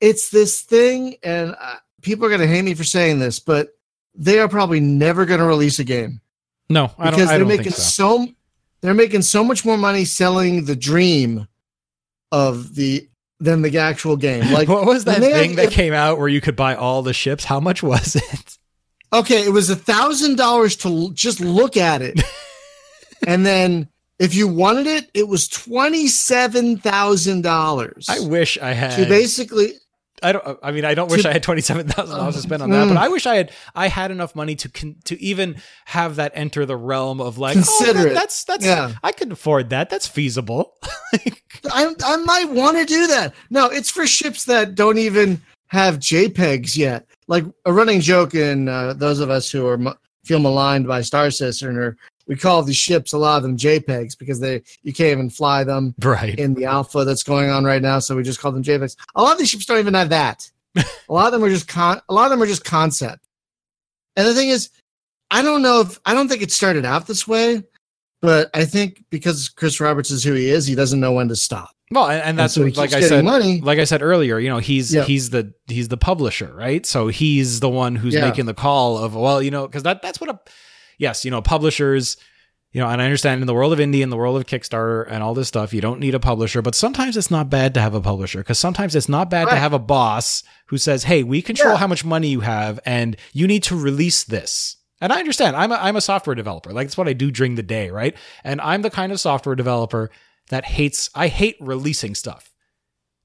[0.00, 3.68] it's this thing, and uh, people are going to hate me for saying this, but
[4.14, 6.20] they are probably never going to release a game
[6.68, 7.14] no, I don't.
[7.14, 8.28] because I they're don't making so
[8.84, 11.48] they're making so much more money selling the dream
[12.30, 13.08] of the
[13.40, 14.52] than the actual game.
[14.52, 17.14] Like what was that thing had- that came out where you could buy all the
[17.14, 17.44] ships?
[17.44, 18.58] How much was it?
[19.12, 22.20] okay, it was a thousand dollars to l- just look at it,
[23.26, 23.88] and then
[24.18, 28.06] if you wanted it, it was twenty seven thousand dollars.
[28.08, 29.08] I wish I to had.
[29.08, 29.72] basically
[30.24, 30.58] I don't.
[30.62, 32.70] I mean, I don't wish to- I had twenty seven thousand dollars to spend on
[32.70, 32.88] that, Mm.
[32.88, 33.52] but I wish I had.
[33.74, 37.52] I had enough money to con, to even have that enter the realm of like.
[37.54, 38.64] Consider oh, that- That's that's.
[38.64, 38.92] Yeah.
[39.02, 39.90] I could afford that.
[39.90, 40.74] That's feasible.
[41.70, 43.34] I I might want to do that.
[43.50, 47.06] No, it's for ships that don't even have JPEGs yet.
[47.26, 49.78] Like a running joke in uh, those of us who are
[50.24, 51.96] feel maligned by Star Citizen, or
[52.26, 55.64] we call these ships a lot of them JPEGs because they you can't even fly
[55.64, 56.38] them right.
[56.38, 57.98] in the alpha that's going on right now.
[57.98, 58.96] So we just call them JPEGs.
[59.14, 60.50] A lot of these ships don't even have that.
[60.76, 62.00] a lot of them are just con.
[62.08, 63.24] A lot of them are just concept.
[64.16, 64.70] And the thing is,
[65.30, 67.62] I don't know if I don't think it started out this way,
[68.20, 71.36] but I think because Chris Roberts is who he is, he doesn't know when to
[71.36, 71.70] stop.
[71.90, 73.24] Well, and, and that's so what, like I said.
[73.24, 73.60] money.
[73.60, 75.04] like I said earlier, you know, he's Yeah.
[75.04, 76.84] he's the he's the publisher, right?
[76.86, 78.28] So he's the one who's Yeah.
[78.28, 80.38] making the call of well, you know, because that that's what a
[80.98, 82.16] yes, you know, publishers,
[82.72, 85.06] you know, and I understand in the world of indie, in the world of Kickstarter,
[85.08, 87.80] and all this stuff, you don't need a publisher, but sometimes it's not bad to
[87.80, 91.22] have a publisher because sometimes it's not bad to have a boss who says, "Hey,
[91.22, 91.78] we control Yeah.
[91.78, 95.54] how much money you have, and you need to release this." And I understand.
[95.56, 96.72] I'm a, I'm a software developer.
[96.72, 98.16] Like it's what I do during the day, right?
[98.42, 100.10] And I'm the kind of software developer
[100.48, 101.10] that hates.
[101.14, 102.50] I hate releasing stuff.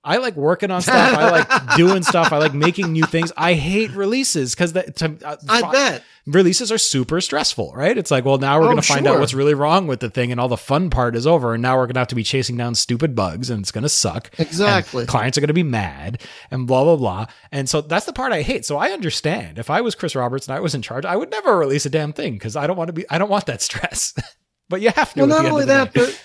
[0.10, 0.96] I like working on stuff.
[1.18, 2.32] I like doing stuff.
[2.34, 3.32] I like making new things.
[3.38, 6.04] I hate releases because to, uh, I fi- bet.
[6.26, 7.96] releases are super stressful, right?
[7.96, 10.10] It's like, well, now we're Oh, going to find out what's really wrong with the
[10.10, 12.16] thing, and all the fun part is over, and now we're going to have to
[12.16, 14.32] be chasing down stupid bugs, and it's going to suck.
[14.40, 15.06] Exactly.
[15.06, 17.26] clients are going to be mad, and blah blah blah.
[17.52, 18.66] And so that's the part I hate.
[18.66, 19.60] So I understand.
[19.60, 21.90] If I was Chris Roberts and I was in charge, I would never release a
[21.92, 23.06] damn thing because I don't want to be.
[23.12, 24.14] I don't want that stress.
[24.70, 25.20] but you have to.
[25.20, 26.20] Well, not only that, but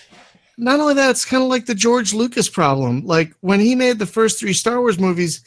[0.56, 3.04] not only that, it's kind of like the George Lucas problem.
[3.06, 5.44] Like when he made the first three Star Wars movies,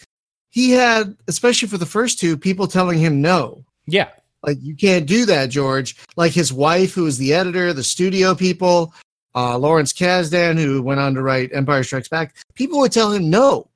[0.50, 3.64] he had, especially for the first two, people telling him no.
[3.86, 4.10] yeah,
[4.44, 5.96] Like you can't do that, George.
[6.16, 8.94] Like his wife, who was the editor, the studio people,
[9.36, 12.36] uh, Lawrence Kasdan, who went on to write Empire Strikes Back.
[12.56, 13.70] People would tell him no.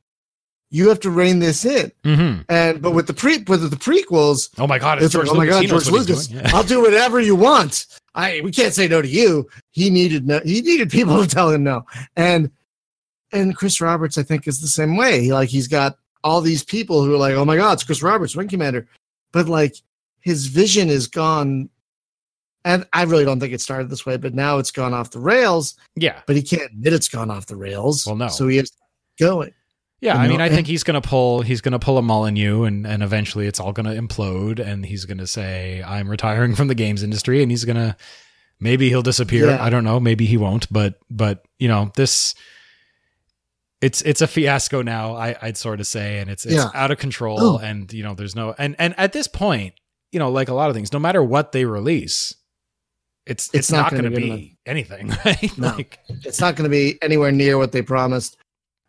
[0.74, 1.91] You have to rein this in.
[2.06, 5.28] hmm And but with the pre with the prequels, Oh my god, it's, it's George
[5.28, 6.30] like, oh my god, George Lucas.
[6.32, 6.49] Yeah.
[6.53, 7.86] I'll do whatever you want.
[8.15, 9.47] I we can't say no to you.
[9.71, 11.85] He needed no, he needed people to tell him no.
[12.15, 12.51] And
[13.31, 15.23] and Chris Roberts, I think, is the same way.
[15.23, 18.03] He, like he's got all these people who are like, oh my god, it's Chris
[18.03, 18.88] Roberts, Wing Commander.
[19.31, 19.75] But like
[20.19, 21.69] his vision is gone.
[22.63, 25.19] And I really don't think it started this way, but now it's gone off the
[25.19, 25.75] rails.
[25.95, 26.21] yeah.
[26.27, 28.05] But he can't admit it's gone off the rails.
[28.05, 28.27] Well, no.
[28.27, 28.71] So he is
[29.19, 29.51] going.
[30.02, 30.49] Yeah, I know, mean, I eh.
[30.56, 33.94] think he's gonna pull he's gonna pull a Molyneux, and and eventually it's all gonna
[33.94, 37.95] implode, and he's gonna say I'm retiring from the games industry, and he's gonna
[38.60, 39.48] maybe he'll disappear.
[39.52, 39.64] Yeah.
[39.64, 39.99] I don't know.
[39.99, 40.72] Maybe he won't.
[40.73, 42.34] But but you know this.
[43.80, 45.15] It's it's a fiasco now.
[45.15, 46.69] I, I'd sort of say, and it's it's Yeah.
[46.73, 47.57] out of control, Oh.
[47.57, 49.73] and you know there's no and and at this point,
[50.11, 52.36] you know, like a lot of things, no matter what they release,
[53.26, 54.49] it's it's, It's not, not going gonna be be enough.
[54.68, 55.57] anything, right?
[55.57, 55.68] No.
[55.76, 58.38] Like, It's not going to be anywhere near what they promised.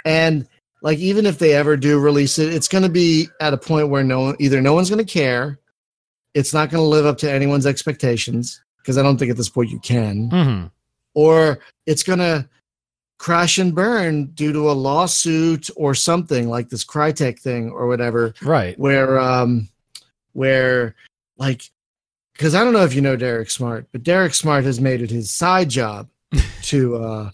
[0.04, 0.46] And
[0.82, 3.88] like even if they ever do release it, it's going to be at a point
[3.88, 5.58] where no one either no one's going to care.
[6.34, 9.48] It's not going to live up to anyone's expectations because I don't think at this
[9.48, 10.28] point you can.
[10.30, 10.70] mhm.
[11.14, 12.48] Or it's going to
[13.18, 18.34] crash and burn due to a lawsuit or something like this Crytek thing or whatever
[18.42, 18.76] right.
[18.80, 19.68] where um
[20.32, 20.96] where
[21.36, 21.70] like
[22.32, 25.10] because I don't know if you know Derek Smart, but Derek Smart has made it
[25.10, 26.08] his side job
[26.62, 27.30] to uh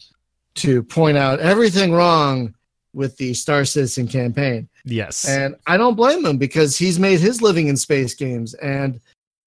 [0.56, 2.54] to point out everything wrong
[2.94, 4.68] with the Star Citizen campaign.
[4.84, 5.28] Yes.
[5.28, 9.00] And I don't blame him because he's made his living in space games and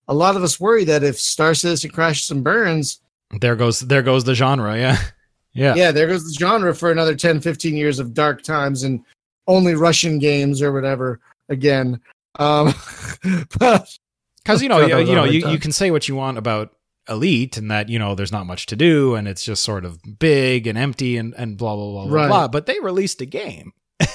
[0.07, 2.99] a lot of us worry that if Star Citizen crashes and burns,
[3.39, 4.77] there goes there goes the genre.
[4.77, 4.97] Yeah.
[5.53, 5.75] Yeah.
[5.75, 9.03] yeah, there goes the genre for another 10, 15 years of dark times and
[9.47, 11.19] only Russian games or whatever
[11.49, 11.99] again.
[12.39, 12.73] Um
[13.59, 13.93] but
[14.41, 16.73] because you know you, you know you, you can say what you want about
[17.09, 19.99] elite and that you know there's not much to do and it's just sort of
[20.19, 22.27] big and empty and and blah blah blah blah Right.
[22.27, 23.73] blah but they released a game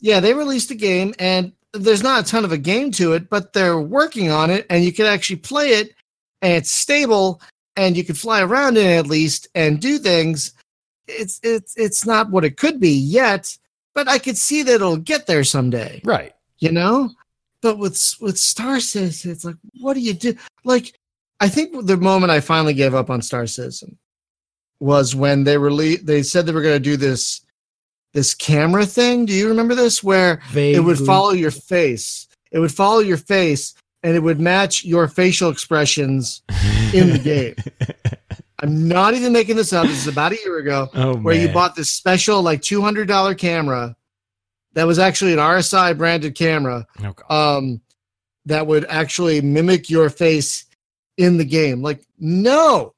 [0.00, 3.30] Yeah, they released a game and there's not a ton of a game to it,
[3.30, 5.94] but they're working on it and you can actually play it
[6.42, 7.40] and it's stable
[7.76, 10.54] and you can fly around in it at least and do things.
[11.06, 13.56] It's it's it's not what it could be yet,
[13.94, 17.10] but I could see that it'll get there someday, right you know?
[17.60, 20.34] But with with Star Citizen, it's like what do you do?
[20.64, 20.98] Like
[21.42, 23.98] I think the moment I finally gave up on Star Citizen
[24.78, 27.40] was when they released they said they were going to do this
[28.12, 29.26] this camera thing.
[29.26, 32.28] Do you remember this where it would follow your face.
[32.52, 33.74] It would follow your face
[34.04, 36.42] and it would match your facial expressions
[36.94, 37.56] in the game.
[38.60, 39.88] I'm not even making this up.
[39.88, 43.96] This is about a year ago oh where you bought this special like $200 camera
[44.74, 47.80] that was actually an RSI branded camera oh, um
[48.46, 50.66] that would actually mimic your face
[51.16, 51.82] in the game.
[51.82, 52.94] Like no.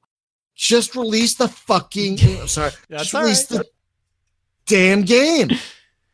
[0.55, 2.71] Just release the fucking I'm sorry.
[2.89, 3.59] Just release right.
[3.59, 3.65] the
[4.65, 5.49] damn game.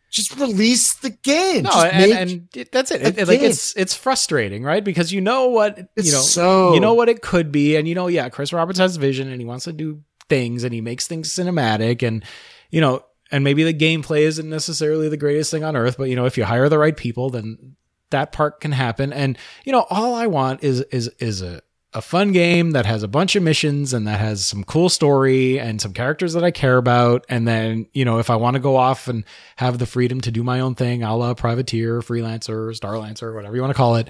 [0.10, 1.64] Just release the game.
[1.64, 2.11] no Just and,
[2.57, 3.49] and that's it, It- it- like game.
[3.49, 7.07] it's it's frustrating right because you know what It's you know so you know what
[7.07, 9.72] it could be and you know yeah chris roberts has vision and he wants to
[9.73, 12.26] do things and he makes things cinematic and
[12.72, 16.15] you know and maybe the gameplay isn't necessarily the greatest thing on earth but you
[16.18, 17.76] know if you hire the right people then
[18.10, 21.61] that part can happen and you know all i want is is is a
[21.93, 25.59] a fun game that has a bunch of missions and that has some cool story
[25.59, 27.26] and some characters that I care about.
[27.27, 29.26] And then, you know, if I want to go off and
[29.57, 33.61] have the freedom to do my own thing, a la privateer, freelancer, starlancer, whatever you
[33.61, 34.07] want to call it,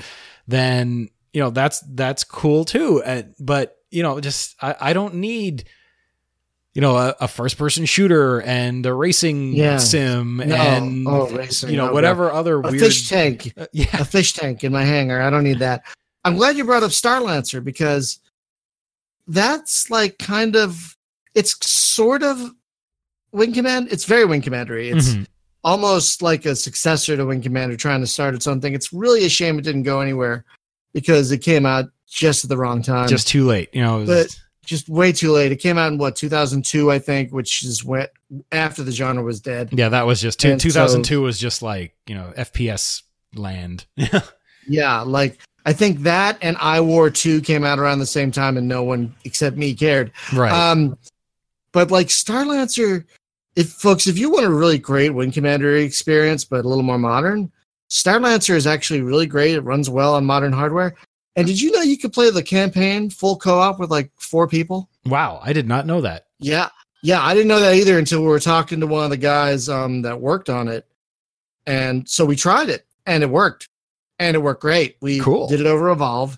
[0.47, 3.01] then, you know, that's, that's cool too.
[3.03, 5.63] Uh, but, you know, just, I, I don't need,
[6.75, 9.77] you know, a, a first person shooter and a racing Yeah.
[9.77, 10.55] sim No.
[10.55, 11.71] and, Oh, racing.
[11.71, 13.85] you know, Oh, whatever other a weird, fish tank, Uh, yeah.
[13.99, 15.19] a fish tank in my hangar.
[15.19, 15.81] I don't need that.
[16.23, 18.19] I'm glad you brought up Starlancer because
[19.27, 20.97] that's like kind of
[21.33, 22.51] it's sort of
[23.31, 23.87] Wing Command.
[23.91, 24.89] It's very Wing Commandery.
[24.89, 25.25] It's Mhm.
[25.63, 28.73] almost like a successor to Wing Commander trying to start its own thing.
[28.73, 30.43] It's really a shame it didn't go anywhere
[30.93, 33.07] because it came out just at the wrong time.
[33.07, 35.51] just too late, you know, it was- But- just way too late.
[35.51, 38.07] It came out in what 2002, I think, which is when
[38.51, 39.69] after the genre was dead.
[39.71, 43.01] Yeah, that was just two, And so- 2002 was just like, you know, FPS
[43.33, 43.85] land.
[44.67, 48.57] Yeah, like I think that and I War 2 came out around the same time
[48.57, 50.11] and no one except me cared.
[50.33, 50.51] right.
[50.51, 50.97] Um
[51.71, 53.05] but like Starlancer,
[53.55, 56.97] if folks, if you want a really great Wing Commander experience, but a little more
[56.97, 57.51] modern,
[57.89, 59.55] Starlancer is actually really great.
[59.55, 60.95] It runs well on modern hardware.
[61.35, 64.89] And did you know you could play the campaign full co-op with like four people?
[65.05, 66.27] wow, I did not know that.
[66.39, 66.69] Yeah.
[67.03, 69.67] Yeah, I didn't know that either until we were talking to one of the guys
[69.67, 70.85] um, that worked on it.
[71.65, 73.67] And so we tried it and it worked.
[74.21, 74.97] And it worked great.
[75.01, 75.47] We Cool.
[75.47, 76.37] did it over Evolve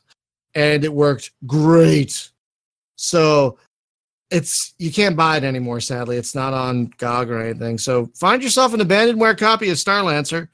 [0.56, 2.30] and it worked great.
[2.96, 3.58] So
[4.32, 6.16] it's you can't buy it anymore, sadly.
[6.18, 7.78] It's not on GOG or anything.
[7.78, 10.48] So find yourself an abandonware copy of Starlancer,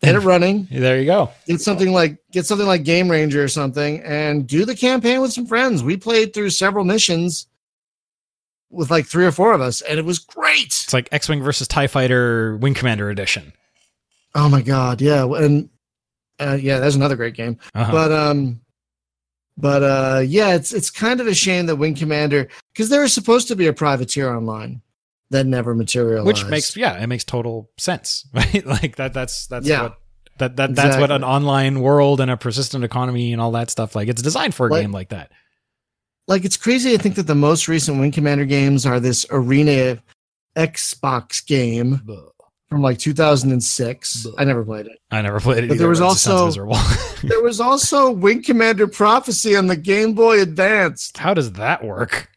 [0.00, 1.30] get it running, There you go.
[1.46, 5.32] get something like get something like Game Ranger or something, and do the campaign with
[5.32, 5.82] some friends.
[5.82, 7.48] We played through several missions
[8.70, 10.66] with like three or four of us, and it was great.
[10.68, 13.52] It's like X-wing versus Tie Fighter Wing Commander edition.
[14.36, 15.68] Oh my god, yeah, and
[16.40, 17.58] uh, yeah, that's another great game.
[17.74, 17.92] Uh-huh.
[17.92, 18.60] But um,
[19.56, 23.12] but uh, yeah, it's it's kind of a shame that Wing Commander because there was
[23.12, 24.80] supposed to be a privateer online
[25.30, 26.26] that never materialized.
[26.26, 28.64] Which makes yeah, it makes total sense, right?
[28.66, 29.12] Like that.
[29.12, 29.82] That's that's Yeah.
[29.82, 29.96] what
[30.38, 33.94] that that that's what an online world and a persistent economy and all that stuff
[33.94, 34.08] like.
[34.08, 35.30] It's designed for a Like- game like that.
[36.28, 40.02] like it's crazy to think that the most recent Wing Commander games are this Arena
[40.56, 42.00] Xbox game
[42.70, 44.26] from like 2006.
[44.38, 44.98] I never played it.
[45.10, 45.68] I never played it.
[45.68, 46.50] But either, there was also-
[47.22, 51.18] There was also Wing Commander Prophecy on the Game Boy Advanced.
[51.18, 52.28] How does that work?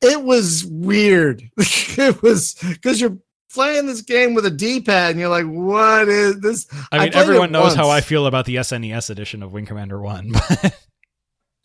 [0.00, 1.48] it was weird.
[1.58, 3.16] it was because you're
[3.54, 6.66] playing this game with a D-pad and you're like, what is this?
[6.90, 10.00] I mean, it everyone knows how I feel about the SNES edition of Wing Commander
[10.00, 10.32] One.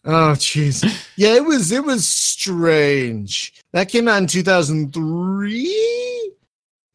[0.10, 0.86] Oh jeez.
[1.18, 3.54] Yeah, it was it was strange.
[3.74, 6.32] That came out in 2003,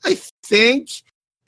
[0.05, 0.91] I think.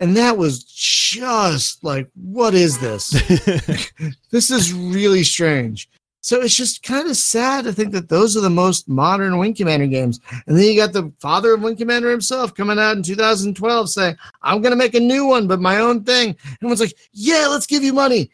[0.01, 3.11] And that was just like, what is this?
[4.31, 5.89] this is really strange.
[6.21, 9.53] So it's just kind of sad to think that those are the most modern Wing
[9.53, 10.21] Commander games.
[10.47, 14.17] And then you got the father of Wing Commander himself coming out in 2012 saying,
[14.41, 16.31] I'm going to make a new one, but my own thing.
[16.31, 18.31] And everyone's like, yeah, let's give you money.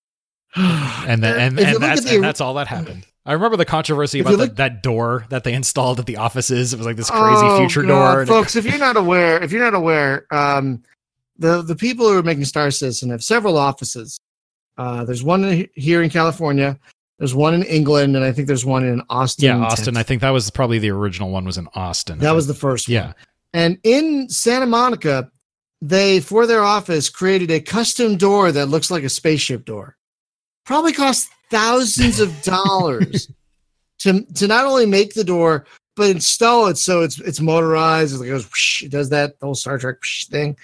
[0.56, 3.06] and then and, you and that's the- and that's all that happened.
[3.26, 6.16] I remember the controversy If about you the, that door that they installed at the
[6.16, 6.72] offices.
[6.72, 8.26] It was like this crazy Oh, future God, door.
[8.26, 8.54] folks.
[8.56, 10.82] if you're not aware, if you're not aware, um,
[11.38, 14.18] the the people who are making Star Citizen have several offices.
[14.78, 16.78] Uh, there's one here in California.
[17.18, 19.46] There's one in England, and I think there's one in Austin.
[19.46, 19.96] yeah, Austin.
[19.96, 21.44] I think that was probably the original one.
[21.44, 22.18] Was in Austin.
[22.20, 22.94] that was the first one.
[22.94, 23.12] yeah.
[23.54, 25.30] And in Santa Monica,
[25.80, 29.96] they for their office created a custom door that looks like a spaceship door.
[30.66, 33.30] Probably cost thousands of dollars
[33.98, 35.66] to to not only make the door
[35.96, 38.22] but install it so it's it's motorized.
[38.22, 39.96] It goes, whoosh, it does that whole Star Trek
[40.30, 40.56] thing,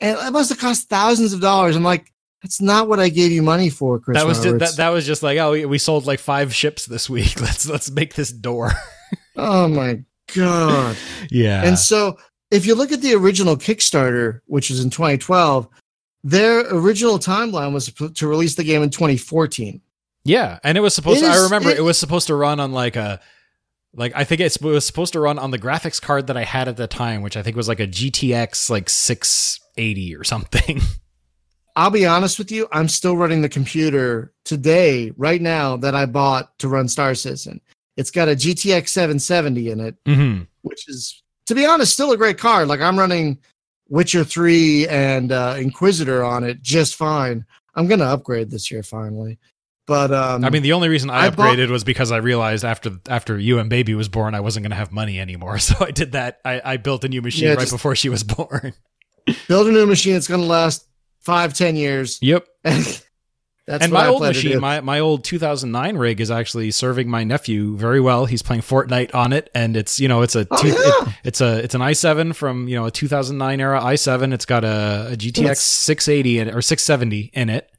[0.00, 1.76] and it must have cost thousands of dollars.
[1.76, 2.12] I'm like,
[2.42, 4.18] that's not what I gave you money for, Chris.
[4.18, 6.86] That was just, that, that was just like oh we, we sold like five ships
[6.86, 7.40] this week.
[7.40, 8.72] Let's let's make this door.
[9.36, 10.02] oh my
[10.34, 10.96] god.
[11.30, 11.64] yeah.
[11.64, 12.18] And so,
[12.50, 15.68] if you look at the original Kickstarter, which was in 2012,
[16.24, 19.80] their original timeline was to to release the game in 2014.
[20.24, 21.22] Yeah, and it was supposed.
[21.22, 23.20] It to, I remember it, it- was supposed to run on like a,
[23.94, 26.68] like I think it was supposed to run on the graphics card that I had
[26.68, 30.80] at the time, which I think was like a GTX like six eighty or something.
[31.78, 36.06] I'll be honest with you, I'm still running the computer today, right now, that I
[36.06, 37.60] bought to run Star Citizen.
[37.96, 40.42] It's got a GTX 770 in it, mm-hmm.
[40.62, 42.66] which is, to be honest, still a great card.
[42.66, 43.38] Like I'm running
[43.88, 47.44] Witcher 3 and uh, Inquisitor on it just fine.
[47.76, 49.38] I'm going to upgrade this year finally.
[49.88, 52.64] But um, I mean, the only reason I, I bought- upgraded was because I realized
[52.64, 55.58] after after you and baby was born, I wasn't going to have money anymore.
[55.68, 56.38] So I did that.
[56.44, 58.74] I, I built a new machine Yeah, right before she was born.
[59.48, 60.14] build a new machine.
[60.14, 60.86] It's going to last
[61.20, 62.18] five, ten years.
[62.22, 62.46] Yep.
[62.64, 62.84] And
[63.66, 67.24] that's and my I old machine, my, my old 2009 rig is actually serving my
[67.24, 68.24] nephew very well.
[68.26, 70.74] He's playing Fortnite on it, and it's you know it's a Oh, two, yeah.
[70.76, 74.32] it- it's a it's an i7 from you know a 2009 era i7.
[74.32, 77.70] It's got a, a GTX That's- 680 in, or 670 in it,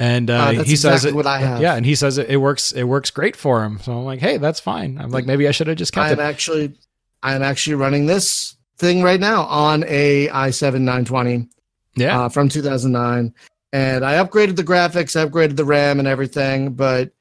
[0.00, 1.60] and uh, Uh, he says exactly it, what I have.
[1.60, 3.78] yeah, and he says it, it works it works great for him.
[3.80, 4.98] So I'm like, hey, that's fine.
[4.98, 6.14] I'm like, maybe I should have just kept it.
[6.14, 6.28] I'm it.
[6.28, 6.74] actually,
[7.22, 11.48] I'm actually running this thing right now on a i7 920
[11.96, 13.34] Yeah, uh, from 2009,
[13.74, 17.12] and I upgraded the graphics, I upgraded the RAM and everything, but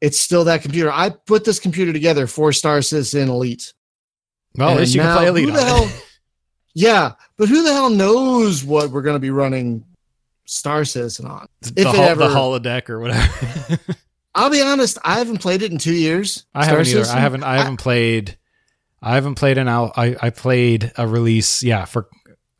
[0.00, 0.92] it's still that computer.
[0.92, 3.72] I put this computer together for Star Citizen Elite.
[4.54, 5.90] well, at least you can play Elite who the hell-
[6.74, 9.84] Yeah, but who the hell knows what we're going to be running
[10.48, 11.46] Star Citizen on?
[11.60, 13.78] the, if it hol- ever- the holodeck or whatever.
[14.34, 16.46] I'll be honest, I haven't played it in two years.
[16.54, 16.98] I Star haven't either.
[17.00, 17.16] Citizen.
[17.16, 17.42] I haven't.
[17.44, 18.38] I haven't played.
[19.02, 19.92] I haven't played an out.
[19.96, 21.62] I I played a release.
[21.62, 22.08] Yeah, for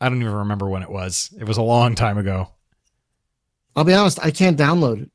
[0.00, 1.32] I don't even remember when it was.
[1.38, 2.50] It was a long time ago.
[3.76, 5.10] I'll be honest, I can't download it.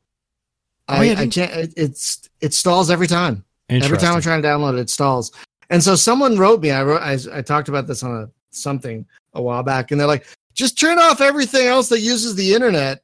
[0.88, 1.52] Oh, I, yeah, I can't.
[1.52, 3.44] It, it's it stalls every time.
[3.70, 5.32] Every time I'm trying to download it, it stalls.
[5.70, 6.72] And so someone wrote me.
[6.72, 7.02] I wrote.
[7.02, 10.80] I, I talked about this on a something a while back, and they're like, "Just
[10.80, 13.02] turn off everything else that uses the internet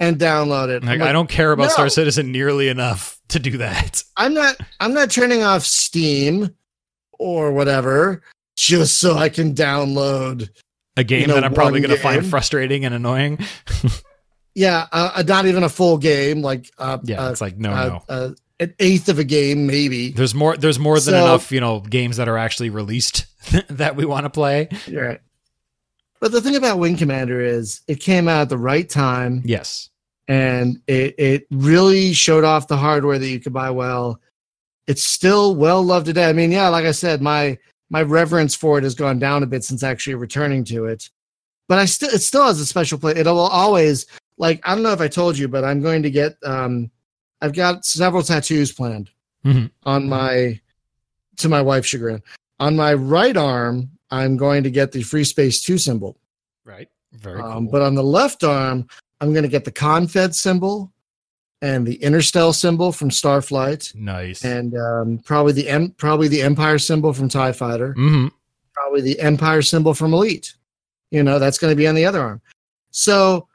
[0.00, 1.68] and download it." Like, like, I don't care about no.
[1.70, 4.02] Star Citizen nearly enough to do that.
[4.16, 4.56] I'm not.
[4.80, 6.54] I'm not turning off Steam
[7.18, 8.22] or whatever
[8.56, 10.48] just so I can download.
[10.98, 13.38] A game know, that I'm probably going to find frustrating and annoying.
[14.56, 16.40] Yeah, uh, uh, not even a full game.
[16.40, 18.02] Like uh, Yeah, uh, it's like no, uh, no.
[18.08, 20.12] uh, an eighth of a game, maybe.
[20.12, 20.56] There's more.
[20.56, 21.52] There's more than So- enough.
[21.52, 23.26] You know, games that are actually released
[23.68, 24.70] that we want to play.
[24.90, 25.20] Right.
[26.20, 29.42] But the thing about Wing Commander is it came out at the right time.
[29.44, 29.90] Yes.
[30.28, 34.20] and it, it really showed off the hardware that you could buy well.
[34.88, 36.28] It's still well loved today.
[36.28, 37.58] I mean, yeah, like I said, my
[37.90, 41.08] my reverence for it has gone down a bit since actually returning to it.
[41.68, 43.16] But I still it still has a special place.
[43.16, 44.06] It will always
[44.38, 46.90] like I don't know if I told you, but I'm going to get um
[47.42, 49.10] I've got several tattoos planned
[49.44, 49.70] Mhm.
[49.84, 50.60] on my
[51.36, 52.22] to my wife's chagrin.
[52.58, 56.16] On my right arm, I'm going to get the Free Space 2 symbol.
[56.64, 56.88] Right.
[57.12, 57.72] Very Um, cool.
[57.72, 58.86] But on the left arm,
[59.20, 60.92] I'm going to get the Confed symbol
[61.62, 64.44] and the Interstellar symbol from Starflight, nice.
[64.44, 68.28] and um, probably the em- probably the Empire symbol from Tie Fighter, hmm
[68.74, 70.54] probably the Empire symbol from Elite.
[71.10, 72.42] You know, that's going to be on the other arm.
[72.90, 73.48] So,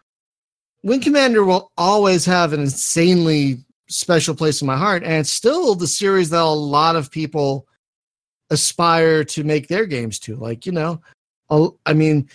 [0.84, 5.76] Wing Commander will always have an insanely special place in my heart, and it's still
[5.76, 7.68] the series that a lot of people
[8.52, 10.36] aspire to make their games too.
[10.36, 11.02] Like, you know,
[11.86, 12.30] I mean,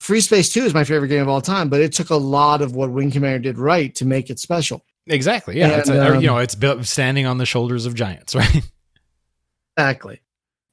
[0.00, 2.60] Free Space 2 is my favorite game of all time, but it took a lot
[2.60, 4.84] of what Wing Commander did right to make it special.
[5.06, 5.58] Exactly.
[5.58, 5.78] Yeah.
[5.78, 8.62] it's a, um, you know, it's built standing on the shoulders of giants, right?
[9.76, 10.20] Exactly.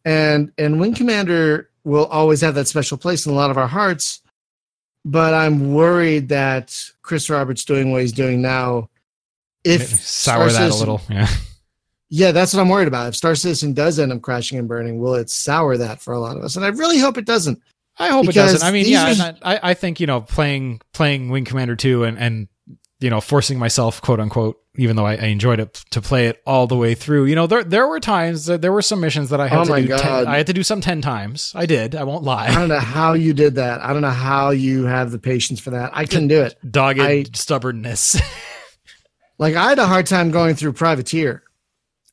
[0.03, 3.67] And and Wing Commander will always have that special place in a lot of our
[3.67, 4.21] hearts.
[5.03, 8.89] But I'm worried that Chris Roberts doing what he's doing now,
[9.63, 11.01] if sour Star that a little.
[11.09, 11.27] Yeah.
[12.13, 13.07] Yeah, that's what I'm worried about.
[13.07, 16.19] If Star Citizen does end up crashing and burning, will it sour that for a
[16.19, 16.57] lot of us?
[16.57, 17.59] And I really hope it doesn't.
[17.97, 18.63] I hope it doesn't.
[18.67, 22.19] I mean, yeah, are- I, I think you know playing playing Wing Commander two and
[22.19, 22.47] and
[22.99, 26.41] you know forcing myself quote unquote even though I, I enjoyed it to play it
[26.45, 27.25] all the way through.
[27.25, 29.63] You know, there there were times that there were some missions that I had Oh
[29.65, 29.87] to my do.
[29.89, 29.99] God.
[30.01, 31.53] 10, I had to do some ten times.
[31.55, 31.95] I did.
[31.95, 33.81] I won't lie I don't know how you did that.
[33.81, 35.91] I don't know how you have the patience for that.
[35.93, 36.55] I couldn't do it.
[36.69, 38.19] Dogged I- stubbornness.
[39.37, 41.41] Like I had a hard time going through Privateer.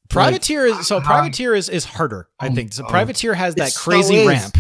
[0.09, 2.29] Privateer is so uh, Privateer is is harder.
[2.39, 2.85] I um, think so.
[2.85, 4.29] oh, Privateer has that crazy is.
[4.29, 4.59] ramp.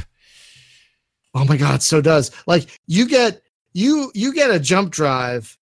[1.35, 2.31] Oh my god, so does.
[2.47, 3.43] Like you get
[3.73, 5.57] you you get a jump drive.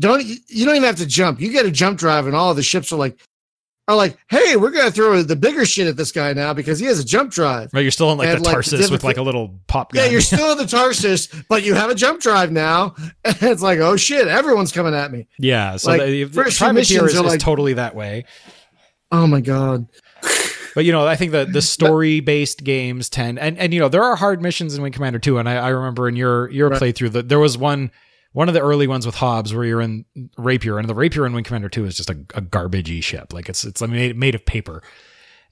[0.00, 1.40] Don't you don't even have to jump.
[1.40, 3.18] You get a jump drive and all the ships are like
[3.86, 6.78] are like, "Hey, we're going to throw the bigger shit at this guy now because
[6.78, 9.04] he has a jump drive." Right, you're still in like And, the like, Tarsus with
[9.04, 10.04] like a little pop gun.
[10.04, 12.94] Yeah, you're still in the Tarsus, but you have a jump drive now.
[13.24, 15.76] And it's like, "Oh shit, everyone's coming at me." yeah.
[15.76, 18.24] So like, the, first few Privateer missions is, is like- totally that way.
[19.12, 19.86] Oh my god.
[20.74, 23.88] But you know, I think the the story based games tend and and you know
[23.88, 26.68] there are hard missions in Wing Commander 2 and I, I remember in your your
[26.70, 26.80] Right.
[26.82, 27.90] playthrough that there was one
[28.32, 30.04] one of the early ones with Hobbs where you're in
[30.36, 33.48] Rapier and the Rapier in Wing Commander 2 is just a, a garbagey ship like
[33.48, 34.82] it's it's made made of paper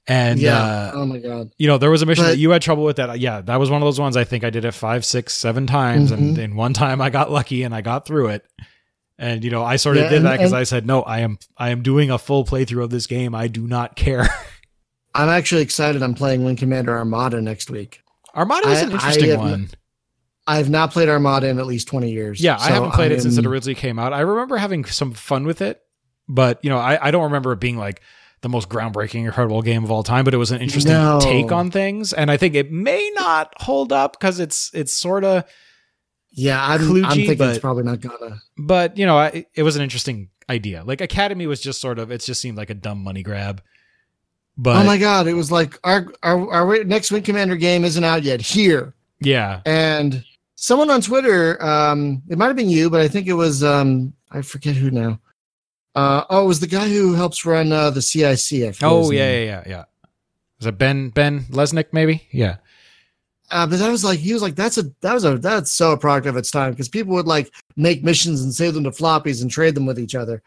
[0.05, 0.57] and yeah.
[0.61, 1.49] uh, oh my god.
[1.57, 3.55] you know there was a mission But- that you had trouble with that yeah that
[3.61, 6.35] was one of those ones I think I did it five six seven times and
[6.35, 6.41] Mhm.
[6.43, 8.45] in one time I got lucky and I got through it.
[9.19, 11.19] And you know, I sort of Yeah, did and- that because I said, "No, I
[11.19, 13.35] am, I am doing a full playthrough of this game.
[13.35, 14.27] I do not care."
[15.15, 18.01] I'm actually excited I'm playing Wing Commander Armada next week.
[18.35, 19.69] Armada is I- an I interesting have one.
[20.47, 22.41] I've not played Armada in at least 20 years.
[22.41, 24.11] Yeah, I haven't played it since it originally came out.
[24.11, 25.79] I remember having some fun with it,
[26.27, 28.01] but you know, I, I don't remember it being like
[28.41, 30.25] the most groundbreaking, incredible game of all time.
[30.25, 31.19] But it was an interesting No.
[31.21, 35.23] take on things, and I think it may not hold up because it's it's sort
[35.23, 35.45] of.
[36.35, 38.41] Yeah, I'm, I'm thinking but- it's probably not gonna.
[38.57, 40.83] But you know, I, it was an interesting idea.
[40.83, 43.61] Like Academy was just sort of it just seemed like a dumb money grab.
[44.57, 48.03] But oh my god, it was like our our our next Wing Commander game isn't
[48.03, 48.93] out yet here.
[49.19, 50.23] yeah, And
[50.55, 54.13] someone on Twitter, um, it might have been you, but I think it was um,
[54.31, 55.19] I forget who now.
[55.95, 58.75] Uh, oh, it was the guy who helps run uh, the CIC.
[58.81, 59.83] Oh yeah, yeah, yeah, yeah.
[60.59, 61.87] Was it Ben Ben Lesnick?
[61.91, 62.57] Maybe yeah.
[63.51, 65.91] Uh, but that was like he was like that's a that was a that's so
[65.91, 68.91] a product of its time because people would like make missions and save them to
[68.91, 70.41] floppies and trade them with each other.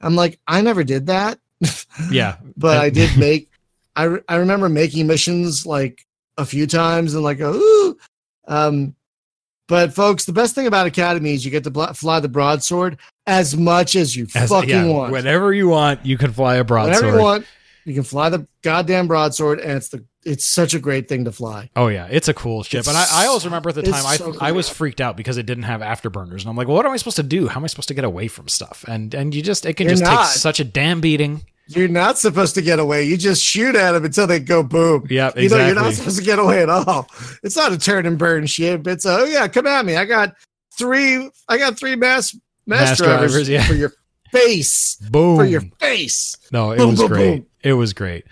[0.00, 1.38] I'm like I never did that.
[2.10, 3.48] Yeah, but I did make.
[3.96, 6.04] I re- I remember making missions like
[6.36, 7.96] a few times and like ooh,
[8.48, 8.94] um,
[9.68, 12.98] but folks, the best thing about Academy is you get to bl- fly the broadsword
[13.26, 15.12] as much as you As- fucking yeah, want.
[15.12, 16.96] Whenever you want, you can fly a broadsword.
[16.96, 17.46] Whenever you want,
[17.84, 21.32] you can fly the goddamn broadsword, and it's the it's such a great thing to
[21.32, 21.70] fly.
[21.76, 24.04] Oh yeah, it's a cool ship, It's and I, I always remember at the time
[24.06, 26.76] I so I was freaked out because it didn't have afterburners, and I'm like, well,
[26.76, 27.48] what am I supposed to do?
[27.48, 28.84] How am I supposed to get away from stuff?
[28.88, 30.26] And and you just it can You're just not.
[30.28, 31.44] take such a damn beating.
[31.68, 33.04] You're not supposed to get away.
[33.04, 35.06] You just shoot at them until they go boom.
[35.08, 37.08] Yeah, You know, you're not supposed to get away at all.
[37.42, 38.86] It's not a turn and burn ship.
[38.86, 39.96] It's a, oh yeah, come at me.
[39.96, 40.34] I got
[40.76, 41.30] three.
[41.48, 42.34] I got three mass
[42.66, 43.64] mass, Mass drivers, drivers, yeah.
[43.66, 43.92] for your
[44.30, 44.96] face.
[45.10, 45.36] Boom.
[45.38, 46.36] For your face.
[46.52, 47.36] no, it Boom, was boom, great.
[47.38, 47.46] boom.
[47.62, 48.24] It was great.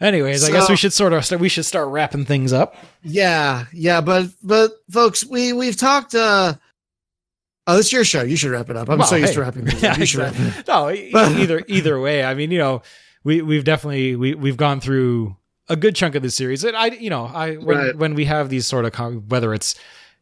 [0.00, 2.74] Anyways, I guess we should sort of we should start wrapping things up.
[3.02, 6.14] yeah, yeah, but but folks, we we've talked.
[6.14, 6.54] uh
[7.66, 8.22] Oh, it's your show.
[8.22, 8.90] You should wrap it up.
[8.90, 9.34] I'm Well, so used hey.
[9.36, 9.96] to wrapping things up.
[9.96, 12.22] You should wrap it No, either either way.
[12.22, 12.82] I mean, you know,
[13.22, 15.36] we we've definitely we we've gone through
[15.70, 16.62] a good chunk of the series.
[16.62, 17.96] And I, you know, I when Right.
[17.96, 19.76] when we have these sort of whether it's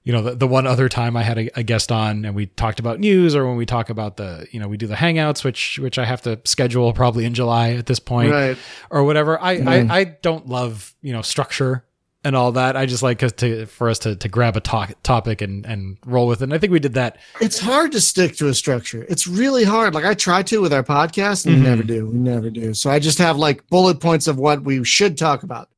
[0.05, 2.47] you know the, the one other time I had a, a guest on and we
[2.47, 5.45] talked about news, or when we talk about the you know we do the hangouts,
[5.45, 8.57] which which I have to schedule probably in July at this point Right.
[8.91, 9.41] or whatever.
[9.41, 9.91] I, Mm.
[9.91, 11.85] I I don't love you know structure
[12.25, 12.77] and all that.
[12.77, 16.27] I just like to for us to to grab a talk, topic and and roll
[16.27, 16.45] with it.
[16.45, 17.19] And I think we did that.
[17.41, 19.05] It's hard to stick to a structure.
[19.09, 19.95] It's really hard.
[19.95, 21.59] Like I try to with our podcast, and Mhm.
[21.59, 22.07] we never do.
[22.09, 22.75] We never do.
[22.75, 25.69] So I just have like bullet points of what we should talk about.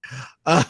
[0.46, 0.64] Uh,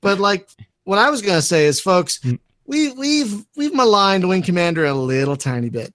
[0.00, 0.48] but like
[0.84, 2.38] what I was gonna say is, folks, Mm.
[2.70, 5.92] We we've we've maligned Wing Commander a little tiny bit.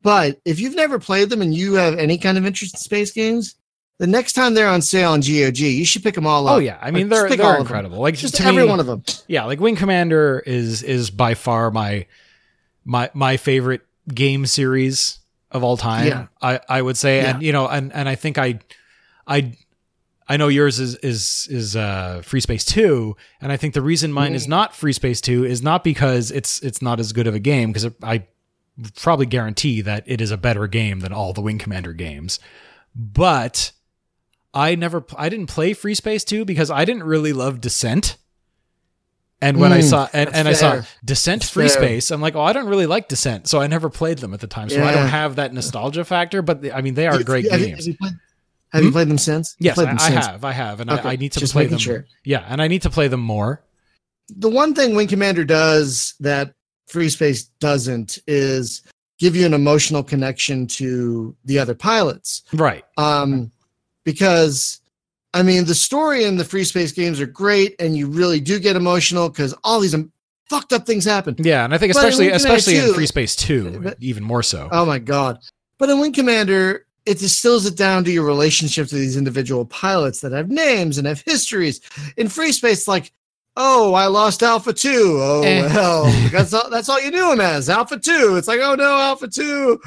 [0.00, 3.10] But if you've never played them and you have any kind of interest in space
[3.10, 3.56] games,
[3.98, 6.56] the next time they're on sale on GOG, you should pick them all oh, up.
[6.56, 7.98] Oh yeah, I mean they're they're all incredible.
[7.98, 9.02] Like just every me, one of them.
[9.26, 12.06] yeah, like Wing Commander is is by far my
[12.84, 15.18] my my favorite game series
[15.50, 16.06] of all time.
[16.06, 16.26] Yeah.
[16.40, 17.30] I I would say, Yeah.
[17.30, 18.60] and you know, and and I think I
[19.26, 19.56] I
[20.28, 24.12] I know yours is is is uh, Free Space Two, and I think the reason
[24.12, 27.34] mine is not Free Space Two is not because it's it's not as good of
[27.34, 28.24] a game because I
[28.96, 32.40] probably guarantee that it is a better game than all the Wing Commander games,
[32.94, 33.72] but
[34.54, 38.16] I never I didn't play Free Space Two because I didn't really love Descent.
[39.42, 40.80] And when I Mm, saw and, and I saw.
[41.04, 41.76] Descent That's Free fair.
[41.82, 44.40] Space, I'm like, oh, I don't really like Descent, so I never played them at
[44.40, 44.70] the time.
[44.70, 46.40] So I don't have that nostalgia factor.
[46.40, 47.86] But I mean, they are great you- games.
[48.74, 49.56] Have you played, you played them since?
[49.58, 50.26] Yes, I, them I since.
[50.26, 51.78] have, I have, and Okay, I, I need to just play them.
[51.78, 52.04] sure.
[52.24, 53.62] Yeah, and I need to play them more.
[54.28, 56.54] the one thing Wing Commander does that
[56.88, 58.82] Free Space doesn't is
[59.18, 62.42] give you an emotional connection to the other pilots.
[62.52, 62.84] Right.
[62.98, 63.50] Um,
[64.04, 64.80] because
[65.32, 68.58] I mean, the story in the Free Space games are great, and you really do
[68.60, 69.94] get emotional because all these
[70.48, 71.34] fucked up things happen.
[71.38, 74.68] Yeah, and I think especially especially in Free Space Two, But- even more so.
[74.70, 75.38] Oh my god!
[75.78, 80.20] But in Wing Commander, it distills it down to your relationship to these individual pilots
[80.20, 81.80] that have names and have histories.
[82.16, 83.12] In Free Space, like,
[83.56, 85.18] oh, I lost Alpha Two.
[85.20, 85.62] Oh Eh.
[85.74, 86.68] well, that's all.
[86.70, 88.36] That's all you knew him as Alpha Two.
[88.36, 89.80] It's like, oh no, Alpha Two.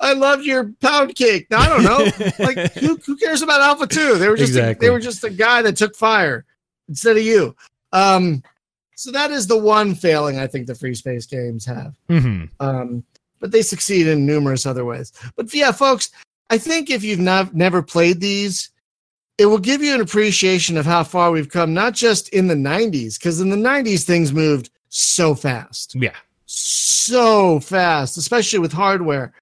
[0.00, 1.46] I loved your pound cake.
[1.50, 2.44] No, I don't know.
[2.44, 4.16] like, who, who cares about Alpha Two?
[4.18, 6.44] They were just a, they were just a guy that took fire
[6.88, 7.54] instead of you.
[7.92, 8.42] Um,
[8.96, 13.04] so that is the one failing I think the Free Space games have hmm um,
[13.40, 15.12] but they succeed in numerous other ways.
[15.36, 16.10] But yeah, folks,
[16.50, 18.70] I think if you've not, never played these,
[19.38, 22.54] it will give you an appreciation of how far we've come, not just in the
[22.54, 26.14] 90s, because in the 90s, things moved so fast, Yeah.
[26.44, 29.32] so fast, especially with hardware.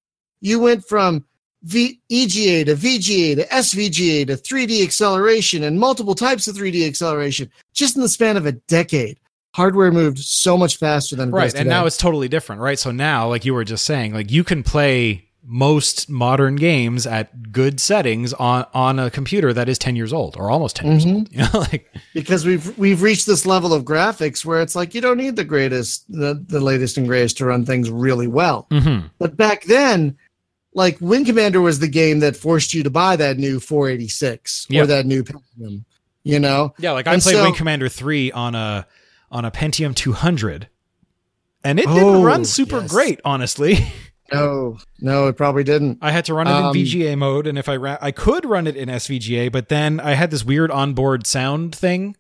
[0.40, 1.24] You went from
[1.64, 7.51] v- EGA to VGA to SVGA to 3D acceleration and multiple types of 3D acceleration
[7.74, 9.18] just in the span of a decade.
[9.55, 12.78] Hardware moved so much faster than it Right, and now it's totally different, right?
[12.78, 17.51] So now, like you were just saying, like you can play most modern games at
[17.51, 21.05] good settings on on a computer that is 10 years old or almost 10 years
[21.05, 21.14] Mhm.
[21.16, 21.28] old.
[21.32, 25.01] You know, like because we've we've reached this level of graphics where it's like you
[25.01, 29.10] don't need the greatest the, the latest and greatest to run things really well mhm.
[29.18, 30.16] but back then
[30.72, 34.82] like wing commander was the game that forced you to buy that new 486 Yeah.
[34.82, 35.85] or that new Pentium,
[36.22, 38.86] you know Yeah, like I And played so- Wing Commander 3 on a
[39.32, 40.68] on a Pentium 200.
[41.64, 42.90] And it Oh, didn't run super yes.
[42.90, 43.78] great, honestly.
[44.32, 47.59] no no it probably didn't I had to run it Um, in VGA mode, and
[47.59, 50.70] if I ra- I could run it in SVGA, but then I had this weird
[50.70, 52.16] onboard sound thing,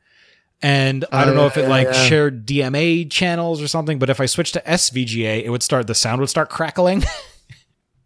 [0.62, 1.92] and I don't know if it yeah, like yeah.
[2.06, 3.98] shared DMA channels or something.
[3.98, 7.04] But if I switched to SVGA, it would start the sound would start crackling.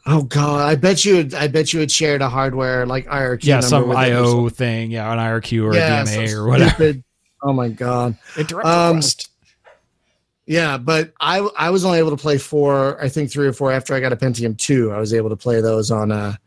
[0.06, 3.60] oh god i bet you i bet you had shared a hardware like irq yeah,
[3.60, 6.70] some it IO thing, yeah, an IRQ or yeah, a DMA or whatever.
[6.74, 7.04] stupid-
[7.42, 9.30] oh my god Interrupt Um, request.
[10.46, 13.72] Yeah, but I I was only able to play four, I think three or four
[13.72, 14.92] after I got a Pentium two.
[14.92, 16.38] I was able to play those on a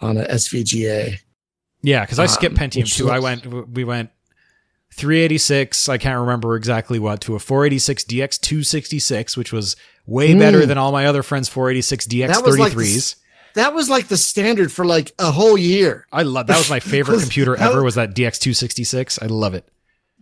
[0.00, 1.18] on a SVGA.
[1.82, 3.10] Yeah, because I skipped um, Pentium which 2.
[3.10, 4.10] I went, we went
[4.94, 5.88] 386.
[5.88, 9.76] I can't remember exactly what to a 486 DX 266, which was
[10.06, 10.38] way Mm.
[10.38, 13.16] better than all my other friends' 486 DX That was like the 33s.
[13.54, 16.06] That was like the standard for like a whole year.
[16.12, 19.18] I love that was my favorite Was- computer ever was- was that DX 266.
[19.20, 19.68] I love it.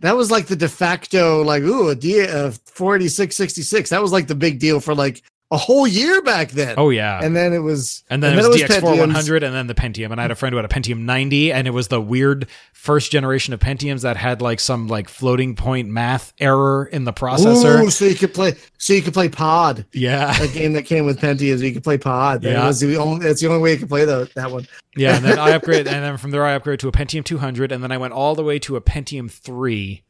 [0.01, 3.91] That was like the de facto like ooh a D uh, 48666.
[3.91, 6.75] That was like the big deal for like a whole year back then.
[6.77, 7.19] Oh yeah.
[7.21, 10.11] and then it was And then, it was, DX4 100 and then the Pentium.
[10.11, 12.47] And I had a friend who had a Pentium 90 and it was the weird
[12.73, 17.11] first generation of Pentiums that had like some like floating point math error in the
[17.13, 17.83] processor.
[17.83, 19.85] Ooh, so you could play so you could play Pod.
[19.91, 20.41] Yeah.
[20.41, 22.41] A game that came with Pentiums, you could play Pod.
[22.43, 22.67] That Yeah.
[22.67, 24.65] was the only that's the only way you could play the, that one.
[24.95, 27.71] Yeah, and then I upgrade, and then from there I upgraded to a Pentium 200,
[27.71, 30.03] and then I went all the way to a Pentium 3,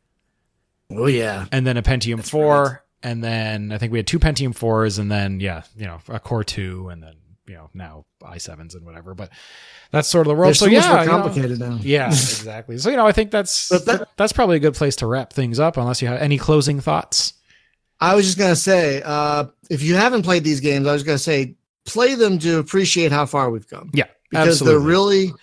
[0.91, 1.45] Oh yeah.
[1.51, 4.99] and then a Pentium That's 4, and then I think we had two Pentium 4s,
[4.99, 7.15] and then yeah, you know, a Core 2, and then
[7.47, 9.13] you know now i7s and whatever.
[9.13, 9.29] But
[9.91, 10.55] that's sort of the world.
[10.55, 11.79] So, so, yeah, more you know, complicated now.
[11.81, 12.77] yeah, exactly.
[12.77, 15.59] So you know, I think that's that- that's probably a good place to wrap things
[15.59, 17.33] up, unless you have any closing thoughts.
[17.99, 21.17] I was just gonna say, uh, if you haven't played these games, I was gonna
[21.17, 21.55] say
[21.85, 23.91] play them to appreciate how far we've come.
[23.93, 24.79] Yeah, because absolutely.
[24.79, 25.33] they're really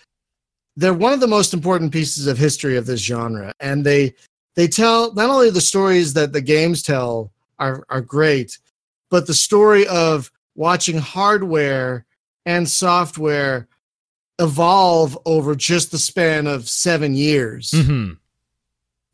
[0.77, 4.15] they're one of the most important pieces of history of this genre, and they
[4.55, 8.59] they tell not only the stories that the games tell are are great,
[9.11, 12.05] but the story of watching hardware
[12.47, 13.69] and software
[14.39, 18.13] evolve over just the span of seven years hmm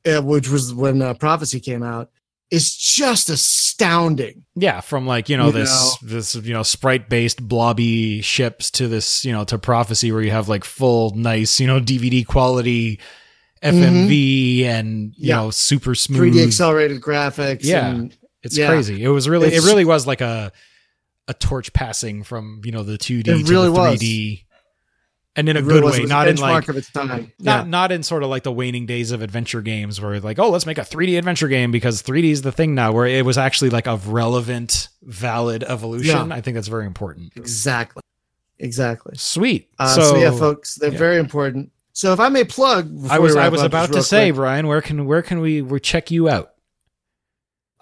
[0.06, 2.10] uh, which was when uh, prophecy came out
[2.50, 7.46] is just astounding Yeah, from like you know You this this you know sprite based
[7.48, 11.66] blobby ships to this you know to prophecy where you have like full nice you
[11.66, 13.00] know DVD quality
[13.62, 15.36] FMV and you Yeah.
[15.36, 16.34] know super smooth.
[16.34, 17.88] 3d accelerated graphics Yeah.
[17.88, 18.68] and It's yeah.
[18.68, 19.02] crazy.
[19.02, 20.52] It was really It's- it really was like a
[21.26, 24.44] a torch passing from you know the 2D to really the 3D.
[25.36, 25.98] and in a really good was.
[25.98, 27.32] way, not in like of its time.
[27.38, 27.64] not yeah.
[27.64, 30.66] not in sort of like the waning days of adventure games where like oh let's
[30.66, 33.70] make a 3D adventure game because 3D is the thing now where it was actually
[33.70, 36.28] like a relevant valid evolution.
[36.28, 36.36] Yeah.
[36.36, 37.32] I think that's very important.
[37.36, 38.02] Exactly.
[38.58, 39.14] Exactly.
[39.16, 39.70] Sweet.
[39.78, 41.72] Uh, so, so, yeah, folks, they're very important.
[41.92, 44.66] So if I may plug, I was I was about to real say quick, Brian
[44.66, 46.53] where can where can we we check you out?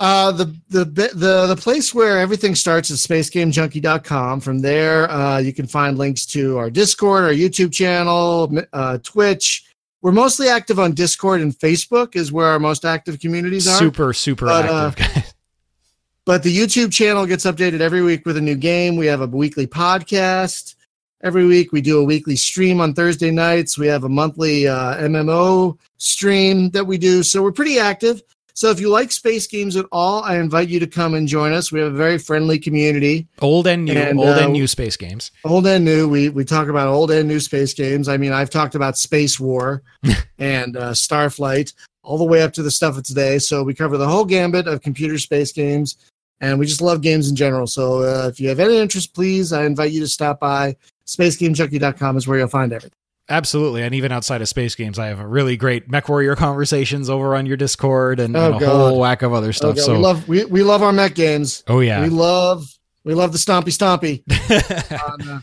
[0.03, 4.41] Uh, the the the the place where everything starts is spacegamejunkie.com.
[4.41, 9.65] From there, uh, you can find links to our Discord, our YouTube channel, uh, Twitch.
[10.01, 13.79] We're mostly active on Discord and Facebook is where our most active communities are.
[13.79, 15.35] Super super But, uh, active guys.
[16.25, 18.97] But the YouTube channel gets updated every week with a new game.
[18.97, 20.75] We have a weekly podcast
[21.23, 21.71] every week.
[21.71, 23.79] We do a weekly stream on Thursday nights.
[23.79, 27.23] We have a monthly uh, MMO stream that we do.
[27.23, 28.23] So we're pretty active.
[28.55, 31.53] So if you like space games at all, I invite you to come and join
[31.53, 31.73] us.
[31.73, 34.97] We have a very friendly community, Old and new, and, old uh, and new space
[34.97, 35.31] games.
[35.45, 36.09] old and new.
[36.09, 38.09] We we talk about old and new space games.
[38.09, 39.83] I mean, I've talked about Space War
[40.39, 41.73] and uh, Starflight,
[42.03, 43.39] all the way up to the stuff of today.
[43.39, 45.97] So we cover the whole gambit of computer space games,
[46.41, 47.67] and we just love games in general.
[47.67, 50.77] So uh, if you have any interest, please, I invite you to stop by.
[51.07, 52.97] SpaceGameJunkie.com is where you'll find everything.
[53.29, 57.09] Absolutely, and even outside of space games, I have a really great Mech Warrior conversations
[57.09, 58.69] over on your Discord and, Oh, and a God.
[58.91, 59.73] whole whack of other stuff.
[59.73, 61.63] Okay, so, we love we, we love our mech games.
[61.69, 62.67] oh yeah, We yeah, love
[63.05, 64.23] we love the stompy stompy.
[64.93, 65.41] Um, uh,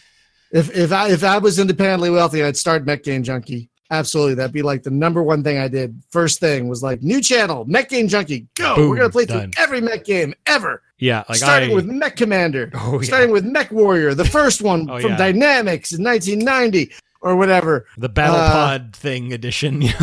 [0.51, 3.69] if if I if I was independently wealthy, I'd start Mech Game Junkie.
[3.91, 5.99] Absolutely, that'd be like the number one thing I did.
[6.11, 8.47] First thing was like new channel, Mech Game Junkie.
[8.55, 8.75] Go!
[8.75, 9.51] Boom, We're gonna play done.
[9.51, 13.31] through every Mech game ever, yeah, like starting I, with Mech Commander, oh yeah, starting
[13.31, 15.17] with Mech Warrior, the first one Oh, from yeah.
[15.17, 16.91] Dynamix in 1990
[17.21, 17.85] or whatever.
[17.97, 19.83] the Battle uh, Pod thing edition.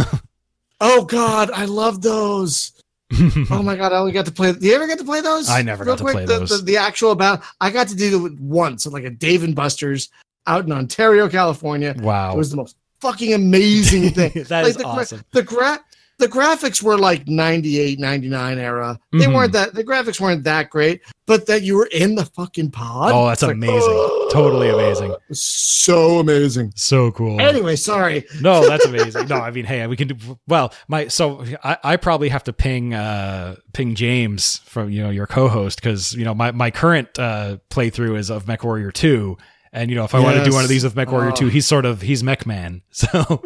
[0.79, 2.73] Oh God, I love those.
[3.51, 4.53] Oh my God, I only got to play.
[4.53, 5.49] Do you ever get to play those?
[5.49, 6.51] I never got to play the, those.
[6.51, 9.55] The, the actual about I got to do it once at like a Dave and
[9.55, 10.11] Buster's
[10.47, 11.95] out in Ontario, California.
[11.99, 14.33] wow, It was the most fucking amazing thing.
[14.49, 15.25] that like is the, gra- awesome.
[15.33, 15.81] the gra-
[16.19, 18.99] the graphics were like 98, 99 era.
[19.13, 19.35] They Mhm.
[19.35, 23.13] weren't that the graphics weren't that great, but that you were in the fucking pod.
[23.13, 23.79] Oh, that's it's like, amazing.
[23.83, 25.15] oh, Totally amazing.
[25.33, 26.73] so amazing.
[26.75, 27.41] So cool.
[27.41, 28.25] Anyway, sorry.
[28.41, 29.29] no, that's amazing.
[29.29, 30.73] No, I mean, hey, we can do well.
[30.89, 35.27] My so I, I probably have to ping uh ping James from you know your
[35.27, 39.37] co-host because you know my my current uh playthrough is of Mech Warrior Two,
[39.73, 41.37] and you know if I want to do one of these with Mech Warrior Oh.
[41.37, 42.83] Two, he's sort of he's Mech Man.
[42.91, 43.43] So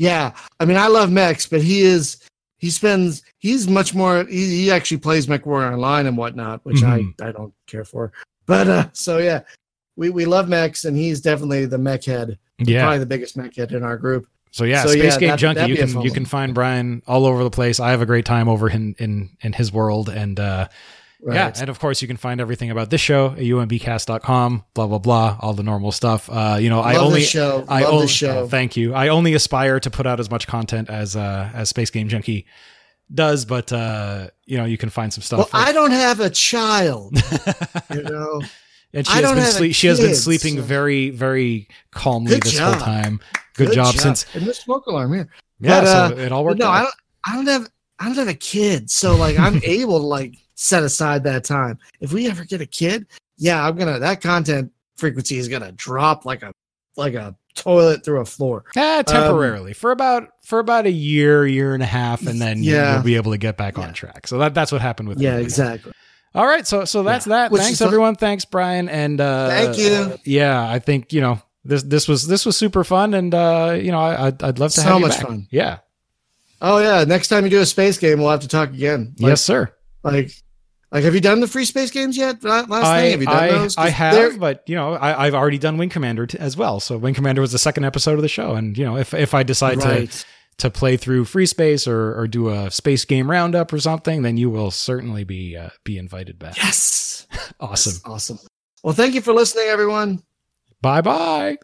[0.00, 2.16] Yeah, I mean, I love mechs, but he is
[2.56, 4.24] he spends he's much more.
[4.24, 7.14] He, he actually plays Mech Warrior Online and whatnot, which Mhm.
[7.20, 8.10] I I don't care for.
[8.46, 9.40] But uh, so yeah,
[9.96, 13.54] we we love mechs, and he's definitely the mech head, yeah, probably the biggest mech
[13.56, 14.26] head in our group.
[14.52, 15.66] so yeah, So, Space yeah, Game that- Junkie.
[15.70, 17.78] You can you can find Brian all over the place.
[17.78, 20.68] I have a great time over in in in his world, and uh
[21.22, 21.34] Right.
[21.34, 24.98] Yeah, and of course you can find everything about this show at umbcast.com, blah blah
[24.98, 26.30] blah, all the normal stuff.
[26.30, 27.64] Uh, you know, I only show.
[27.68, 28.40] I love only show.
[28.40, 28.94] oh, thank you.
[28.94, 32.46] I only aspire to put out as much content as uh as Space Game Junkie
[33.12, 35.52] does, but uh you know, you can find some stuff.
[35.52, 35.62] well.
[35.62, 37.14] I don't have a child,
[37.94, 38.40] you know.
[38.94, 42.30] and she I has don't been sleep she has been sleeping so- very very calmly
[42.32, 42.74] Good this job.
[42.76, 43.20] whole time.
[43.56, 45.28] Good, job, since and the smoke alarm here.
[45.58, 46.72] yeah, But, so uh, it all worked no, out.
[46.72, 46.94] I don't.
[47.26, 47.68] I don't have.
[48.00, 51.78] I don't have a kid, so like I'm able to like set aside that time.
[52.00, 53.06] If we ever get a kid,
[53.36, 53.98] yeah, I'm gonna.
[53.98, 56.52] That content frequency is gonna drop like a
[56.96, 58.64] like a toilet through a floor.
[58.76, 62.94] Eh, temporarily for about for about a year, year and a half, and then Yeah.
[62.94, 63.84] you'll be able to get back Yeah.
[63.84, 64.26] on track.
[64.26, 65.92] So that that's what happened with Yeah, exactly.
[66.34, 67.50] All right, so so that's that.
[67.50, 68.14] Which Thanks everyone.
[68.14, 70.16] Thanks Brian and uh Thank you.
[70.24, 73.90] Yeah, I think, you know, this this was this was super fun and uh you
[73.92, 75.26] know, I I'd, I'd love to So have you much back.
[75.26, 75.46] fun.
[75.50, 75.78] Yeah.
[76.60, 79.14] Oh yeah, next time you do a space game, we'll have to talk again.
[79.18, 79.72] Like, yes, sir.
[80.02, 80.30] Like,
[80.92, 82.42] like, have you done the free space games yet?
[82.44, 83.76] Last I thing, have you done I, those?
[83.76, 86.56] 'Cause I they're- have, but you know, I, I've already done Wing Commander t- as
[86.56, 86.80] well.
[86.80, 89.32] So Wing Commander was the second episode of the show, and you know, if if
[89.34, 90.24] I decide to Right.
[90.58, 94.36] to play through Free Space or or do a space game roundup or something, then
[94.36, 96.56] you will certainly be uh, be invited back.
[96.56, 97.26] Yes.
[97.60, 98.00] Awesome.
[98.10, 98.38] Awesome.
[98.82, 100.22] Well, thank you for listening, everyone.
[100.80, 101.58] Bye bye.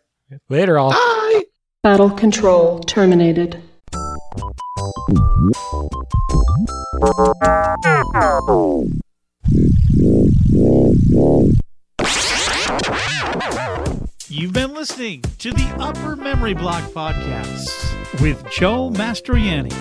[0.51, 0.91] Later, all.
[0.91, 1.43] Bye.
[1.83, 3.63] Battle control terminated.
[14.29, 17.69] You've been listening to the Upper Memory Block Podcast
[18.21, 19.73] with Joe Mastroianni.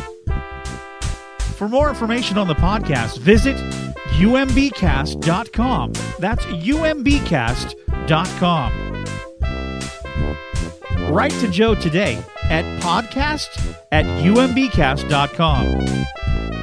[1.55, 3.57] For more information on the podcast, visit
[4.17, 5.93] umbcast.com.
[6.19, 7.93] That's umbcast.com.
[11.13, 15.65] Write to Joe today at podcast at umbcast.com.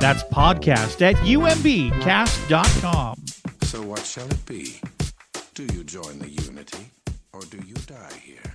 [0.01, 3.17] That's podcast at umbcast.com.
[3.63, 4.81] So what shall it be?
[5.55, 6.91] Do you join the Unity,
[7.33, 8.52] or do you die here?